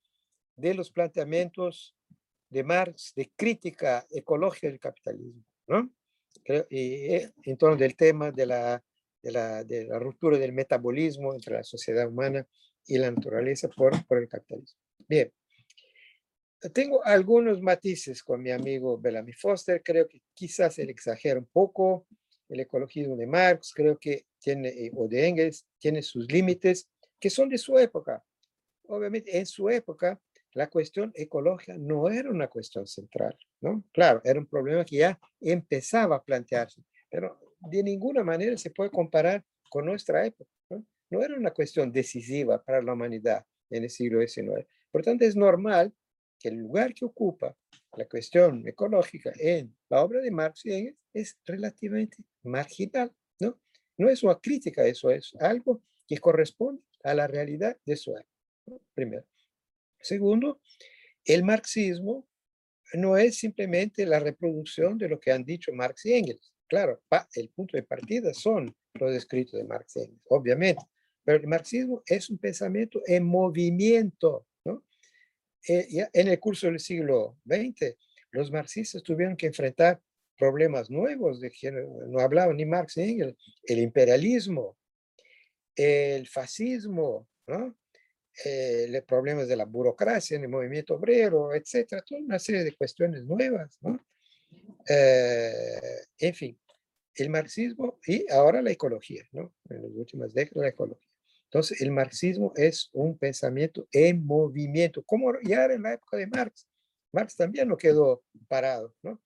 de 0.56 0.74
los 0.74 0.90
planteamientos 0.90 1.96
de 2.54 2.64
Marx 2.64 3.12
de 3.14 3.30
crítica 3.36 4.06
ecológica 4.10 4.68
del 4.68 4.80
capitalismo, 4.80 5.44
¿no? 5.66 5.90
y 6.70 7.16
en 7.44 7.56
torno 7.56 7.76
del 7.76 7.96
tema 7.96 8.30
de 8.30 8.46
la 8.46 8.82
de 9.24 9.32
la, 9.32 9.64
de 9.64 9.86
la 9.86 9.98
ruptura 9.98 10.36
del 10.36 10.52
metabolismo 10.52 11.32
entre 11.32 11.54
la 11.54 11.64
sociedad 11.64 12.06
humana 12.06 12.46
y 12.86 12.98
la 12.98 13.10
naturaleza 13.10 13.68
por, 13.68 14.06
por 14.06 14.18
el 14.18 14.28
capitalismo. 14.28 14.78
Bien, 15.08 15.32
tengo 16.74 17.04
algunos 17.04 17.60
matices 17.62 18.22
con 18.22 18.42
mi 18.42 18.50
amigo 18.50 18.98
Bellamy 18.98 19.32
Foster, 19.32 19.82
creo 19.82 20.06
que 20.06 20.20
quizás 20.34 20.78
él 20.78 20.90
exagera 20.90 21.38
un 21.38 21.46
poco, 21.46 22.06
el 22.50 22.60
ecologismo 22.60 23.16
de 23.16 23.26
Marx, 23.26 23.72
creo 23.74 23.98
que 23.98 24.26
tiene, 24.38 24.68
eh, 24.68 24.90
o 24.94 25.08
de 25.08 25.26
Engels, 25.26 25.66
tiene 25.78 26.02
sus 26.02 26.30
límites, 26.30 26.90
que 27.18 27.30
son 27.30 27.48
de 27.48 27.56
su 27.56 27.78
época. 27.78 28.22
Obviamente, 28.86 29.38
en 29.38 29.46
su 29.46 29.70
época, 29.70 30.20
la 30.54 30.70
cuestión 30.70 31.12
ecológica 31.14 31.76
no 31.76 32.08
era 32.08 32.30
una 32.30 32.48
cuestión 32.48 32.86
central, 32.86 33.36
¿no? 33.60 33.84
Claro, 33.92 34.20
era 34.24 34.38
un 34.38 34.46
problema 34.46 34.84
que 34.84 34.98
ya 34.98 35.18
empezaba 35.40 36.16
a 36.16 36.24
plantearse, 36.24 36.82
pero 37.10 37.38
de 37.60 37.82
ninguna 37.82 38.22
manera 38.22 38.56
se 38.56 38.70
puede 38.70 38.90
comparar 38.90 39.44
con 39.68 39.86
nuestra 39.86 40.24
época. 40.24 40.50
¿no? 41.10 41.22
era 41.22 41.36
una 41.36 41.52
cuestión 41.52 41.92
decisiva 41.92 42.62
para 42.62 42.82
la 42.82 42.92
humanidad 42.92 43.44
en 43.70 43.84
el 43.84 43.90
siglo 43.90 44.20
XIX. 44.20 44.66
Por 44.90 45.02
tanto, 45.02 45.24
es 45.24 45.36
normal 45.36 45.92
que 46.38 46.48
el 46.48 46.56
lugar 46.56 46.94
que 46.94 47.04
ocupa 47.04 47.56
la 47.96 48.06
cuestión 48.06 48.66
ecológica 48.66 49.32
en 49.38 49.76
la 49.88 50.02
obra 50.02 50.20
de 50.20 50.30
Marx 50.30 50.66
y 50.66 50.72
Engels 50.72 50.98
es 51.12 51.38
relativamente 51.44 52.16
marginal. 52.42 53.12
¿no? 53.40 53.58
no 53.96 54.08
es 54.08 54.22
una 54.22 54.38
crítica, 54.40 54.84
eso 54.84 55.10
es 55.10 55.34
algo 55.40 55.82
que 56.06 56.18
corresponde 56.18 56.82
a 57.04 57.14
la 57.14 57.26
realidad 57.26 57.76
de 57.84 57.96
su 57.96 58.10
época. 58.10 58.84
Primero. 58.94 59.24
Segundo, 60.04 60.60
el 61.24 61.44
marxismo 61.44 62.28
no 62.92 63.16
es 63.16 63.38
simplemente 63.38 64.04
la 64.04 64.20
reproducción 64.20 64.98
de 64.98 65.08
lo 65.08 65.18
que 65.18 65.32
han 65.32 65.44
dicho 65.44 65.72
Marx 65.72 66.04
y 66.04 66.12
Engels. 66.12 66.54
Claro, 66.68 67.02
el 67.34 67.48
punto 67.50 67.76
de 67.76 67.82
partida 67.82 68.34
son 68.34 68.74
los 68.94 69.12
escritos 69.14 69.58
de 69.58 69.64
Marx 69.64 69.94
obviamente, 70.28 70.84
pero 71.24 71.38
el 71.38 71.46
marxismo 71.46 72.02
es 72.06 72.28
un 72.28 72.38
pensamiento 72.38 73.00
en 73.06 73.24
movimiento. 73.24 74.46
¿no? 74.64 74.84
Eh, 75.66 76.06
en 76.12 76.28
el 76.28 76.38
curso 76.38 76.66
del 76.66 76.80
siglo 76.80 77.38
XX, 77.46 77.96
los 78.30 78.52
marxistas 78.52 79.02
tuvieron 79.02 79.36
que 79.36 79.46
enfrentar 79.46 80.02
problemas 80.36 80.90
nuevos 80.90 81.40
de 81.40 81.50
que 81.50 81.72
no 81.72 82.18
hablaban 82.18 82.56
ni 82.56 82.66
Marx 82.66 82.98
ni 82.98 83.04
Engels, 83.04 83.36
el 83.62 83.78
imperialismo, 83.78 84.76
el 85.76 86.28
fascismo, 86.28 87.26
¿no? 87.46 87.74
Eh, 88.44 88.86
los 88.88 89.02
problemas 89.04 89.46
de 89.46 89.56
la 89.56 89.64
burocracia 89.64 90.36
en 90.36 90.42
el 90.42 90.48
movimiento 90.48 90.94
obrero, 90.94 91.54
etcétera, 91.54 92.02
toda 92.02 92.20
una 92.20 92.38
serie 92.38 92.64
de 92.64 92.74
cuestiones 92.74 93.24
nuevas, 93.24 93.78
¿no? 93.80 94.04
Eh, 94.88 95.70
en 96.18 96.34
fin, 96.34 96.58
el 97.14 97.30
marxismo 97.30 98.00
y 98.04 98.28
ahora 98.32 98.60
la 98.60 98.72
ecología, 98.72 99.22
¿no? 99.32 99.54
En 99.70 99.82
las 99.82 99.92
últimas 99.92 100.34
décadas 100.34 100.62
la 100.62 100.68
ecología. 100.70 101.08
Entonces, 101.44 101.80
el 101.80 101.92
marxismo 101.92 102.52
es 102.56 102.90
un 102.92 103.16
pensamiento 103.16 103.86
en 103.92 104.26
movimiento, 104.26 105.04
como 105.04 105.32
ya 105.42 105.66
era 105.66 105.74
en 105.74 105.82
la 105.82 105.92
época 105.92 106.16
de 106.16 106.26
Marx. 106.26 106.66
Marx 107.12 107.36
también 107.36 107.68
no 107.68 107.76
quedó 107.76 108.24
parado, 108.48 108.92
¿no? 109.02 109.22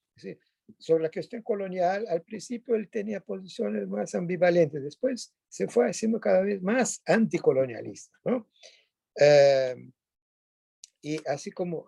sobre 0.79 1.05
la 1.05 1.11
cuestión 1.11 1.41
colonial, 1.43 2.05
al 2.09 2.23
principio 2.23 2.75
él 2.75 2.89
tenía 2.91 3.21
posiciones 3.21 3.89
más 3.89 4.15
ambivalentes, 4.15 4.83
después 4.83 5.35
se 5.49 5.67
fue 5.67 5.89
haciendo 5.89 6.21
cada 6.21 6.43
vez 6.43 6.61
más 6.63 7.01
anticolonialista, 7.07 8.15
¿no? 8.25 8.47
Eh, 9.19 9.77
y 11.01 11.19
así 11.29 11.51
como, 11.51 11.87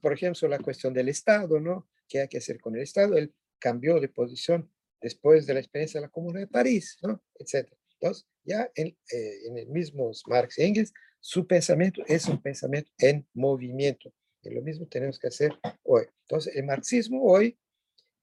por 0.00 0.12
ejemplo, 0.12 0.48
la 0.48 0.58
cuestión 0.58 0.92
del 0.92 1.08
Estado, 1.08 1.60
¿no? 1.60 1.88
qué 2.08 2.20
hay 2.20 2.28
que 2.28 2.38
hacer 2.38 2.60
con 2.60 2.76
el 2.76 2.82
Estado. 2.82 3.16
Él 3.16 3.34
cambió 3.58 4.00
de 4.00 4.08
posición 4.08 4.70
después 5.00 5.46
de 5.46 5.54
la 5.54 5.60
experiencia 5.60 6.00
de 6.00 6.06
la 6.06 6.10
Comuna 6.10 6.40
de 6.40 6.46
París, 6.46 6.98
¿no? 7.02 7.22
etc. 7.38 7.72
Entonces, 7.94 8.26
ya 8.44 8.70
en, 8.74 8.88
eh, 8.88 9.46
en 9.46 9.58
el 9.58 9.68
mismo 9.68 10.10
Marx 10.26 10.58
y 10.58 10.62
Engels, 10.62 10.92
su 11.20 11.46
pensamiento 11.46 12.02
es 12.06 12.26
un 12.26 12.40
pensamiento 12.40 12.90
en 12.98 13.26
movimiento. 13.34 14.12
Y 14.42 14.50
lo 14.50 14.62
mismo 14.62 14.86
tenemos 14.86 15.18
que 15.18 15.28
hacer 15.28 15.52
hoy. 15.82 16.06
Entonces, 16.22 16.56
el 16.56 16.64
marxismo 16.64 17.22
hoy 17.22 17.58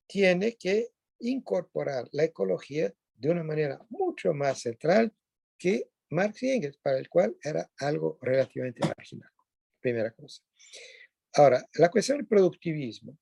tiene 0.08 0.56
que 0.56 0.90
incorporar 1.20 2.08
la 2.12 2.24
ecología 2.24 2.94
de 3.16 3.30
una 3.30 3.44
manera 3.44 3.80
mucho 3.90 4.34
más 4.34 4.62
central 4.62 5.14
que 5.58 5.90
Marx 6.10 6.44
y 6.44 6.52
Engels, 6.52 6.78
para 6.78 6.98
el 6.98 7.10
cual 7.10 7.36
era 7.44 7.70
algo 7.80 8.18
relativamente 8.22 8.82
marginal. 8.86 9.30
Primera 9.80 10.12
cosa. 10.12 10.44
Ahora, 11.34 11.64
la 11.76 11.90
cuestión 11.90 12.18
del 12.18 12.28
productivismo. 12.28 13.18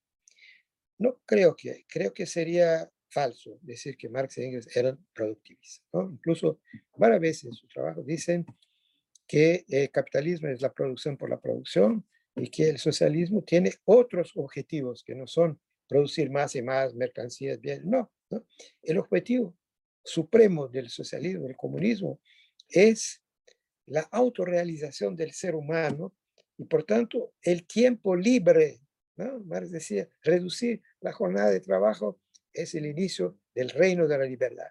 No 0.97 1.21
creo 1.25 1.55
que, 1.55 1.85
creo 1.89 2.13
que 2.13 2.25
sería 2.25 2.89
falso 3.09 3.59
decir 3.61 3.97
que 3.97 4.09
Marx 4.09 4.37
y 4.37 4.43
Engels 4.43 4.75
eran 4.75 4.97
productivistas. 5.13 5.83
Incluso 5.93 6.61
varias 6.97 7.19
veces 7.19 7.45
en 7.45 7.53
su 7.53 7.67
trabajo 7.67 8.01
dicen 8.01 8.45
que 9.27 9.65
el 9.67 9.89
capitalismo 9.91 10.47
es 10.47 10.61
la 10.61 10.71
producción 10.73 11.17
por 11.17 11.29
la 11.29 11.39
producción 11.39 12.05
y 12.35 12.49
que 12.49 12.69
el 12.69 12.77
socialismo 12.77 13.43
tiene 13.43 13.73
otros 13.85 14.31
objetivos 14.35 15.03
que 15.03 15.15
no 15.15 15.27
son 15.27 15.59
producir 15.87 16.29
más 16.29 16.55
y 16.55 16.61
más 16.61 16.93
mercancías, 16.93 17.59
bien, 17.59 17.81
no, 17.85 18.11
no. 18.29 18.45
El 18.81 18.97
objetivo 18.97 19.55
supremo 20.03 20.67
del 20.67 20.89
socialismo, 20.89 21.47
del 21.47 21.55
comunismo, 21.55 22.19
es 22.69 23.21
la 23.85 24.01
autorrealización 24.11 25.15
del 25.15 25.31
ser 25.31 25.55
humano 25.55 26.13
y 26.57 26.65
por 26.65 26.83
tanto 26.83 27.33
el 27.41 27.65
tiempo 27.65 28.15
libre. 28.15 28.81
¿no? 29.15 29.39
Marx 29.41 29.71
decía, 29.71 30.07
reducir 30.21 30.81
la 31.01 31.13
jornada 31.13 31.51
de 31.51 31.61
trabajo 31.61 32.19
es 32.53 32.73
el 32.75 32.85
inicio 32.85 33.37
del 33.53 33.69
reino 33.69 34.07
de 34.07 34.17
la 34.17 34.25
libertad. 34.25 34.67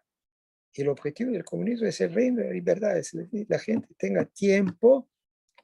Y 0.72 0.82
el 0.82 0.88
objetivo 0.88 1.30
del 1.30 1.44
comunismo 1.44 1.86
es 1.86 2.00
el 2.00 2.12
reino 2.12 2.40
de 2.40 2.48
la 2.48 2.52
libertad, 2.52 2.98
es 2.98 3.12
decir, 3.12 3.46
la 3.48 3.58
gente 3.58 3.88
tenga 3.96 4.24
tiempo 4.24 5.08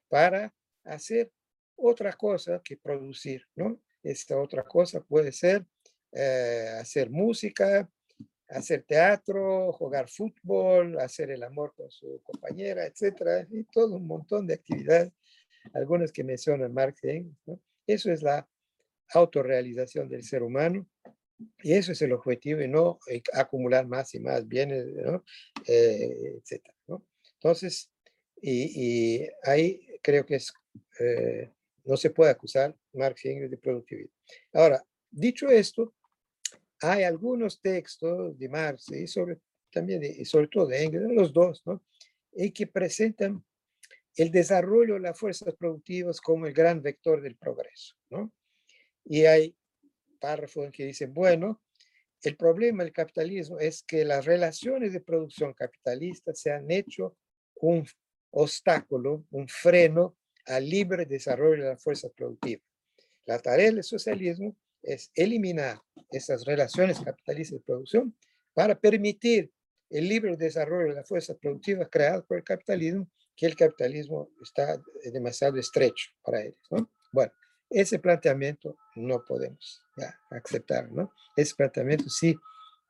para 0.08 0.54
hacer 0.84 1.32
otra 1.76 2.12
cosa 2.12 2.60
que 2.62 2.76
producir, 2.76 3.46
¿no? 3.56 3.80
Esta 4.02 4.38
otra 4.38 4.62
cosa 4.62 5.00
puede 5.00 5.32
ser 5.32 5.66
eh, 6.12 6.76
hacer 6.80 7.10
música, 7.10 7.90
hacer 8.50 8.82
teatro, 8.82 9.72
jugar 9.72 10.08
fútbol, 10.08 10.98
hacer 10.98 11.30
el 11.30 11.42
amor 11.42 11.72
con 11.76 11.90
su 11.90 12.20
compañera, 12.22 12.86
etcétera, 12.86 13.46
y 13.50 13.64
todo 13.64 13.96
un 13.96 14.06
montón 14.06 14.46
de 14.46 14.54
actividades, 14.54 15.12
algunas 15.72 16.12
que 16.12 16.24
mencionan 16.24 16.72
Marx 16.72 17.00
¿no? 17.46 17.60
Eso 17.86 18.12
es 18.12 18.22
la 18.22 18.48
autorrealización 19.12 20.08
del 20.08 20.22
ser 20.22 20.42
humano 20.42 20.86
y 21.62 21.72
eso 21.72 21.92
es 21.92 22.02
el 22.02 22.12
objetivo 22.12 22.60
y 22.60 22.68
no 22.68 22.98
acumular 23.32 23.86
más 23.86 24.14
y 24.14 24.20
más 24.20 24.46
bienes, 24.46 24.86
¿no? 24.86 25.24
Eh, 25.66 26.38
etcétera. 26.38 26.74
Entonces, 27.34 27.90
y, 28.42 29.22
y, 29.22 29.28
ahí 29.44 29.80
creo 30.02 30.26
que 30.26 30.36
es, 30.36 30.52
eh, 30.98 31.50
no 31.84 31.96
se 31.96 32.10
puede 32.10 32.30
acusar 32.30 32.76
Marx 32.92 33.24
y 33.24 33.30
Engels 33.30 33.50
de 33.50 33.56
productividad. 33.56 34.10
Ahora, 34.52 34.84
dicho 35.10 35.48
esto, 35.48 35.94
hay 36.80 37.04
algunos 37.04 37.60
textos 37.60 38.38
de 38.38 38.48
Marx 38.48 38.90
y 38.90 39.06
sobre, 39.06 39.38
también 39.70 40.02
y 40.02 40.24
sobre 40.24 40.48
todo 40.48 40.66
de 40.66 40.82
Engels, 40.82 41.12
los 41.12 41.32
dos, 41.32 41.62
¿no? 41.66 41.84
Y 42.32 42.50
que 42.52 42.66
presentan 42.66 43.44
el 44.16 44.30
desarrollo 44.30 44.94
de 44.94 45.00
las 45.00 45.18
fuerzas 45.18 45.54
productivas 45.54 46.20
como 46.20 46.46
el 46.46 46.52
gran 46.52 46.82
vector 46.82 47.20
del 47.20 47.36
progreso, 47.36 47.96
¿no? 48.10 48.32
Y 49.04 49.24
hay 49.24 49.56
párrafos 50.18 50.66
en 50.66 50.72
que 50.72 50.86
dicen, 50.86 51.12
bueno, 51.14 51.62
el 52.22 52.36
problema 52.36 52.84
del 52.84 52.92
capitalismo 52.92 53.58
es 53.58 53.82
que 53.82 54.04
las 54.04 54.26
relaciones 54.26 54.92
de 54.92 55.00
producción 55.00 55.54
capitalista 55.54 56.34
se 56.34 56.52
han 56.52 56.70
hecho 56.70 57.16
un 57.56 57.86
obstáculo, 58.30 59.24
un 59.30 59.48
freno 59.48 60.16
al 60.46 60.68
libre 60.68 61.06
desarrollo 61.06 61.62
de 61.62 61.70
las 61.70 61.82
fuerzas 61.82 62.12
productivas. 62.14 62.64
La 63.24 63.38
tarea 63.38 63.70
del 63.70 63.82
socialismo 63.82 64.56
es 64.82 65.10
eliminar 65.14 65.80
esas 66.10 66.44
relaciones 66.44 67.00
capitalistas 67.00 67.58
de 67.58 67.64
producción 67.64 68.16
para 68.54 68.78
permitir 68.78 69.52
el 69.90 70.08
libre 70.08 70.36
desarrollo 70.36 70.90
de 70.90 70.94
las 70.94 71.08
fuerzas 71.08 71.36
productivas 71.40 71.88
creadas 71.90 72.24
por 72.24 72.38
el 72.38 72.44
capitalismo, 72.44 73.10
que 73.36 73.46
el 73.46 73.56
capitalismo 73.56 74.30
está 74.42 74.80
demasiado 75.12 75.58
estrecho 75.58 76.10
para 76.22 76.42
ellos. 76.42 76.58
Bueno, 77.12 77.32
ese 77.68 77.98
planteamiento 77.98 78.76
no 78.96 79.24
podemos 79.24 79.80
aceptar, 80.30 80.90
¿no? 80.92 81.12
Ese 81.36 81.54
planteamiento 81.54 82.08
sí 82.08 82.36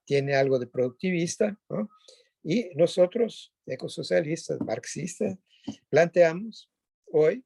tiene 0.05 0.35
algo 0.35 0.59
de 0.59 0.67
productivista, 0.67 1.59
¿no? 1.69 1.89
Y 2.43 2.71
nosotros, 2.75 3.55
ecosocialistas, 3.67 4.59
marxistas, 4.61 5.37
planteamos 5.91 6.71
hoy 7.13 7.45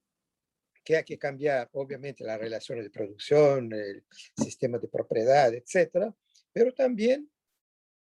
que 0.84 0.96
hay 0.96 1.04
que 1.04 1.18
cambiar, 1.18 1.68
obviamente, 1.72 2.24
las 2.24 2.38
relaciones 2.38 2.84
de 2.84 2.90
producción, 2.90 3.72
el 3.72 4.04
sistema 4.36 4.78
de 4.78 4.88
propiedad, 4.88 5.52
etcétera, 5.54 6.14
pero 6.52 6.72
también 6.72 7.30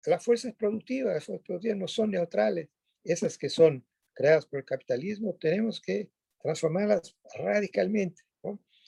las 0.05 0.23
fuerzas 0.23 0.53
productivas, 0.55 1.13
las 1.13 1.25
fuerzas 1.25 1.45
productivas 1.45 1.77
no 1.77 1.87
son 1.87 2.11
neutrales. 2.11 2.69
Esas 3.03 3.37
que 3.37 3.49
son 3.49 3.85
creadas 4.13 4.45
por 4.45 4.59
el 4.59 4.65
capitalismo, 4.65 5.37
tenemos 5.39 5.79
que 5.81 6.09
transformarlas 6.41 7.15
radicalmente. 7.35 8.23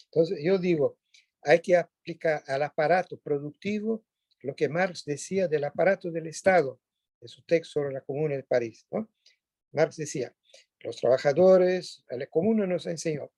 Entonces, 0.05 0.39
yo 0.43 0.57
digo, 0.57 0.97
hay 1.41 1.59
que 1.59 1.75
aplicar 1.75 2.43
al 2.47 2.63
aparato 2.63 3.19
productivo 3.19 4.03
lo 4.41 4.55
que 4.55 4.69
Marx 4.69 5.05
decía 5.05 5.47
del 5.47 5.63
aparato 5.63 6.11
del 6.11 6.27
Estado, 6.27 6.79
en 7.21 7.27
su 7.27 7.41
texto 7.43 7.79
sobre 7.79 7.93
la 7.93 8.01
Comuna 8.01 8.35
de 8.35 8.43
París. 8.43 8.85
Marx 9.71 9.97
decía, 9.97 10.35
los 10.81 10.97
trabajadores, 10.97 12.03
la 12.09 12.27
Comuna 12.27 12.67
nos 12.67 12.85
enseñó, 12.85 13.31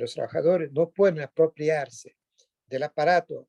los 0.00 0.14
trabajadores 0.14 0.72
no 0.72 0.90
pueden 0.90 1.20
apropiarse 1.20 2.16
del 2.66 2.82
aparato 2.82 3.48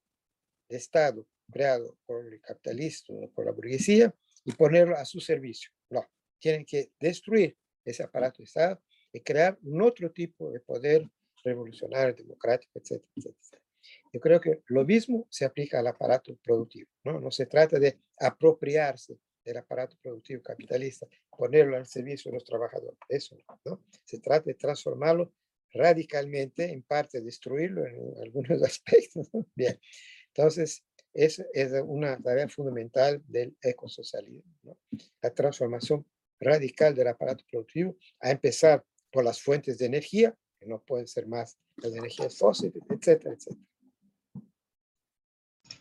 de 0.68 0.78
Estado 0.78 1.28
creado 1.52 1.98
por 2.06 2.26
el 2.26 2.40
capitalista 2.42 3.14
o 3.14 3.30
por 3.32 3.46
la 3.46 3.52
burguesía 3.52 4.14
y 4.46 4.52
ponerlo 4.54 4.96
a 4.96 5.06
su 5.06 5.20
servicio. 5.20 5.72
No, 5.90 6.06
tienen 6.40 6.66
que 6.66 6.92
destruir 7.00 7.58
ese 7.84 8.04
aparato 8.04 8.38
de 8.40 8.46
Estado 8.46 8.82
y 9.12 9.22
crear 9.22 9.58
un 9.64 9.82
otro 9.82 10.12
tipo 10.12 10.52
de 10.52 10.60
poder 10.60 11.10
revolucionario, 11.44 12.14
democrático, 12.14 12.80
etcétera, 12.80 13.12
etcétera. 13.16 13.64
Yo 14.12 14.20
creo 14.20 14.42
que 14.42 14.62
lo 14.68 14.86
mismo 14.86 15.26
se 15.30 15.46
aplica 15.46 15.80
al 15.80 15.88
aparato 15.88 16.36
productivo, 16.44 16.90
¿no? 17.04 17.20
No 17.20 17.32
se 17.32 17.46
trata 17.46 17.80
de 17.80 18.00
apropiarse 18.20 19.18
del 19.44 19.58
aparato 19.58 19.98
productivo 20.02 20.44
capitalista, 20.44 21.08
ponerlo 21.36 21.78
al 21.78 21.88
servicio 21.88 22.30
de 22.30 22.36
los 22.36 22.44
trabajadores, 22.44 23.00
eso 23.08 23.38
¿no? 23.66 23.84
Se 24.04 24.20
trata 24.20 24.46
de 24.46 24.56
transformarlo 24.56 25.34
radicalmente, 25.74 26.72
en 26.72 26.84
parte 26.84 27.22
destruirlo 27.22 27.86
en 27.86 28.22
algunos 28.22 28.62
aspectos. 28.64 29.30
Bien, 29.56 29.80
entonces, 30.28 30.84
esa 31.14 31.44
es 31.54 31.72
una 31.86 32.18
tarea 32.22 32.48
fundamental 32.48 33.22
del 33.28 33.56
ecosocialismo, 33.62 34.44
¿no? 34.64 34.78
la 35.22 35.34
transformación 35.34 36.06
radical 36.40 36.96
del 36.96 37.08
aparato 37.08 37.44
productivo, 37.50 37.98
a 38.22 38.32
empezar 38.32 38.84
por 39.12 39.24
las 39.24 39.42
fuentes 39.42 39.78
de 39.78 39.88
energía, 39.88 40.36
que 40.60 40.68
no 40.68 40.82
pueden 40.82 41.08
ser 41.08 41.28
más 41.28 41.58
las 41.78 41.94
energías 41.94 42.38
fósiles, 42.38 42.82
etcétera, 42.90 43.36
etcétera. 43.36 43.66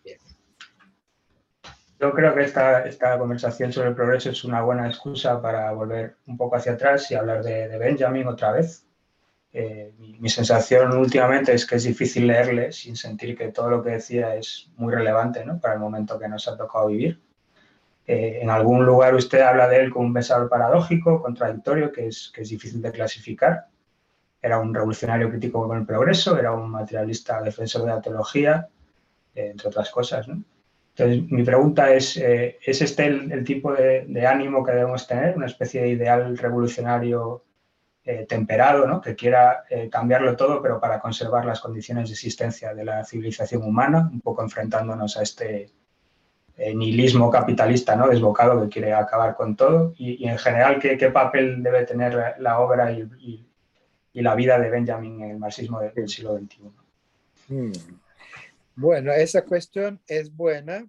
Bien. 0.05 0.19
Yo 2.01 2.13
creo 2.13 2.35
que 2.35 2.43
esta, 2.43 2.87
esta 2.87 3.19
conversación 3.19 3.73
sobre 3.73 3.89
el 3.89 3.97
progreso 3.97 4.31
es 4.31 4.45
una 4.45 4.63
buena 4.63 4.87
excusa 4.87 5.43
para 5.43 5.73
volver 5.73 6.17
un 6.27 6.37
poco 6.37 6.57
hacia 6.57 6.73
atrás 6.73 7.11
y 7.11 7.15
hablar 7.15 7.43
de, 7.43 7.69
de 7.69 7.79
Benjamin 7.79 8.27
otra 8.29 8.53
vez. 8.53 8.88
Eh, 9.51 9.95
mi, 9.99 10.29
sensación 10.29 10.97
últimamente 10.99 11.55
es 11.55 11.65
que 11.65 11.77
es 11.77 11.85
difícil 11.85 12.27
leerle 12.27 12.71
sin 12.71 12.97
sentir 12.97 13.37
que 13.37 13.51
todo 13.51 13.71
lo 13.71 13.83
que 13.83 13.91
decía 13.91 14.35
es 14.35 14.71
muy 14.77 14.93
relevante 14.93 15.45
¿no? 15.45 15.59
para 15.59 15.75
el 15.75 15.81
momento 15.81 16.19
que 16.19 16.29
nos 16.29 16.47
ha 16.49 16.57
tocado 16.57 16.89
vivir. 16.89 17.21
Eh, 18.07 18.41
en 18.43 18.51
algún 18.51 18.85
lugar 18.85 19.15
usted 19.15 19.41
habla 19.41 19.69
de 19.69 19.81
él 19.81 19.91
como 19.91 20.07
un 20.07 20.15
pensador 20.15 20.49
paradójico, 20.49 21.23
contradictorio, 21.23 21.93
que 21.93 22.09
es, 22.09 22.31
que 22.35 22.43
es 22.43 22.49
difícil 22.51 22.83
de 22.83 22.93
clasificar. 22.93 23.67
Era 24.41 24.59
un 24.59 24.73
revolucionario 24.73 25.31
crítico 25.31 25.67
con 25.67 25.79
el 25.79 25.87
progreso, 25.87 26.39
era 26.39 26.53
un 26.53 26.71
materialista 26.71 27.43
defensor 27.43 27.83
de 27.83 27.89
la 27.89 28.01
teología, 28.01 28.69
eh, 29.35 29.49
entre 29.51 29.69
otras 29.69 29.91
cosas. 29.91 30.29
Entonces, 30.29 31.31
mi 31.31 31.43
pregunta 31.43 31.93
es, 31.93 32.17
¿es 32.17 32.83
este 32.83 33.07
el, 33.07 33.45
tipo 33.45 33.73
de, 33.73 34.27
ánimo 34.27 34.65
que 34.65 34.73
debemos 34.73 35.07
tener? 35.07 35.37
¿Una 35.37 35.47
especie 35.47 35.83
de 35.83 35.91
ideal 35.91 36.37
revolucionario 36.37 37.45
eh, 38.11 38.25
temperado, 38.25 38.87
¿no? 38.87 39.03
que 39.03 39.15
quiera 39.15 39.65
eh, 39.69 39.91
cambiarlo 39.91 40.35
todo, 40.35 40.63
pero 40.63 40.81
para 40.81 40.99
conservar 40.99 41.45
las 41.45 41.61
condiciones 41.61 42.09
de 42.09 42.15
existencia 42.15 42.73
de 42.73 42.83
la 42.83 43.05
civilización 43.05 43.63
humana, 43.63 44.09
un 44.11 44.23
poco 44.23 44.43
enfrentándonos 44.43 45.19
a 45.19 45.23
este 45.23 45.71
eh, 46.57 46.75
nihilismo 46.75 47.31
capitalista 47.31 47.97
¿no? 47.97 48.09
desbocado 48.09 48.63
que 48.63 48.71
quiere 48.71 48.95
acabar 48.95 49.37
con 49.37 49.57
todo. 49.57 49.93
Y, 49.99 50.25
y 50.25 50.29
en 50.31 50.39
general, 50.39 50.79
¿qué, 50.79 50.97
¿qué, 50.97 51.11
papel 51.11 51.63
debe 51.63 51.85
tener 51.85 52.37
la 52.39 52.61
obra 52.61 52.91
y, 52.93 53.03
y, 53.19 53.47
y, 54.15 54.23
la 54.23 54.35
vida 54.35 54.59
de 54.59 54.71
Benjamin 54.71 55.25
en 55.25 55.31
el 55.33 55.39
marxismo 55.39 55.79
del 55.79 56.09
siglo 56.09 56.39
XXI? 56.39 56.63
Hmm. 57.49 57.73
Bueno, 58.75 59.13
esa 59.13 59.45
cuestión 59.45 60.01
es 60.07 60.35
buena, 60.35 60.89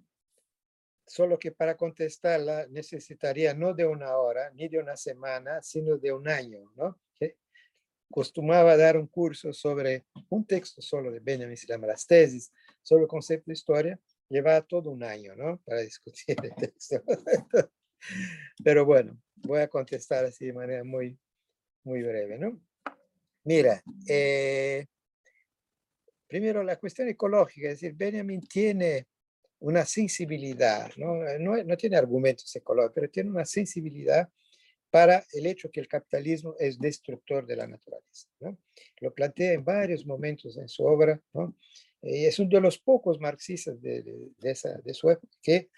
solo 1.06 1.38
que 1.38 1.52
para 1.52 1.76
contestarla 1.76 2.64
necesitaría 2.70 3.52
no 3.52 3.74
de 3.74 3.84
una 3.84 4.16
hora 4.16 4.50
ni 4.54 4.68
de 4.68 4.78
una 4.78 4.96
semana, 4.96 5.60
sino 5.60 5.98
de 5.98 6.14
un 6.14 6.26
año, 6.26 6.60
¿no? 6.76 6.96
Costumaba 8.10 8.76
dar 8.76 8.96
un 8.96 9.06
curso 9.06 9.52
sobre 9.52 10.04
un 10.28 10.44
texto 10.44 10.82
solo 10.82 11.10
de 11.10 11.20
Benjamin, 11.20 11.56
se 11.56 11.66
llama 11.66 11.86
Las 11.86 12.06
tesis, 12.06 12.52
sobre 12.82 13.02
el 13.02 13.08
concepto 13.08 13.44
de 13.46 13.54
historia, 13.54 14.00
lleva 14.28 14.60
todo 14.62 14.90
un 14.90 15.02
año, 15.02 15.34
¿no? 15.36 15.58
Para 15.64 15.80
discutir 15.80 16.36
el 16.42 16.54
texto. 16.54 17.02
Pero 18.64 18.84
bueno, 18.84 19.20
voy 19.36 19.60
a 19.60 19.68
contestar 19.68 20.24
así 20.24 20.46
de 20.46 20.52
manera 20.52 20.84
muy, 20.84 21.18
muy 21.84 22.02
breve, 22.02 22.38
¿no? 22.38 22.60
Mira, 23.44 23.82
eh, 24.08 24.86
primero 26.26 26.62
la 26.62 26.76
cuestión 26.76 27.08
ecológica, 27.08 27.68
es 27.68 27.80
decir, 27.80 27.94
Benjamin 27.96 28.40
tiene 28.42 29.06
una 29.60 29.84
sensibilidad, 29.84 30.90
¿no? 30.96 31.16
No, 31.38 31.62
no 31.62 31.76
tiene 31.76 31.96
argumentos 31.96 32.54
ecológicos, 32.56 32.94
pero 32.94 33.10
tiene 33.10 33.30
una 33.30 33.44
sensibilidad 33.44 34.28
para 34.90 35.24
el 35.32 35.46
hecho 35.46 35.70
que 35.70 35.80
el 35.80 35.88
capitalismo 35.88 36.54
es 36.58 36.78
destructor 36.78 37.46
de 37.46 37.56
la 37.56 37.66
naturaleza. 37.66 38.28
¿no? 38.40 38.58
Lo 39.00 39.14
plantea 39.14 39.52
en 39.52 39.64
varios 39.64 40.04
momentos 40.04 40.56
en 40.56 40.68
su 40.68 40.84
obra, 40.84 41.20
¿no? 41.32 41.56
y 42.02 42.24
es 42.24 42.38
uno 42.38 42.50
de 42.50 42.60
los 42.60 42.78
pocos 42.78 43.20
marxistas 43.20 43.80
de, 43.80 44.02
de, 44.02 44.50
esa, 44.50 44.78
de 44.78 44.94
su 44.94 45.10
época 45.10 45.36
que 45.42 45.70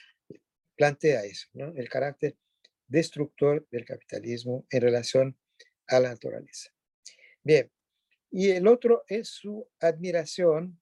plantea 0.77 1.25
eso, 1.25 1.49
¿no? 1.53 1.75
el 1.77 1.89
carácter 1.89 2.37
destructor 2.87 3.67
del 3.71 3.85
capitalismo 3.85 4.67
en 4.71 4.81
relación 4.81 5.39
a 5.89 6.01
la 6.01 6.11
naturaleza. 6.11 6.71
Bien, 7.43 7.71
y 8.31 8.51
el 8.51 8.67
otro 8.67 9.05
es 9.09 9.29
su 9.29 9.69
admiración 9.81 10.81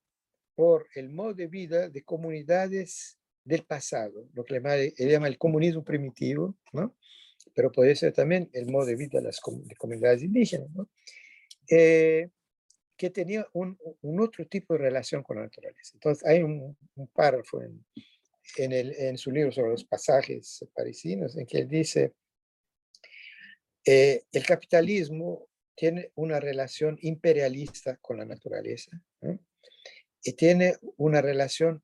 por 0.55 0.87
el 0.95 1.11
modo 1.11 1.35
de 1.35 1.47
vida 1.47 1.89
de 1.89 2.05
comunidades 2.05 3.18
del 3.45 3.64
pasado, 3.64 4.28
lo 4.35 4.45
que 4.45 4.57
él 4.57 5.09
llama 5.11 5.26
el 5.26 5.39
comunismo 5.39 5.83
primitivo, 5.83 6.57
¿no? 6.72 6.95
Pero 7.55 7.72
puede 7.72 7.97
ser 7.97 8.12
también 8.12 8.51
el 8.53 8.66
modo 8.66 8.86
de 8.86 8.97
vida 8.97 9.18
de 9.18 9.26
las 9.26 9.41
comunidades 9.41 10.22
indígenas, 10.22 10.70
¿no? 10.70 10.88
Eh, 11.68 12.28
que 12.97 13.11
tenía 13.11 13.47
un, 13.55 13.78
un, 14.03 14.20
otro 14.20 14.47
tipo 14.47 14.74
de 14.74 14.80
relación 14.80 15.22
con 15.22 15.36
la 15.36 15.45
naturaleza. 15.45 15.93
Entonces, 15.95 16.26
hay 16.26 16.43
un, 16.43 16.76
un 16.97 17.09
párrafo 17.09 17.62
en, 17.62 17.82
en, 18.57 18.72
el, 18.72 18.93
en, 18.93 19.16
su 19.16 19.30
libro 19.30 19.51
sobre 19.53 19.70
los 19.70 19.84
pasajes 19.84 20.66
parisinos 20.74 21.36
en 21.36 21.47
que 21.47 21.59
él 21.61 21.68
dice, 21.68 22.12
eh, 23.86 24.24
el 24.32 24.45
capitalismo 24.45 25.49
tiene 25.74 26.12
una 26.14 26.41
relación 26.41 26.99
imperialista 27.01 27.97
con 27.97 28.18
la 28.18 28.26
naturaleza 28.26 28.91
y 30.22 30.34
tiene 30.34 30.76
una 30.99 31.22
relación 31.22 31.82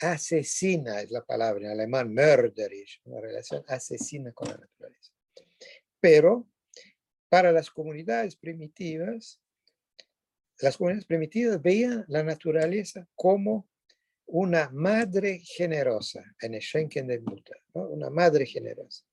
asesina, 0.00 1.00
es 1.00 1.10
la 1.10 1.24
palabra 1.24 1.66
en 1.66 1.72
alemán, 1.72 2.12
mörderisch, 2.12 3.00
una 3.04 3.20
relación 3.20 3.64
asesina 3.66 4.32
con 4.32 4.48
la 4.48 4.56
naturaleza. 4.56 5.12
Pero 6.00 6.48
para 7.28 7.52
las 7.52 7.70
comunidades 7.70 8.36
primitivas, 8.36 9.40
las 10.60 10.76
comunidades 10.76 11.06
primitivas 11.06 11.60
veían 11.60 12.04
la 12.08 12.22
naturaleza 12.22 13.06
como 13.14 13.68
una 14.26 14.70
madre 14.70 15.40
generosa, 15.40 16.22
en 16.40 16.60
Schenken 16.60 17.06
de 17.06 17.20
¿no? 17.74 17.88
una 17.88 18.10
madre 18.10 18.44
generosa. 18.44 19.04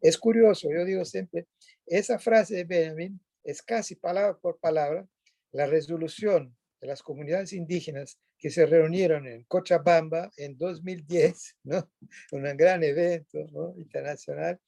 Es 0.00 0.18
curioso, 0.18 0.68
yo 0.70 0.84
digo 0.84 1.04
siempre, 1.04 1.46
esa 1.86 2.18
frase 2.18 2.56
de 2.56 2.64
Benjamin 2.64 3.20
es 3.44 3.62
casi 3.62 3.94
palabra 3.94 4.36
por 4.38 4.58
palabra 4.58 5.06
la 5.52 5.66
resolución 5.66 6.56
las 6.86 7.02
comunidades 7.02 7.52
indígenas 7.52 8.18
que 8.38 8.50
se 8.50 8.66
reunieron 8.66 9.26
en 9.26 9.44
Cochabamba 9.44 10.30
en 10.36 10.56
2010, 10.56 11.56
¿no? 11.64 11.90
un 12.32 12.56
gran 12.56 12.82
evento 12.82 13.38
¿no? 13.52 13.74
internacional, 13.76 14.60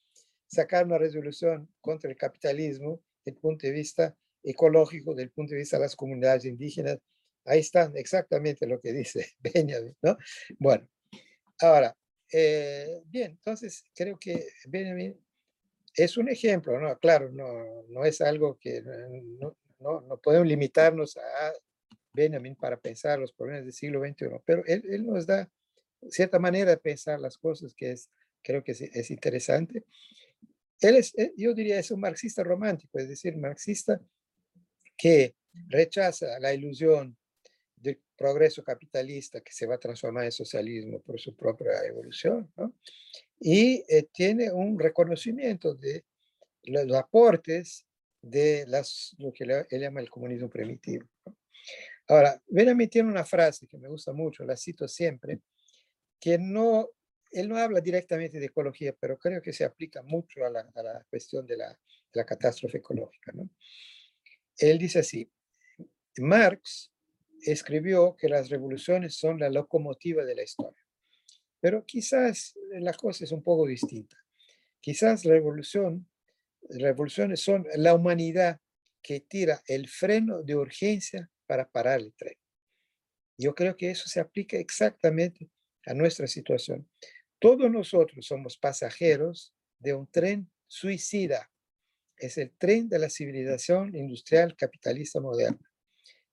sacar 0.46 0.86
una 0.86 0.98
resolución 0.98 1.68
contra 1.80 2.10
el 2.10 2.16
capitalismo 2.16 3.02
desde 3.24 3.36
el 3.36 3.40
punto 3.40 3.66
de 3.66 3.72
vista 3.72 4.16
ecológico, 4.42 5.12
desde 5.12 5.24
el 5.24 5.30
punto 5.30 5.52
de 5.52 5.60
vista 5.60 5.76
de 5.76 5.82
las 5.82 5.96
comunidades 5.96 6.44
indígenas. 6.44 6.98
Ahí 7.44 7.60
está 7.60 7.90
exactamente 7.94 8.66
lo 8.66 8.80
que 8.80 8.92
dice 8.92 9.26
Benjamin, 9.40 9.96
¿no? 10.02 10.16
Bueno, 10.58 10.88
ahora, 11.60 11.94
eh, 12.32 13.02
bien, 13.06 13.32
entonces 13.32 13.84
creo 13.94 14.18
que 14.18 14.48
Benjamin 14.66 15.18
es 15.94 16.16
un 16.16 16.28
ejemplo, 16.28 16.78
¿no? 16.78 16.96
Claro, 16.98 17.30
no, 17.32 17.84
no 17.88 18.04
es 18.04 18.20
algo 18.20 18.56
que 18.60 18.82
no, 18.82 19.56
no, 19.80 20.00
no 20.02 20.18
podemos 20.18 20.46
limitarnos 20.46 21.16
a 21.16 21.52
Benjamin 22.18 22.56
para 22.56 22.76
pensar 22.76 23.18
los 23.18 23.32
problemas 23.32 23.64
del 23.64 23.72
siglo 23.72 24.00
XXI, 24.00 24.26
pero 24.44 24.64
él, 24.66 24.82
él 24.90 25.06
nos 25.06 25.26
da 25.26 25.48
cierta 26.10 26.38
manera 26.38 26.72
de 26.72 26.76
pensar 26.76 27.20
las 27.20 27.38
cosas 27.38 27.74
que 27.74 27.92
es, 27.92 28.10
creo 28.42 28.62
que 28.64 28.72
es, 28.72 28.80
es 28.82 29.10
interesante. 29.10 29.84
Él 30.80 30.96
es, 30.96 31.12
yo 31.36 31.54
diría, 31.54 31.78
es 31.78 31.90
un 31.90 32.00
marxista 32.00 32.42
romántico, 32.42 32.98
es 32.98 33.08
decir, 33.08 33.36
marxista 33.36 34.00
que 34.96 35.34
rechaza 35.68 36.38
la 36.40 36.52
ilusión 36.52 37.16
del 37.76 38.00
progreso 38.16 38.62
capitalista 38.64 39.40
que 39.40 39.52
se 39.52 39.66
va 39.66 39.76
a 39.76 39.80
transformar 39.80 40.24
en 40.24 40.32
socialismo 40.32 41.00
por 41.00 41.20
su 41.20 41.36
propia 41.36 41.72
evolución, 41.86 42.52
¿no? 42.56 42.74
y 43.40 43.84
eh, 43.88 44.08
tiene 44.12 44.50
un 44.50 44.78
reconocimiento 44.78 45.74
de 45.74 46.04
los 46.64 46.96
aportes 46.96 47.86
de 48.20 48.64
las, 48.66 49.14
lo 49.18 49.32
que 49.32 49.44
él 49.44 49.80
llama 49.80 50.00
el 50.00 50.10
comunismo 50.10 50.50
primitivo. 50.50 51.06
¿no? 51.24 51.37
Ahora, 52.08 52.42
Benjamin 52.48 52.88
tiene 52.88 53.10
una 53.10 53.24
frase 53.24 53.66
que 53.66 53.76
me 53.76 53.86
gusta 53.86 54.12
mucho, 54.14 54.42
la 54.42 54.56
cito 54.56 54.88
siempre, 54.88 55.40
que 56.18 56.38
no, 56.38 56.88
él 57.30 57.50
no 57.50 57.58
habla 57.58 57.82
directamente 57.82 58.40
de 58.40 58.46
ecología, 58.46 58.94
pero 58.98 59.18
creo 59.18 59.42
que 59.42 59.52
se 59.52 59.64
aplica 59.64 60.02
mucho 60.02 60.44
a 60.44 60.48
la, 60.48 60.60
a 60.74 60.82
la 60.82 61.06
cuestión 61.10 61.46
de 61.46 61.58
la, 61.58 61.68
de 61.68 62.14
la, 62.14 62.24
catástrofe 62.24 62.78
ecológica. 62.78 63.32
¿no? 63.32 63.50
Él 64.56 64.78
dice 64.78 65.00
así, 65.00 65.30
Marx 66.16 66.90
escribió 67.42 68.16
que 68.16 68.30
las 68.30 68.48
revoluciones 68.48 69.14
son 69.14 69.38
la 69.38 69.50
locomotiva 69.50 70.24
de 70.24 70.34
la 70.34 70.42
historia, 70.42 70.82
pero 71.60 71.84
quizás 71.84 72.54
la 72.70 72.94
cosa 72.94 73.24
es 73.24 73.32
un 73.32 73.42
poco 73.42 73.66
distinta. 73.66 74.16
Quizás 74.80 75.26
la 75.26 75.34
revolución, 75.34 76.08
revoluciones 76.70 77.40
son 77.42 77.66
la 77.76 77.94
humanidad 77.94 78.60
que 79.02 79.20
tira 79.20 79.62
el 79.66 79.88
freno 79.88 80.42
de 80.42 80.56
urgencia 80.56 81.30
para 81.48 81.68
parar 81.68 81.98
el 81.98 82.12
tren. 82.12 82.36
Yo 83.38 83.54
creo 83.54 83.76
que 83.76 83.90
eso 83.90 84.08
se 84.08 84.20
aplica 84.20 84.56
exactamente 84.58 85.50
a 85.86 85.94
nuestra 85.94 86.26
situación. 86.26 86.88
Todos 87.40 87.70
nosotros 87.70 88.26
somos 88.26 88.58
pasajeros 88.58 89.54
de 89.78 89.94
un 89.94 90.06
tren 90.08 90.50
suicida. 90.66 91.50
Es 92.16 92.36
el 92.36 92.52
tren 92.52 92.88
de 92.88 92.98
la 92.98 93.08
civilización 93.08 93.94
industrial 93.96 94.56
capitalista 94.56 95.20
moderna, 95.20 95.70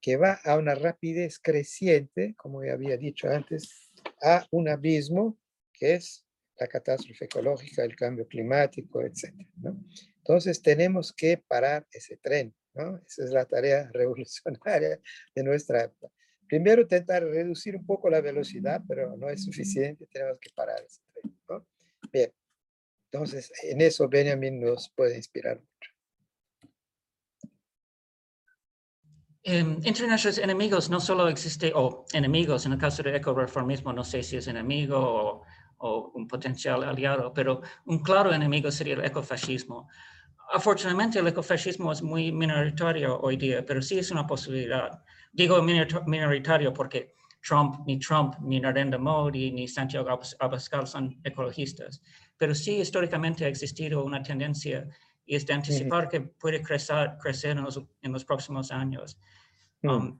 que 0.01 0.17
va 0.17 0.33
a 0.43 0.57
una 0.57 0.75
rapidez 0.75 1.39
creciente, 1.39 2.33
como 2.35 2.63
ya 2.63 2.73
había 2.73 2.97
dicho 2.97 3.29
antes, 3.29 3.91
a 4.21 4.45
un 4.51 4.67
abismo 4.67 5.39
que 5.71 5.93
es 5.93 6.25
la 6.59 6.67
catástrofe 6.67 7.25
ecológica, 7.25 7.83
el 7.83 7.95
cambio 7.95 8.27
climático, 8.27 9.01
etc. 9.01 9.33
Entonces 10.17 10.61
tenemos 10.61 11.13
que 11.13 11.37
parar 11.37 11.87
ese 11.91 12.17
tren. 12.17 12.53
Esa 12.75 13.23
es 13.23 13.31
la 13.31 13.45
tarea 13.45 13.89
revolucionaria 13.93 14.99
de 15.33 15.43
nuestra 15.43 15.83
época. 15.83 16.13
Primero, 16.47 16.81
intentar 16.83 17.23
reducir 17.23 17.75
un 17.75 17.85
poco 17.85 18.09
la 18.09 18.21
velocidad, 18.21 18.81
pero 18.87 19.15
no 19.17 19.29
es 19.29 19.43
suficiente, 19.43 20.05
tenemos 20.11 20.39
que 20.39 20.49
parar 20.55 20.79
ese 20.85 21.01
tren. 21.13 21.37
¿no? 21.49 21.67
Bien, 22.11 22.31
entonces 23.11 23.51
en 23.63 23.81
eso 23.81 24.07
Benjamin 24.07 24.59
nos 24.59 24.89
puede 24.89 25.15
inspirar 25.15 25.59
mucho. 25.59 25.91
Eh, 29.47 29.77
entre 29.83 30.07
nuestros 30.07 30.37
enemigos 30.39 30.89
no 30.89 30.99
solo 30.99 31.27
existe, 31.29 31.71
o 31.75 32.05
enemigos, 32.13 32.65
en 32.65 32.73
el 32.73 32.79
caso 32.79 33.03
del 33.03 33.15
ecoreformismo, 33.15 33.93
no 33.93 34.03
sé 34.03 34.23
si 34.23 34.37
es 34.37 34.47
enemigo 34.47 34.97
o, 34.97 35.43
o, 35.77 36.11
un 36.15 36.27
potencial 36.27 36.83
aliado, 36.83 37.31
pero 37.33 37.61
un 37.85 38.01
claro 38.01 38.33
enemigo 38.33 38.71
sería 38.71 38.95
el 38.95 39.05
ecofascismo 39.05 39.87
afortunadamente 40.53 41.19
el 41.19 41.27
ecofascismo 41.27 41.91
es 41.91 42.01
muy 42.01 42.31
minoritario 42.31 43.19
hoy 43.19 43.37
día, 43.37 43.65
pero 43.65 43.81
sí 43.81 43.99
es 43.99 44.11
una 44.11 44.25
posibilidad. 44.25 45.03
Digo 45.31 45.61
minoritario 45.61 46.73
porque 46.73 47.13
Trump, 47.41 47.85
ni 47.85 47.99
Trump, 47.99 48.35
ni 48.41 48.59
Narendra 48.59 48.97
Modi, 48.97 49.51
ni 49.51 49.67
Santiago 49.67 50.19
Abascal 50.39 50.87
son 50.87 51.19
ecologistas, 51.23 52.01
pero 52.37 52.55
sí 52.55 52.77
históricamente 52.77 53.45
ha 53.45 53.47
existido 53.47 54.03
una 54.03 54.21
tendencia 54.21 54.87
y 55.25 55.35
es 55.35 55.45
de 55.45 55.53
anticipar 55.53 56.07
que 56.07 56.21
puede 56.21 56.61
crecer, 56.61 57.17
crecer 57.21 57.57
en, 57.57 57.63
los, 57.63 57.81
en 58.01 58.11
los 58.11 58.25
próximos 58.25 58.71
años. 58.71 59.17
Mm. 59.81 59.89
Um, 59.89 60.19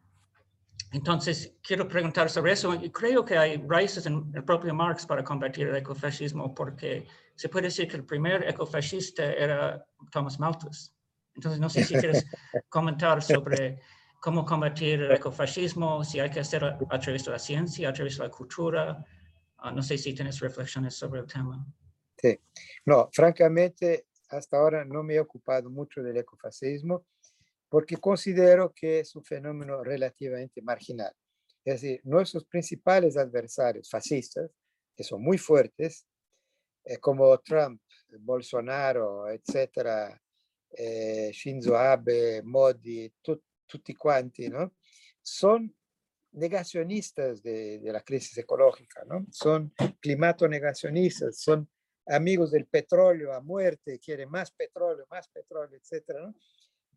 entonces, 0.95 1.57
quiero 1.61 1.87
preguntar 1.87 2.29
sobre 2.29 2.53
eso. 2.53 2.73
Y 2.73 2.89
creo 2.89 3.25
que 3.25 3.37
hay 3.37 3.57
raíces 3.67 4.05
en 4.05 4.31
el 4.33 4.43
propio 4.45 4.73
Marx 4.73 5.05
para 5.05 5.23
combatir 5.23 5.67
el 5.67 5.75
ecofascismo, 5.75 6.55
porque 6.55 7.05
se 7.35 7.49
puede 7.49 7.67
decir 7.67 7.87
que 7.87 7.97
el 7.97 8.05
primer 8.05 8.47
ecofascista 8.47 9.25
era 9.33 9.85
Thomas 10.09 10.39
Malthus. 10.39 10.95
Entonces, 11.35 11.59
no 11.59 11.69
sé 11.69 11.83
si 11.83 11.95
quieres 11.95 12.25
comentar 12.69 13.21
sobre 13.21 13.81
cómo 14.21 14.45
combatir 14.45 15.01
el 15.01 15.11
ecofascismo, 15.11 16.03
si 16.03 16.21
hay 16.21 16.29
que 16.29 16.39
hacerlo 16.39 16.77
a 16.89 16.97
través 16.97 17.25
de 17.25 17.31
la 17.31 17.39
ciencia, 17.39 17.89
a 17.89 17.93
través 17.93 18.17
de 18.17 18.23
la 18.23 18.29
cultura. 18.29 19.05
Uh, 19.63 19.71
no 19.71 19.83
sé 19.83 19.97
si 19.97 20.13
tienes 20.13 20.39
reflexiones 20.39 20.95
sobre 20.95 21.19
el 21.19 21.27
tema. 21.27 21.65
Sí, 22.17 22.39
no, 22.85 23.09
francamente, 23.11 24.07
hasta 24.29 24.57
ahora 24.57 24.85
no 24.85 25.03
me 25.03 25.15
he 25.15 25.19
ocupado 25.19 25.69
mucho 25.69 26.01
del 26.01 26.15
ecofascismo 26.15 27.05
porque 27.69 27.97
considero 27.97 28.73
que 28.73 28.99
es 28.99 29.15
un 29.15 29.23
fenómeno 29.23 29.83
relativamente 29.83 30.61
marginal. 30.61 31.13
Es 31.63 31.81
decir, 31.81 32.01
nuestros 32.03 32.45
principales 32.45 33.17
adversarios 33.17 33.89
fascistas, 33.89 34.51
que 34.95 35.03
son 35.03 35.21
muy 35.21 35.37
fuertes, 35.37 36.07
eh, 36.85 36.97
como 36.99 37.37
Trump, 37.39 37.81
Bolsonaro, 38.19 39.29
etcétera, 39.29 40.21
eh, 40.77 41.31
Shinzo 41.33 41.75
Abe, 41.75 42.43
Modi, 42.43 43.11
tutti 43.21 43.95
quanti, 43.95 44.49
¿no? 44.49 44.73
Son 45.21 45.75
negacionistas 46.33 47.41
de, 47.41 47.79
de, 47.79 47.91
la 47.91 48.01
crisis 48.01 48.37
ecológica, 48.37 49.03
¿no? 49.05 49.25
Son 49.31 49.73
climato-negacionistas, 49.99 51.39
son 51.39 51.67
amigos 52.05 52.51
del 52.51 52.67
petróleo 52.67 53.33
a 53.33 53.41
muerte, 53.41 53.99
quieren 53.99 54.29
más 54.29 54.51
petróleo, 54.51 55.07
más 55.09 55.27
petróleo, 55.29 55.79
etcétera, 55.79 56.21
¿no? 56.21 56.35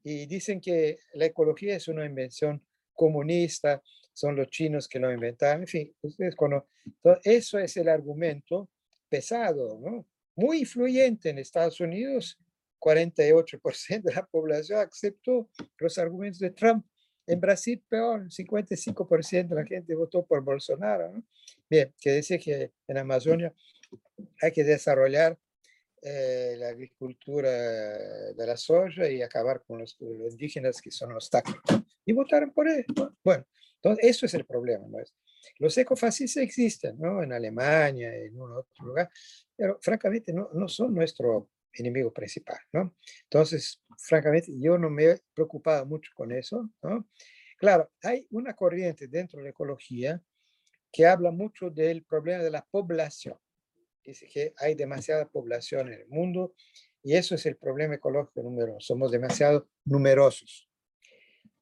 Y 0.02 0.26
dicen 0.26 0.60
que 0.60 0.98
la 1.14 1.26
ecología 1.26 1.76
es 1.76 1.88
una 1.88 2.04
invención 2.04 2.62
comunista, 2.92 3.82
son 4.12 4.36
los 4.36 4.48
chinos 4.48 4.88
que 4.88 4.98
lo 4.98 5.12
inventaron, 5.12 5.62
en 5.62 5.68
fin, 5.68 5.94
ustedes 6.02 6.34
conocen. 6.34 6.68
eso 7.22 7.58
es 7.58 7.76
el 7.76 7.88
argumento 7.88 8.68
pesado, 9.08 9.78
¿no? 9.80 10.06
Muy 10.34 10.60
influyente 10.60 11.30
en 11.30 11.38
Estados 11.38 11.80
Unidos, 11.80 12.38
48% 12.80 14.02
de 14.02 14.14
la 14.14 14.26
población 14.26 14.80
aceptó 14.80 15.50
los 15.78 15.98
argumentos 15.98 16.38
de 16.38 16.50
Trump. 16.50 16.86
En 17.26 17.40
Brasil, 17.40 17.82
peor, 17.88 18.28
55% 18.30 19.48
de 19.48 19.54
la 19.54 19.66
gente 19.66 19.94
votó 19.94 20.24
por 20.24 20.42
Bolsonaro. 20.42 21.12
¿no? 21.12 21.22
Bien, 21.68 21.92
que 22.00 22.12
dice 22.12 22.38
que 22.38 22.72
en 22.86 22.98
Amazonia 22.98 23.52
hay 24.40 24.52
que 24.52 24.64
desarrollar 24.64 25.38
eh, 26.02 26.56
la 26.58 26.68
agricultura 26.68 27.50
de 27.50 28.46
la 28.46 28.56
soja 28.56 29.08
y 29.08 29.22
acabar 29.22 29.62
con 29.66 29.78
los, 29.78 29.96
indígenas 30.00 30.80
que 30.80 30.90
son 30.90 31.12
obstáculos. 31.12 31.62
Y 32.04 32.12
votaron 32.12 32.52
por 32.52 32.68
él. 32.68 32.84
Bueno, 33.22 33.44
entonces 33.76 34.04
eso 34.04 34.26
es 34.26 34.34
el 34.34 34.44
problema. 34.44 34.86
¿no? 34.88 34.98
Los 35.58 35.76
ecofascistas 35.78 36.42
existen, 36.42 36.98
¿no? 36.98 37.22
En 37.22 37.32
Alemania, 37.32 38.14
en 38.14 38.40
un 38.40 38.52
otro 38.52 38.86
lugar, 38.86 39.10
pero 39.56 39.78
francamente 39.80 40.32
no, 40.32 40.48
no 40.52 40.68
son 40.68 40.94
nuestro 40.94 41.50
enemigo 41.72 42.12
principal, 42.12 42.58
¿no? 42.72 42.96
Entonces, 43.24 43.82
francamente, 43.98 44.52
yo 44.58 44.78
no 44.78 44.90
me 44.90 45.04
he 45.04 45.18
preocupado 45.34 45.86
mucho 45.86 46.10
con 46.14 46.32
eso, 46.32 46.68
¿no? 46.82 47.08
Claro, 47.58 47.90
hay 48.02 48.26
una 48.30 48.54
corriente 48.54 49.08
dentro 49.08 49.38
de 49.38 49.44
la 49.44 49.50
ecología 49.50 50.22
que 50.92 51.06
habla 51.06 51.30
mucho 51.30 51.70
del 51.70 52.04
problema 52.04 52.42
de 52.42 52.50
la 52.50 52.64
población. 52.64 53.36
Dice 54.08 54.26
que 54.26 54.54
hay 54.56 54.74
demasiada 54.74 55.28
población 55.28 55.92
en 55.92 56.00
el 56.00 56.08
mundo 56.08 56.54
y 57.02 57.14
eso 57.14 57.34
es 57.34 57.44
el 57.44 57.58
problema 57.58 57.96
ecológico 57.96 58.42
número 58.42 58.70
uno. 58.70 58.80
Somos 58.80 59.12
demasiado 59.12 59.68
numerosos. 59.84 60.66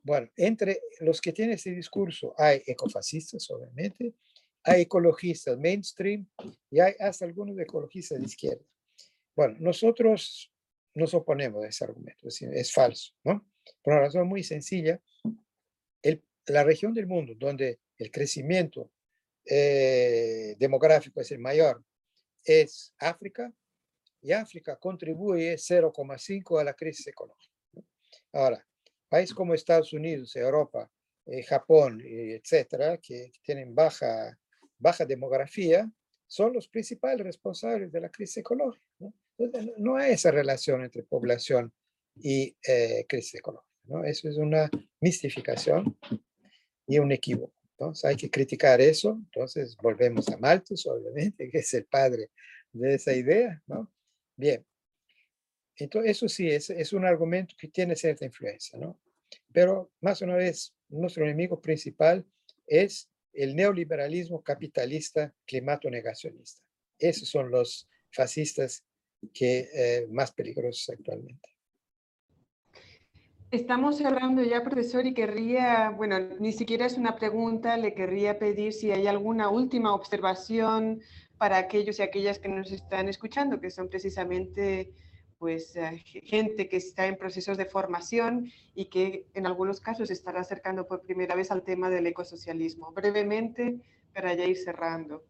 Bueno, 0.00 0.30
entre 0.36 0.80
los 1.00 1.20
que 1.20 1.32
tienen 1.32 1.56
ese 1.56 1.72
discurso 1.72 2.34
hay 2.38 2.62
ecofascistas, 2.64 3.50
obviamente, 3.50 4.14
hay 4.62 4.82
ecologistas 4.82 5.58
mainstream 5.58 6.24
y 6.70 6.78
hay 6.78 6.94
hasta 7.00 7.24
algunos 7.24 7.58
ecologistas 7.58 8.20
de 8.20 8.26
izquierda. 8.26 8.64
Bueno, 9.34 9.56
nosotros 9.58 10.54
nos 10.94 11.14
oponemos 11.14 11.64
a 11.64 11.68
ese 11.68 11.84
argumento, 11.84 12.28
es, 12.28 12.40
es 12.42 12.72
falso, 12.72 13.12
¿no? 13.24 13.44
Por 13.82 13.92
una 13.92 14.02
razón 14.02 14.28
muy 14.28 14.44
sencilla, 14.44 15.02
el, 16.00 16.22
la 16.46 16.62
región 16.62 16.94
del 16.94 17.08
mundo 17.08 17.34
donde 17.36 17.80
el 17.98 18.12
crecimiento 18.12 18.92
eh, 19.44 20.54
demográfico 20.60 21.20
es 21.20 21.32
el 21.32 21.40
mayor 21.40 21.84
es 22.46 22.94
África, 22.98 23.52
y 24.22 24.32
África 24.32 24.76
contribuye 24.76 25.54
0,5 25.54 26.60
a 26.60 26.64
la 26.64 26.74
crisis 26.74 27.06
económica. 27.06 27.52
Ahora, 28.32 28.66
países 29.08 29.34
como 29.34 29.54
Estados 29.54 29.92
Unidos, 29.92 30.34
Europa, 30.36 30.90
eh, 31.26 31.42
Japón, 31.42 32.00
etcétera, 32.04 32.98
que 32.98 33.30
tienen 33.42 33.74
baja, 33.74 34.38
baja 34.78 35.04
demografía, 35.04 35.90
son 36.26 36.52
los 36.52 36.68
principales 36.68 37.24
responsables 37.24 37.92
de 37.92 38.00
la 38.00 38.10
crisis 38.10 38.38
ecológica. 38.38 38.84
¿no? 38.98 39.14
no 39.78 39.96
hay 39.96 40.12
esa 40.12 40.30
relación 40.30 40.82
entre 40.82 41.02
población 41.02 41.72
y 42.16 42.56
eh, 42.66 43.06
crisis 43.08 43.36
económica. 43.36 43.70
¿no? 43.84 44.04
Eso 44.04 44.28
es 44.28 44.36
una 44.38 44.70
mistificación 45.00 45.96
y 46.86 46.98
un 46.98 47.12
equívoco. 47.12 47.55
Entonces 47.78 48.04
hay 48.06 48.16
que 48.16 48.30
criticar 48.30 48.80
eso. 48.80 49.18
Entonces 49.24 49.76
volvemos 49.76 50.28
a 50.28 50.38
Malthus, 50.38 50.86
obviamente, 50.86 51.48
que 51.50 51.58
es 51.58 51.74
el 51.74 51.84
padre 51.84 52.30
de 52.72 52.94
esa 52.94 53.12
idea. 53.12 53.62
¿no? 53.66 53.92
Bien. 54.34 54.64
Entonces 55.76 56.12
eso 56.12 56.28
sí, 56.28 56.48
es, 56.48 56.92
un 56.94 57.04
argumento 57.04 57.54
que 57.58 57.68
tiene 57.68 57.94
cierta 57.94 58.24
influencia. 58.24 58.78
¿no? 58.78 58.98
Pero 59.52 59.92
más 60.00 60.22
una 60.22 60.36
vez, 60.36 60.74
nuestro 60.88 61.24
enemigo 61.24 61.60
principal 61.60 62.24
es 62.66 63.10
el 63.34 63.54
neoliberalismo 63.54 64.42
capitalista 64.42 65.34
climato 65.44 65.90
negacionista. 65.90 66.62
Esos 66.98 67.28
son 67.28 67.50
los 67.50 67.86
fascistas 68.10 68.82
que 69.34 69.68
eh, 69.74 70.06
más 70.08 70.32
peligrosos 70.32 70.88
actualmente. 70.88 71.55
Estamos 73.52 74.04
hablando 74.04 74.42
ya, 74.42 74.64
profesor, 74.64 75.06
y 75.06 75.14
querría, 75.14 75.90
bueno, 75.90 76.18
ni 76.40 76.52
siquiera 76.52 76.84
es 76.84 76.98
una 76.98 77.14
pregunta, 77.14 77.76
le 77.76 77.94
querría 77.94 78.40
pedir 78.40 78.72
si 78.72 78.90
hay 78.90 79.06
alguna 79.06 79.50
última 79.50 79.94
observación 79.94 81.00
para 81.38 81.56
aquellos 81.56 81.98
y 81.98 82.02
aquellas 82.02 82.40
que 82.40 82.48
nos 82.48 82.72
están 82.72 83.08
escuchando, 83.08 83.60
que 83.60 83.70
son 83.70 83.88
precisamente 83.88 84.92
pues 85.38 85.76
eh, 85.76 86.02
gente 86.04 86.68
que 86.68 86.78
está 86.78 87.06
en 87.06 87.16
procesos 87.16 87.56
de 87.56 87.66
formación 87.66 88.50
y 88.74 88.86
que 88.86 89.26
en 89.34 89.46
algunos 89.46 89.80
casos 89.80 90.10
estará 90.10 90.40
acercando 90.40 90.88
por 90.88 91.02
primera 91.02 91.36
vez 91.36 91.50
al 91.50 91.62
tema 91.62 91.88
del 91.88 92.06
ecosocialismo. 92.06 92.90
Brevemente, 92.92 93.80
para 94.12 94.34
ya 94.34 94.44
ir 94.44 94.56
cerrando. 94.56 95.24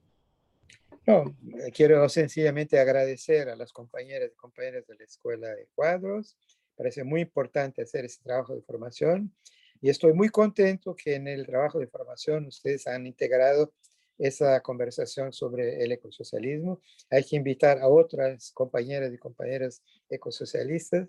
No, 1.07 1.37
quiero 1.73 2.09
sencillamente 2.09 2.79
agradecer 2.79 3.49
a 3.49 3.57
las 3.57 3.73
compañeras 3.73 4.31
y 4.33 4.37
compañeros 4.37 4.87
de 4.87 4.95
la 4.97 5.05
Escuela 5.05 5.49
de 5.49 5.69
Cuadros. 5.75 6.37
Parece 6.77 7.05
muy 7.05 7.23
importante 7.23 7.83
hacer 7.83 8.05
ese 8.05 8.23
trabajo 8.23 8.55
de 8.55 8.63
formación 8.63 9.33
y 9.81 9.91
estoy 9.91 10.13
muy 10.13 10.29
contento 10.29 10.95
que 10.95 11.15
en 11.15 11.29
el 11.29 11.47
trabajo 11.47 11.79
de 11.79 11.87
formación 11.87 12.47
ustedes 12.47 12.87
han 12.87 13.07
integrado 13.07 13.73
esa 14.19 14.61
conversación 14.63 15.33
sobre 15.33 15.83
el 15.83 15.93
ecosocialismo. 15.93 16.81
Hay 17.11 17.25
que 17.25 17.37
invitar 17.37 17.79
a 17.79 17.89
otras 17.89 18.51
compañeras 18.53 19.13
y 19.13 19.19
compañeras 19.19 19.83
ecosocialistas, 20.09 21.09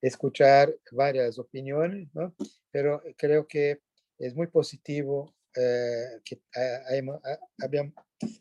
escuchar 0.00 0.74
varias 0.92 1.38
opiniones, 1.38 2.08
¿no? 2.14 2.34
pero 2.70 3.02
creo 3.16 3.46
que 3.46 3.80
es 4.18 4.34
muy 4.34 4.46
positivo 4.46 5.34
eh, 5.56 6.20
que 6.24 6.40
hayamos, 6.88 7.20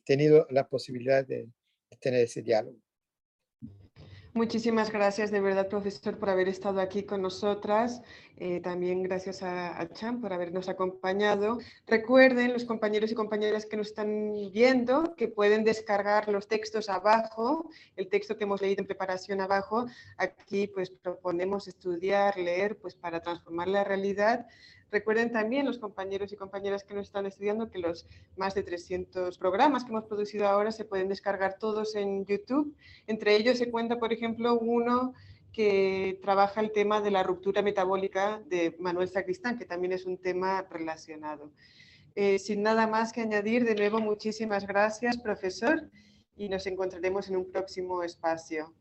tenido 0.06 0.48
la 0.50 0.68
posibilidad 0.68 1.26
de, 1.26 1.50
tener 2.00 2.22
ese 2.22 2.42
diálogo. 2.42 2.78
Muchísimas 4.36 4.92
gracias 4.92 5.30
de 5.30 5.42
verdad, 5.42 5.68
profesor, 5.68 6.18
por 6.18 6.28
haber 6.28 6.50
estado 6.50 6.82
aquí 6.82 7.04
con 7.04 7.22
nosotras. 7.22 8.02
Eh, 8.38 8.62
también 8.62 9.04
gracias 9.04 9.44
a, 9.44 9.80
a, 9.80 9.88
Chan 9.94 10.22
por 10.22 10.34
habernos 10.34 10.70
acompañado. 10.70 11.60
Recuerden, 11.86 12.52
los 12.52 12.66
compañeros 12.66 13.12
y 13.12 13.14
compañeras 13.14 13.68
que 13.68 13.78
nos 13.78 13.90
están 13.90 14.34
viendo, 14.52 15.16
que 15.16 15.28
pueden 15.28 15.64
descargar 15.64 16.30
los 16.30 16.48
textos 16.48 16.90
abajo, 16.90 17.70
el 17.96 18.10
texto 18.10 18.36
que 18.36 18.46
hemos 18.46 18.60
leído 18.60 18.82
en 18.82 18.88
preparación 18.88 19.40
abajo. 19.40 19.86
Aquí 20.18 20.66
pues 20.66 20.90
proponemos 20.90 21.68
estudiar, 21.68 22.36
leer, 22.36 22.80
pues 22.80 22.96
para 22.96 23.22
transformar 23.22 23.68
la 23.68 23.84
realidad 23.84 24.48
Recuerden 24.94 25.32
también 25.32 25.66
los 25.66 25.80
compañeros 25.80 26.32
y 26.32 26.36
compañeras 26.36 26.84
que 26.84 26.94
nos 26.94 27.08
están 27.08 27.26
estudiando 27.26 27.72
que 27.72 27.80
los 27.80 28.06
más 28.38 28.54
de 28.54 28.62
300 28.62 29.40
programas 29.40 29.84
que 29.84 29.90
hemos 29.90 30.06
producido 30.06 30.48
ahora 30.48 30.72
se 30.72 30.86
pueden 30.86 31.10
descargar 31.10 31.58
todos 31.58 31.96
en 31.96 32.28
YouTube. 32.28 32.76
Entre 33.08 33.36
ellos 33.36 33.58
se 33.58 33.72
cuenta, 33.72 33.98
por 33.98 34.14
ejemplo, 34.14 34.54
uno 34.60 35.16
que 35.52 36.20
trabaja 36.22 36.62
el 36.62 36.72
tema 36.72 37.02
de 37.02 37.10
la 37.10 37.24
ruptura 37.24 37.64
metabólica 37.64 38.44
de 38.46 38.76
Manuel 38.78 39.10
Sacristán, 39.10 39.58
que 39.58 39.66
también 39.66 39.94
es 39.94 40.06
un 40.06 40.20
tema 40.20 40.62
relacionado. 40.70 41.52
Eh, 42.14 42.38
sin 42.38 42.62
nada 42.62 42.86
más 42.86 43.12
que 43.12 43.22
añadir, 43.22 43.66
de 43.66 43.74
nuevo 43.74 44.00
muchísimas 44.00 44.68
gracias, 44.68 45.18
profesor, 45.18 45.90
y 46.36 46.50
nos 46.50 46.68
encontraremos 46.68 47.30
en 47.30 47.38
un 47.38 47.52
próximo 47.52 48.04
espacio. 48.04 48.76